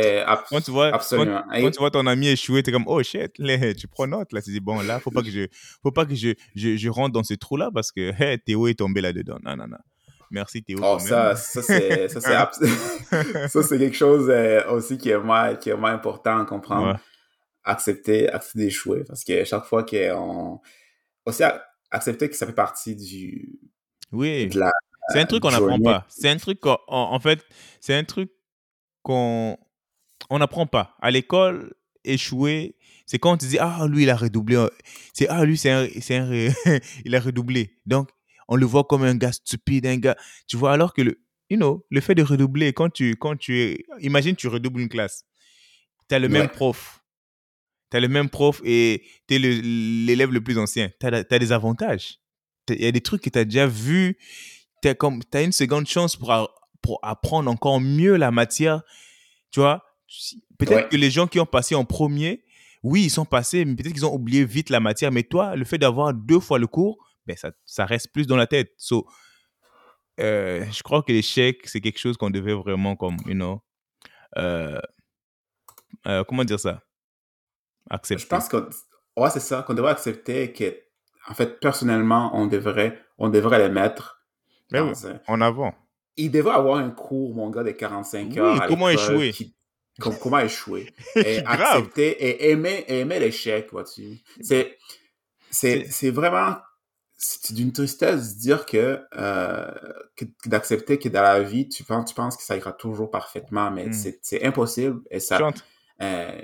[0.49, 3.33] Quand, tu vois, quand, tu vois ton ami échouer, tu es comme, oh shit,
[3.79, 4.33] tu prends note.
[4.33, 5.47] Là, tu dis, bon, là, faut pas que je,
[5.83, 8.75] faut pas que je, je, je rentre dans ce trou-là parce que hey, Théo est
[8.75, 9.39] tombé là-dedans.
[9.43, 9.79] Non, non, non.
[10.31, 10.81] Merci Théo.
[10.83, 12.51] Oh, ça, ça c'est ça,
[13.63, 14.29] c'est quelque chose
[14.71, 16.99] aussi qui est, moins, qui est moins important à comprendre
[17.67, 19.05] accepter, accepter d'échouer.
[19.05, 20.61] Parce que chaque fois qu'on.
[21.27, 21.43] Aussi,
[21.91, 23.61] accepter que ça fait partie du.
[24.12, 24.49] Oui.
[25.09, 26.07] c'est un truc qu'on n'apprend pas.
[26.09, 26.79] C'est un truc qu'on.
[26.89, 27.45] En fait,
[27.81, 28.31] c'est un truc
[29.03, 29.59] qu'on.
[30.31, 30.97] On n'apprend pas.
[31.01, 34.67] À l'école, échouer, c'est quand on te dit Ah, lui, il a redoublé.
[35.12, 36.51] C'est Ah, lui, c'est un, un,
[37.05, 37.79] il a redoublé.
[37.85, 38.09] Donc,
[38.49, 40.17] on le voit comme un gars stupide, un gars.
[40.47, 41.21] Tu vois, alors que le.
[41.49, 43.85] You know, le fait de redoubler, quand tu, quand tu es.
[44.01, 45.25] Imagine, tu redoubles une classe.
[46.09, 47.05] Tu as le même prof
[47.91, 50.91] tu as le même prof et tu es l'élève le, plus ancien.
[51.01, 52.18] Tu as, des avantages.
[52.68, 54.18] Il y a des trucs que tu as déjà vus.
[54.82, 56.32] Tu as, une seconde chance pour,
[56.82, 58.82] pour apprendre encore mieux la matière.
[59.51, 59.84] Tu vois,
[60.59, 62.45] peut-être que les gens qui ont passé en premier,
[62.82, 65.12] oui, ils sont passés, mais peut-être qu'ils ont oublié vite la matière.
[65.12, 68.37] Mais toi, le fait d'avoir deux fois le cours, ben ça, ça reste plus dans
[68.37, 68.72] la tête.
[68.76, 69.07] So,
[70.20, 73.62] euh, je crois que l'échec, c'est quelque chose qu'on devait vraiment, comme, you know,
[74.39, 74.80] euh,
[76.07, 76.82] euh, comment dire ça?
[77.91, 78.22] Accepter.
[78.22, 78.68] Je pense que,
[79.16, 80.76] ouais, c'est ça, qu'on devrait accepter que,
[81.28, 84.24] en fait, personnellement, on devrait, on devrait les mettre
[84.70, 84.93] ben
[85.26, 85.74] en avant.
[86.16, 88.66] Il devrait avoir un cours, mon gars, de 45 heures.
[88.66, 89.34] comment échouer?
[90.20, 90.93] comment échouer.
[91.16, 94.18] Et accepter et aimer, aimer l'échec, vois-tu?
[94.41, 94.78] C'est,
[95.51, 96.57] c'est, vraiment
[97.16, 99.70] c'est d'une tristesse de dire que, euh,
[100.45, 103.87] d'accepter que dans la vie, tu penses, tu penses que ça ira toujours parfaitement, mais
[103.87, 104.14] hmm.
[104.22, 105.01] c'est impossible.
[105.11, 105.41] Et ça,
[106.03, 106.43] euh,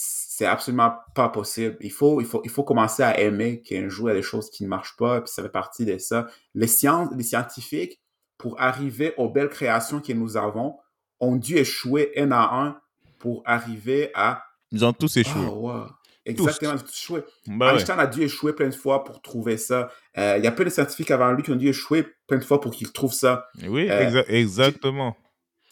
[0.00, 1.76] c'est absolument pas possible.
[1.80, 4.22] Il faut, il faut, il faut commencer à aimer qu'un jour il y a des
[4.22, 6.28] choses qui ne marchent pas, puis ça fait partie de ça.
[6.54, 8.00] Les sciences, les scientifiques,
[8.38, 10.76] pour arriver aux belles créations que nous avons,
[11.18, 12.80] ont dû échouer un à un
[13.18, 14.44] pour arriver à.
[14.70, 15.48] Ils ont tous échoué.
[15.50, 15.82] Oh,
[16.24, 17.24] Exactement, ils ont tous échoué.
[17.48, 19.90] Bah Einstein a dû échouer plein de fois pour trouver ça.
[20.16, 22.44] Euh, il y a plein de scientifiques avant lui qui ont dû échouer plein de
[22.44, 23.48] fois pour qu'ils trouvent ça.
[23.66, 25.16] Oui, euh, exactement.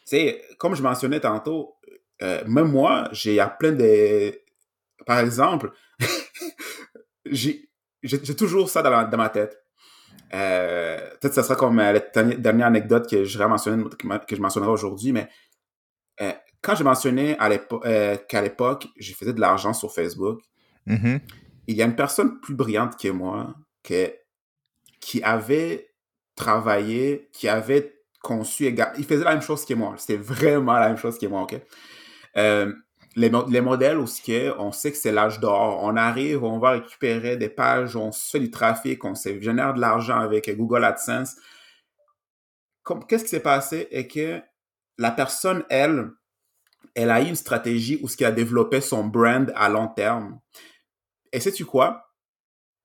[0.09, 1.76] Tu sais, comme je mentionnais tantôt,
[2.23, 4.33] euh, même moi, j'ai a plein de
[5.07, 5.73] par exemple,
[7.25, 7.69] j'ai
[8.37, 9.63] toujours ça dans, dans ma tête.
[10.35, 14.71] Euh, peut-être que ce sera comme euh, la dernière anecdote que je, que je mentionnerai
[14.71, 15.29] aujourd'hui, mais
[16.21, 17.37] euh, quand j'ai mentionné
[18.29, 20.41] qu'à l'époque, je faisais de l'argent sur Facebook,
[20.89, 21.21] mm-hmm.
[21.69, 23.55] il y a une personne plus brillante que moi
[23.85, 24.13] que,
[25.01, 25.91] qui avait
[26.35, 28.67] travaillé, qui avait conçu.
[28.99, 29.95] Il faisait la même chose que moi.
[29.97, 31.55] C'était vraiment la même chose que moi, OK?
[32.37, 32.73] Euh,
[33.17, 34.07] les, les, modèles où
[34.59, 38.31] on sait que c'est l'âge d'or, on arrive, on va récupérer des pages, on se
[38.31, 41.37] fait du trafic, on se génère de l'argent avec Google AdSense.
[43.09, 43.89] Qu'est-ce qui s'est passé?
[43.91, 44.41] Est que
[44.99, 46.11] la personne, elle,
[46.95, 50.39] elle a eu une stratégie où ce qui a développé son brand à long terme.
[51.33, 52.07] Et sais-tu quoi?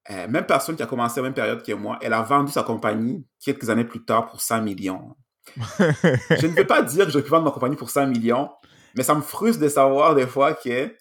[0.09, 2.51] Euh, même personne qui a commencé à la même période que moi, elle a vendu
[2.51, 5.15] sa compagnie quelques années plus tard pour 100 millions.
[5.57, 8.49] je ne veux pas dire que j'ai pu vendre ma compagnie pour 100 millions,
[8.95, 10.93] mais ça me frustre de savoir des fois que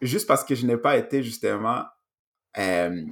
[0.00, 1.84] juste parce que je n'ai pas été justement
[2.58, 3.04] euh,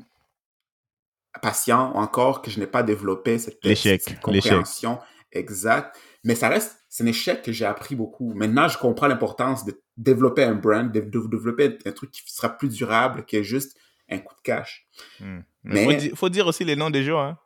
[1.40, 4.98] patient ou encore que je n'ai pas développé cette, cette compréhension
[5.32, 8.34] exacte, mais ça reste, c'est un échec que j'ai appris beaucoup.
[8.34, 12.68] Maintenant, je comprends l'importance de développer un brand, de, développer un truc qui sera plus
[12.68, 13.76] durable que juste
[14.10, 14.86] un coup de cash.
[15.20, 15.40] Hmm.
[15.64, 17.20] Mais il faut, dire aussi les noms des gens.
[17.20, 17.38] Hein.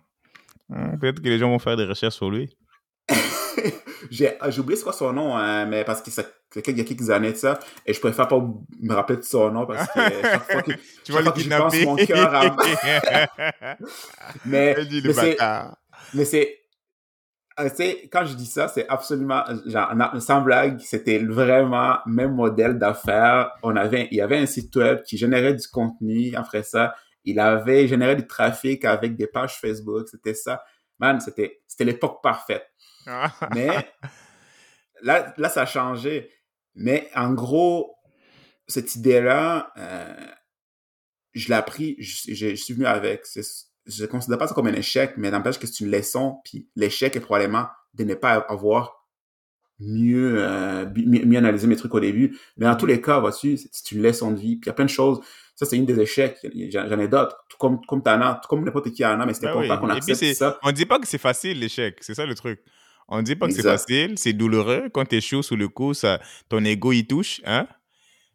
[0.68, 2.56] Hmm, peut-être que les gens vont faire des recherches sur lui.
[4.40, 6.22] Ah, j'ai oublié c'est quoi son nom, hein, mais parce que ça,
[6.54, 9.50] il y a quelques années de ça, et je préfère pas me rappeler de son
[9.50, 12.56] nom parce que chaque fois que, tu chaque fois que je pense mon cœur à...
[14.46, 15.36] mais, mais c'est,
[16.14, 16.60] mais c'est,
[17.74, 23.50] sais, quand je dis ça, c'est absolument, genre, sans blague, c'était vraiment même modèle d'affaires.
[23.62, 26.34] On avait, il y avait un site web qui générait du contenu.
[26.34, 26.94] Après ça,
[27.24, 30.06] il avait généré du trafic avec des pages Facebook.
[30.08, 30.62] C'était ça.
[30.98, 32.66] Man, c'était, c'était l'époque parfaite.
[33.54, 33.68] Mais
[35.02, 36.30] là, là, ça a changé.
[36.74, 37.96] Mais en gros,
[38.66, 40.26] cette idée-là, euh,
[41.34, 43.24] je l'ai appris, je, je, suis venu avec.
[43.86, 46.40] Je ne considère pas ça comme un échec, mais n'empêche que c'est une leçon.
[46.44, 49.06] Puis l'échec est probablement de ne pas avoir
[49.78, 52.38] mieux, euh, mieux, analysé mes trucs au début.
[52.56, 54.56] Mais dans tous les cas, vois-tu, c'est une leçon de vie.
[54.56, 55.20] Puis il y a plein de choses.
[55.54, 56.38] Ça, c'est une des échecs.
[56.70, 57.36] J'en ai d'autres.
[57.48, 59.88] Tout comme, comme t'en as, tout comme n'importe qui en a, mais ben pas qu'on
[59.88, 60.58] accepte ça.
[60.62, 61.98] On dit pas que c'est facile, l'échec.
[62.00, 62.60] C'est ça le truc.
[63.08, 64.88] On dit pas que c'est facile, c'est douloureux.
[64.92, 67.68] Quand tu es chaud sous le coup, ça, ton ego y touche, hein?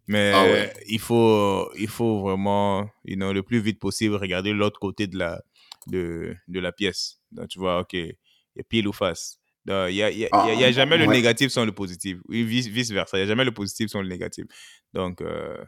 [0.08, 4.80] Mais ah il, faut, il faut vraiment, you know, le plus vite possible, regarder l'autre
[4.80, 5.42] côté de la,
[5.88, 7.22] de, de la pièce.
[7.32, 8.16] Donc, tu vois, OK, il
[8.56, 9.40] y a pile ou face.
[9.68, 12.18] Il n'y a, y a, y a, jamais le négatif sans le positif.
[12.28, 13.18] Oui, vice-versa.
[13.18, 14.46] Il n'y a jamais le positif sans le négatif.
[14.94, 15.64] Donc, euh,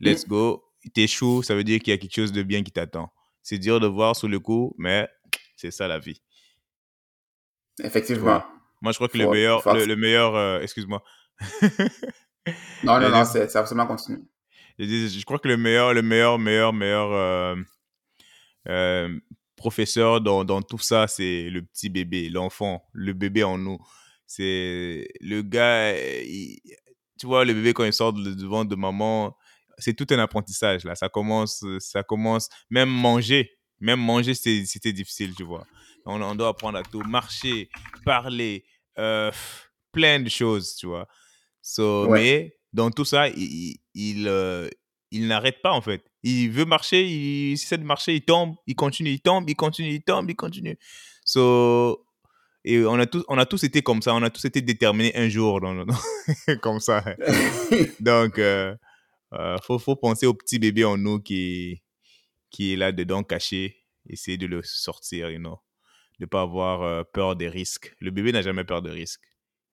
[0.00, 0.64] let's go.
[1.06, 3.12] Chaud, ça veut dire qu'il y a quelque chose de bien qui t'attend.
[3.42, 5.08] C'est dur de voir sous le coup, mais
[5.56, 6.20] c'est ça la vie.
[7.80, 8.42] Effectivement.
[8.80, 11.02] Moi, je crois que le meilleur, le, meilleur, euh, excuse-moi.
[12.82, 14.18] non, non, non, c'est absolument continu.
[14.78, 17.54] Je, je, crois que le meilleur, le meilleur, meilleur, meilleur euh,
[18.68, 19.20] euh,
[19.54, 23.78] professeur dans, dans, tout ça, c'est le petit bébé, l'enfant, le bébé en nous.
[24.26, 25.94] C'est le gars,
[27.18, 29.36] tu vois, le bébé quand il sort devant de maman,
[29.78, 30.94] c'est tout un apprentissage là.
[30.96, 35.66] Ça commence, ça commence, même manger, même manger, c'était difficile, tu vois.
[36.04, 37.68] On, doit apprendre à tout, marcher,
[38.04, 38.64] parler,
[38.98, 39.30] euh,
[39.92, 41.06] plein de choses, tu vois.
[41.60, 44.68] So, Mais dans tout ça, il, il, euh,
[45.10, 46.04] il, n'arrête pas, en fait.
[46.22, 49.90] Il veut marcher, il, essaie de marcher, il tombe, il continue, il tombe, il continue,
[49.90, 50.78] il tombe, il continue.
[51.24, 52.04] So,
[52.64, 55.16] et on a, tous, on a tous été comme ça, on a tous été déterminés
[55.16, 55.84] un jour dans,
[56.62, 57.04] comme ça.
[58.00, 58.76] Donc, il euh,
[59.62, 61.82] faut, faut penser au petit bébé en nous qui,
[62.50, 65.60] qui est là dedans caché, essayer de le sortir, you know
[66.22, 67.96] de pas avoir euh, peur des risques.
[67.98, 69.24] Le bébé n'a jamais peur de risques.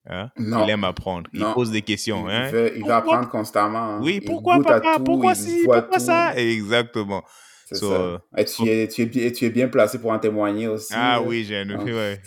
[0.07, 0.29] Hein?
[0.37, 1.29] Il aime apprendre.
[1.31, 2.27] Il pose des questions.
[2.27, 2.49] Il, hein?
[2.49, 3.77] veut, il apprendre constamment.
[3.77, 3.99] Hein.
[4.01, 4.97] Oui, pourquoi papa?
[5.05, 6.35] Pourquoi si Pourquoi ça?
[6.35, 7.23] Exactement.
[7.71, 8.23] ça.
[8.35, 10.91] Et tu, es, tu, es, tu es bien placé pour en témoigner aussi.
[10.95, 11.75] Ah oui, j'ai une...
[11.83, 12.19] Ouais.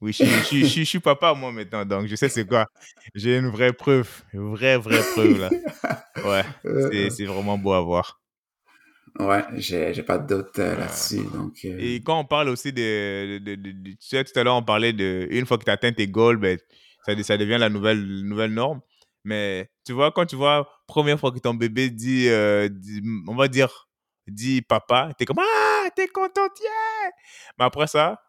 [0.00, 2.66] Oui, je, je, je, suis papa moi maintenant, donc je sais c'est quoi.
[3.14, 5.50] J'ai une vraie preuve, une vraie, vraie preuve là.
[6.24, 6.42] Ouais,
[7.10, 8.20] c'est vraiment beau à voir.
[9.18, 11.24] Ouais, j'ai pas de doute euh, là-dessus.
[11.32, 11.76] Donc, euh.
[11.78, 14.92] Et quand on parle aussi de, de, de, Tu sais, tout à l'heure, on parlait
[14.92, 15.26] de.
[15.30, 16.58] Une fois que tu atteint tes goals, ben,
[17.04, 18.80] ça, ça devient la nouvelle, nouvelle norme.
[19.24, 22.68] Mais tu vois, quand tu vois, première fois que ton bébé dit, euh,
[23.26, 23.88] on va dire,
[24.26, 27.10] dit papa, t'es comme Ah, t'es content, yeah!
[27.58, 28.20] Mais après ça,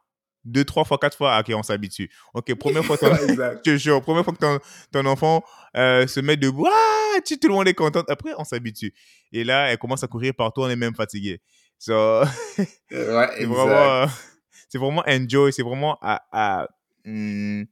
[0.47, 2.09] deux, trois fois, quatre fois, ok, on s'habitue.
[2.33, 4.59] Ok, première fois, ton, première fois que ton,
[4.91, 5.43] ton enfant
[5.75, 8.03] euh, se met debout, ah, tout le monde est content.
[8.07, 8.93] Après, on s'habitue.
[9.31, 11.41] Et là, elle commence à courir partout, on est même fatigué.
[11.77, 12.23] So,
[12.89, 14.07] c'est vraiment,
[14.69, 16.67] c'est vraiment enjoy, c'est vraiment à, à
[17.05, 17.63] hmm,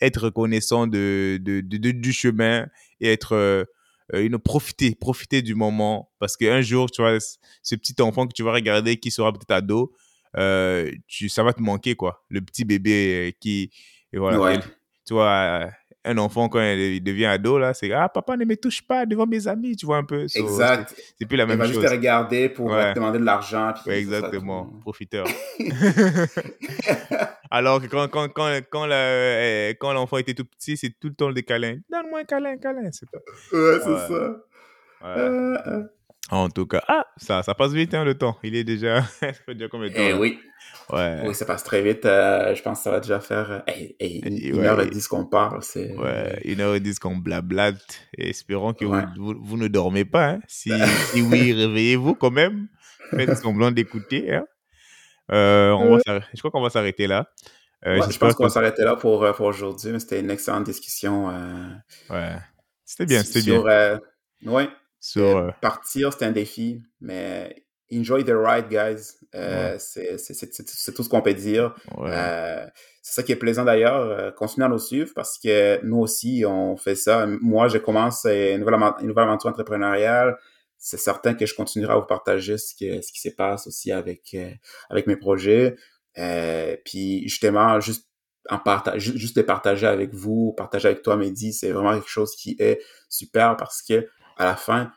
[0.00, 2.66] être reconnaissant de, de, de, du chemin
[3.00, 3.64] et être, euh,
[4.12, 6.10] une, profiter, profiter du moment.
[6.18, 9.50] Parce qu'un jour, tu vois, ce petit enfant que tu vas regarder qui sera peut-être
[9.50, 9.92] ado,
[10.36, 12.24] euh, tu, ça va te manquer, quoi.
[12.28, 13.70] Le petit bébé qui.
[14.12, 14.58] Et voilà.
[15.06, 15.70] tu vois,
[16.04, 19.26] un enfant, quand il devient ado, là, c'est Ah, papa, ne me touche pas devant
[19.26, 20.24] mes amis, tu vois un peu.
[20.34, 20.94] exact.
[21.18, 21.68] C'est plus la même chose.
[21.68, 23.74] Il va juste te regarder pour te demander de l'argent.
[23.86, 24.72] exactement.
[24.80, 25.26] Profiteur.
[27.50, 31.42] Alors que quand, quand, quand, quand, l'enfant était tout petit, c'est tout le temps des
[31.42, 31.78] câlins.
[31.90, 32.88] Donne-moi un câlin, un câlin.
[32.92, 33.18] C'est pas...
[33.52, 34.36] Ouais, c'est ça.
[35.02, 35.82] Euh, euh.
[36.30, 38.38] En tout cas, ah, ça, ça passe vite hein, le temps.
[38.42, 39.02] Il est déjà.
[39.20, 40.38] ça fait déjà combien de temps Eh oui,
[40.90, 41.22] Ouais.
[41.24, 42.04] oui, ça passe très vite.
[42.04, 44.66] euh, je pense que ça va déjà faire euh, eh, eh, une, ouais.
[44.66, 45.62] heure et dix qu'on parle.
[45.62, 45.96] C'est...
[45.96, 47.80] Ouais, une heure et dix qu'on blablate.
[48.16, 49.02] Et espérons que Ouais.
[49.16, 50.30] vous, vous, vous ne dormez pas.
[50.30, 50.40] hein.
[50.48, 50.70] Si,
[51.12, 52.68] si oui, réveillez-vous quand même.
[53.10, 54.32] Faites semblant d'écouter.
[54.34, 54.44] hein.
[55.32, 57.28] Euh, on va s'arr- je crois qu'on va s'arrêter là.
[57.86, 60.64] Euh, je pense qu'on va s'arrêter là pour, euh, pour aujourd'hui, mais c'était une excellente
[60.64, 61.30] discussion.
[61.30, 61.68] euh,
[62.10, 62.34] Ouais.
[62.84, 63.64] C'était bien, c'était bien.
[63.64, 63.98] euh,
[65.20, 69.14] euh, partir, c'est un défi, mais enjoy the ride, guys.
[69.34, 71.74] Euh, c'est, tout ce qu'on peut dire.
[71.96, 72.10] ouais.
[72.12, 72.66] Euh,
[73.02, 73.96] c'est ça qui est plaisant d'ailleurs.
[74.02, 77.26] Euh, continuez à nous suivre parce que nous aussi, on fait ça.
[77.26, 80.36] Moi, je commence une nouvelle, une nouvelle aventure entrepreneuriale.
[80.76, 83.90] C'est certain que je continuerai à vous partager ce, que, ce qui se passe aussi
[83.92, 84.36] avec,
[84.88, 85.76] avec mes projets.
[86.84, 88.06] Puis justement, juste
[88.48, 92.08] en partage, ju- juste les partager avec vous, partager avec toi, Mehdi, c'est vraiment quelque
[92.08, 94.08] chose qui est super parce que
[94.40, 94.90] à la fin,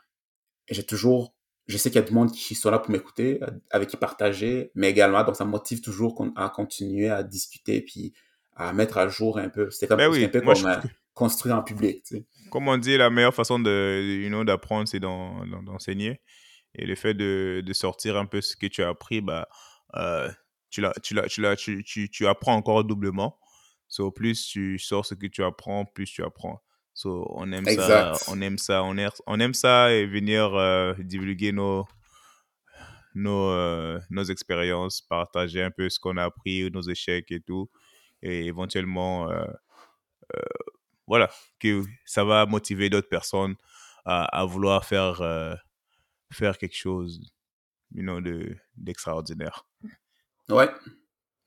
[0.70, 1.34] j'ai toujours,
[1.66, 3.40] je sais qu'il y a du monde qui sont là pour m'écouter,
[3.70, 8.14] avec qui partager, mais également, donc ça me motive toujours à continuer à discuter puis
[8.56, 9.70] à mettre à jour un peu.
[9.70, 12.24] C'est comme, Ben oui, un peu moi, comme je euh, construire en public, tu sais.
[12.50, 16.22] Comme on dit, la meilleure façon de, you know, d'apprendre, c'est d'en- d'en- d'enseigner.
[16.74, 19.46] Et le fait de, de sortir un peu ce que tu as appris, bah,
[19.96, 20.30] euh,
[20.70, 23.38] tu, l'as- tu, l'as- tu, l'as- tu, tu, tu apprends encore doublement.
[23.88, 26.62] So, plus tu sors ce que tu apprends, plus tu apprends.
[26.94, 30.94] So, on aime ça, on aime ça, on aime, on aime ça et venir euh,
[30.98, 31.86] divulguer nos,
[33.14, 37.68] nos, euh, nos expériences, partager un peu ce qu'on a appris, nos échecs et tout.
[38.22, 39.44] Et éventuellement, euh,
[41.06, 43.56] voilà, que ça va motiver d'autres personnes
[44.04, 45.20] à, à vouloir faire,
[46.32, 47.20] faire quelque chose
[47.92, 49.66] you know, de, d'extraordinaire.
[50.48, 50.70] Ouais.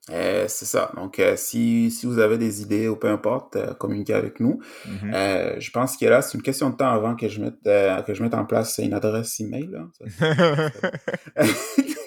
[0.09, 0.91] Euh, c'est ça.
[0.95, 4.61] Donc, euh, si, si vous avez des idées ou peu importe, euh, communiquez avec nous.
[4.85, 5.11] Mhm.
[5.13, 8.13] Euh, je pense que là, c'est une question de temps avant que je mette, que
[8.13, 9.69] je mette en place une adresse email.
[9.69, 9.88] Là.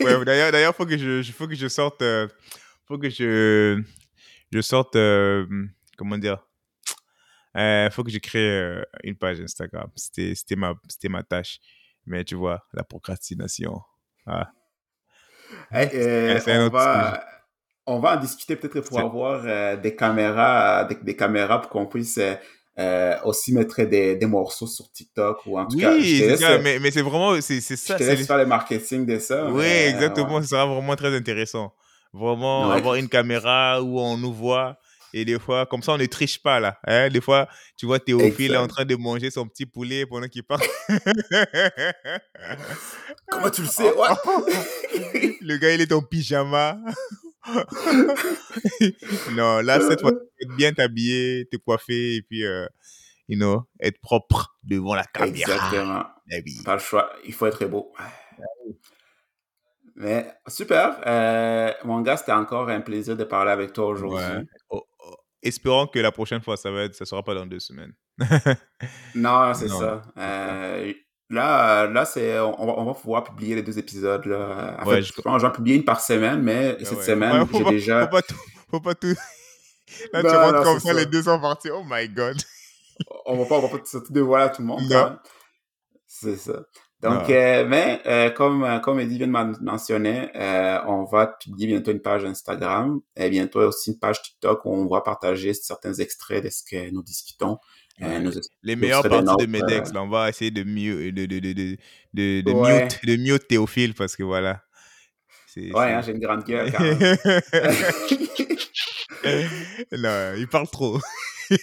[0.01, 2.03] Ouais, d'ailleurs, d'ailleurs, faut que je, faut que je sorte,
[2.89, 3.83] faut que je,
[4.51, 4.97] je sorte,
[5.99, 6.39] comment dire,
[7.93, 9.91] faut que je crée une page Instagram.
[9.97, 11.59] C'était, c'était ma, c'était ma tâche.
[12.07, 13.83] Mais tu vois, la procrastination.
[14.27, 14.51] Ah.
[15.71, 15.91] Hey,
[16.47, 17.23] on, va,
[17.87, 21.87] on va en discuter peut-être pour avoir euh, des caméras, des, des caméras pour qu'on
[21.87, 22.35] puisse euh,
[22.79, 26.61] euh, aussi mettre des, des morceaux sur TikTok ou en tout cas, Oui, ça, euh,
[26.63, 27.95] mais, mais c'est vraiment, c'est, c'est je ça.
[27.97, 29.47] te laisse le- faire le marketing de ça.
[29.47, 30.37] Oui, mais, euh, exactement.
[30.37, 30.43] ouais.
[30.43, 31.75] Ce sera vraiment très intéressant.
[32.13, 32.77] Vraiment, Ouais.
[32.77, 34.77] avoir une caméra où on nous voit.
[35.13, 36.79] Et des fois, comme ça, on ne triche pas, là.
[36.87, 37.09] Hein?
[37.09, 40.63] Des fois, tu vois Théophile en train de manger son petit poulet pendant qu'il parle.
[43.29, 43.93] Comment tu le sais?
[45.41, 46.77] Le gars, il est en pyjama.
[49.33, 52.67] non, là, cette fois, être bien t'habiller, te coiffer et puis, euh,
[53.29, 55.55] you know, être propre devant la caméra.
[55.55, 56.05] Exactement.
[56.31, 56.63] Oui.
[56.65, 57.11] Pas le choix.
[57.25, 57.93] Il faut être beau.
[59.97, 61.01] Mais super.
[61.07, 64.25] Euh, mon gars, c'était encore un plaisir de parler avec toi aujourd'hui.
[64.25, 64.45] Ouais.
[64.71, 65.17] Oh, oh.
[65.43, 67.95] Espérons que la prochaine fois, ça va être, ça sera pas dans deux semaines.
[69.15, 70.03] Non, c'est ça.
[70.17, 70.93] Euh,
[71.31, 74.25] là, là c'est, on, va, on va pouvoir publier les deux épisodes.
[74.27, 74.77] Là.
[74.81, 77.05] En Ouais, fait, je- je pense j'en publie une par semaine, mais Ah cette ouais.
[77.05, 78.01] semaine, j'ai pas- déjà...
[78.03, 78.41] Faut pas tout.
[78.71, 79.07] Faut pas tout.
[80.13, 80.95] Là, tu rentres comme ça, ça.
[80.95, 81.71] les deux sont partis.
[81.71, 82.37] Oh my god.
[83.27, 84.87] On va pas, on va pas tout dévoiler à tout le monde.
[84.89, 85.19] Même.
[86.07, 86.63] C'est ça.
[87.03, 91.29] Donc, euh, mais euh, comme, euh, comme Eddie vient de men- mentionner, euh, on va
[91.29, 95.55] publier bientôt une page Instagram et bientôt aussi une page TikTok où on va partager
[95.55, 97.57] certains extraits de ce que nous discutons.
[98.03, 98.19] Euh, Ouais.
[98.21, 98.33] nous-
[98.63, 101.39] Les nous meilleures parties de Medex, euh, là, on va essayer de mieux, de, de,
[101.39, 101.77] de, de,
[102.15, 102.85] de, de Ouais.
[102.85, 104.63] mute, de mute Théophile parce que voilà.
[105.57, 107.17] Ouais, hein, j'ai une grande gueule quand même.
[109.93, 110.99] non, il parle trop.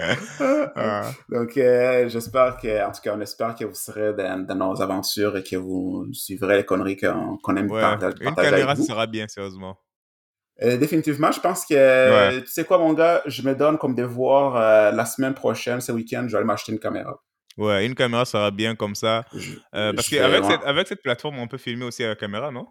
[0.00, 1.12] Ah.
[1.30, 4.80] Donc, euh, j'espère que, en tout cas, on espère que vous serez dans, dans nos
[4.82, 8.76] aventures et que vous suivrez les conneries qu'on qu'on aime Ouais, partager, une caméra, avec
[8.76, 8.84] vous.
[8.84, 9.78] sera bien, sérieusement.
[10.62, 12.42] Euh, définitivement, je pense que, Ouais.
[12.42, 15.92] tu sais quoi, mon gars, je me donne comme devoir euh, la semaine prochaine, ce
[15.92, 17.22] week-end, je vais aller m'acheter une caméra.
[17.56, 19.24] Ouais, une caméra sera bien comme ça.
[19.34, 22.50] Je- Euh, parce qu'avec cette, avec cette plateforme, on peut filmer aussi à la caméra,
[22.50, 22.66] non?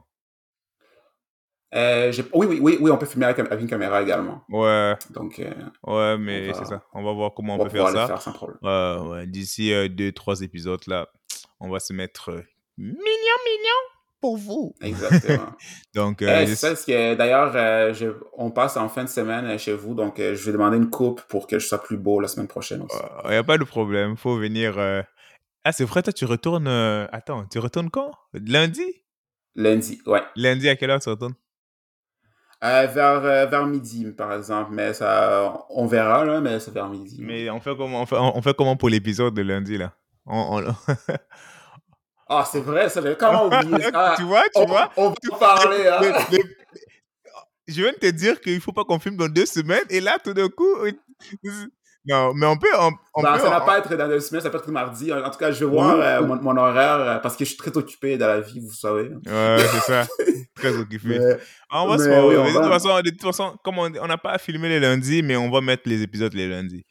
[1.75, 4.41] Euh, oui, oui, oui, oui, on peut filmer avec, une caméra également.
[4.49, 5.51] Ouais, Donc, euh,
[5.83, 6.81] ouais, mais va- c'est ça.
[6.93, 8.07] On va voir comment on peut faire ça.
[8.07, 8.57] faire sans problème.
[8.63, 9.27] Ouais.
[9.27, 11.07] D'ici deux, trois épisodes, là,
[11.59, 12.31] on va se mettre
[12.77, 13.81] mignon, mignon
[14.21, 14.75] pour vous.
[14.81, 15.47] Exactement.
[15.95, 19.57] Donc, euh, Euh, c'est parce que d'ailleurs, euh, on passe en fin de semaine euh,
[19.57, 22.19] chez vous, donc euh, je vais demander une coupe pour que je sois plus beau
[22.19, 22.97] la semaine prochaine aussi.
[23.25, 24.17] il n'y a pas de problème.
[24.17, 24.77] faut venir.
[25.63, 26.67] Ah, c'est vrai, toi, tu retournes.
[26.67, 28.11] Attends, tu retournes quand?
[28.33, 28.85] Lundi?
[29.55, 30.21] Lundi, ouais.
[30.35, 31.33] Lundi, à quelle heure tu retournes?
[32.63, 34.71] Euh, vers, euh, vers midi, par exemple.
[34.71, 37.17] Mais ça, on verra, là, mais c'est vers midi.
[37.19, 39.93] Mais on fait comment, on fait, on fait comment pour l'épisode de lundi, là?
[40.25, 40.63] On, on...
[42.29, 44.15] Ah, c'est vrai, ça, comment oublier ça?
[44.17, 46.01] tu vois, tu on, vois On va parler, hein?
[47.67, 50.17] Je viens de te dire qu'il faut pas qu'on filme dans deux semaines, et là,
[50.23, 50.75] tout d'un coup...
[52.07, 52.67] Non, mais on peut.
[52.79, 55.11] On, on non, peut, ça va pas être dans deux semaines, ça peut être mardi.
[55.11, 57.57] En tout cas, je vais voir euh, mon, mon, horaire euh, parce que je suis
[57.57, 59.09] très occupé dans la vie, vous savez.
[59.09, 60.07] Ouais, c'est ça.
[60.55, 61.19] très occupé.
[61.19, 61.37] Mais,
[61.69, 62.25] ah, on va se voir.
[62.25, 65.21] Oui, de, toute façon, de toute façon, comme on n'a pas à filmer les lundis,
[65.21, 66.85] mais on va mettre les épisodes les lundis.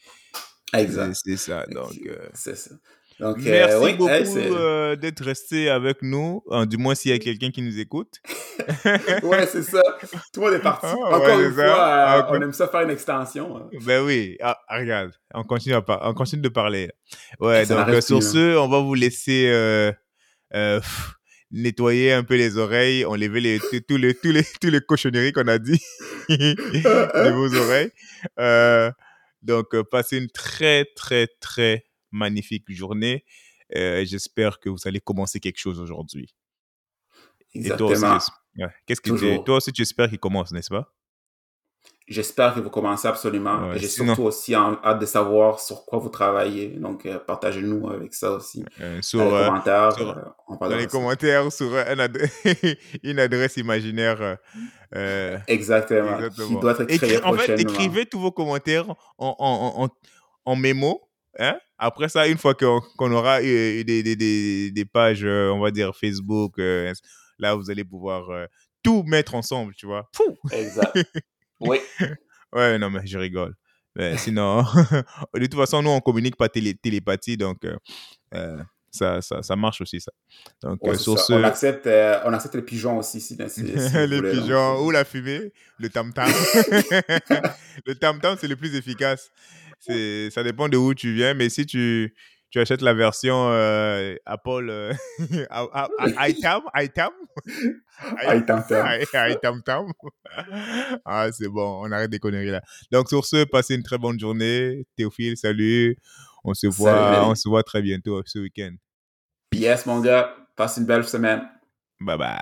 [0.74, 1.16] Exact.
[1.24, 1.64] C'est ça.
[1.70, 2.28] Donc, euh...
[2.34, 2.72] c'est ça.
[3.18, 7.14] Donc, Merci euh, oui, beaucoup euh, d'être resté avec nous, euh, du moins s'il y
[7.14, 8.16] a quelqu'un qui nous écoute.
[9.22, 9.80] ouais, c'est ça.
[10.34, 10.86] Tout le monde est parti.
[10.86, 13.56] Ah, Encore ouais, une fois, euh, Encore- on aime ça faire une extension.
[13.56, 13.68] hein.
[13.86, 16.90] Ben oui, ah, regarde, on continue, à par- on continue de parler.
[17.40, 18.30] Ouais, Ça donc sur plus, hein.
[18.32, 19.50] ce, on va vous laisser
[20.52, 21.14] pff,
[21.50, 25.48] nettoyer un peu les oreilles, enlever les, tous les, tous les, tous les cochonneries qu'on
[25.48, 25.80] a dit
[26.28, 27.92] de vos oreilles.
[29.42, 31.84] Donc, passez une très, très, très
[32.16, 33.24] magnifique journée.
[33.76, 36.34] Euh, J'espère que vous allez commencer quelque chose aujourd'hui.
[37.54, 38.18] Et toi aussi, Exactement.
[38.86, 40.92] qu'est-ce que tu, toi aussi, tu espères qu'il commence, n'est-ce pas?
[42.08, 43.68] J'espère que vous commencez absolument.
[43.70, 46.68] Ouais, J'ai sinon- surtout aussi hâte de savoir sur quoi vous travaillez.
[46.68, 48.64] Donc, euh, partagez-nous avec ça aussi.
[48.80, 50.98] Euh, Dans les euh, commentaires, sur- on dans parlera les de ça.
[50.98, 52.22] commentaires sur un ad-
[53.02, 54.38] une adresse imaginaire.
[55.48, 56.18] Exactement.
[56.30, 59.88] Qui doit être Écri- créé en fait, écrivez tous vos commentaires en, en, en, en,
[60.44, 61.02] en mémo.
[61.38, 61.58] Hein?
[61.78, 65.70] Après ça, une fois qu'on aura euh, des, des, des, des pages, euh, on va
[65.70, 66.92] dire Facebook, euh,
[67.38, 68.46] là, vous allez pouvoir euh,
[68.82, 70.08] tout mettre ensemble, tu vois.
[70.14, 70.36] Fou!
[70.52, 70.96] Exact.
[71.58, 71.78] Oui.
[72.52, 73.54] Ouais, non, mais je rigole.
[73.94, 74.62] Mais sinon,
[75.34, 77.64] de toute façon, nous, on communique pas télé télépathie, donc
[78.34, 78.58] euh,
[78.90, 80.12] ça, ça, ça marche aussi, ça.
[80.62, 81.24] Donc, Ouais, euh, c'est sur ça.
[81.24, 84.32] ce, On, accepte, euh, on accepte les pigeons aussi, si, si, si vous les voulez,
[84.32, 86.28] donc, pigeons ou la fumée, le tam-tam.
[87.86, 89.30] le tam-tam, c'est le plus efficace.
[89.80, 92.14] Ça dépend de où tu viens, mais si tu,
[92.50, 94.92] tu achètes la version euh, Apple euh,
[95.50, 95.88] à-
[96.28, 97.10] iTam, iTam,
[98.26, 99.92] Aïe, tam.
[101.04, 102.62] Ah, c'est bon, on arrête des conneries là.
[102.92, 104.86] Donc, sur ce, passez une très bonne journée.
[104.96, 105.96] Théophile, salut.
[106.44, 107.16] On se voit, Salut.
[107.30, 108.74] on se voit très bientôt ce week-end.
[109.52, 110.36] Yes, mon gars.
[110.56, 111.42] Passe une belle semaine.
[112.00, 112.38] Bye bye.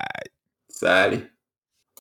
[0.68, 1.33] Salut.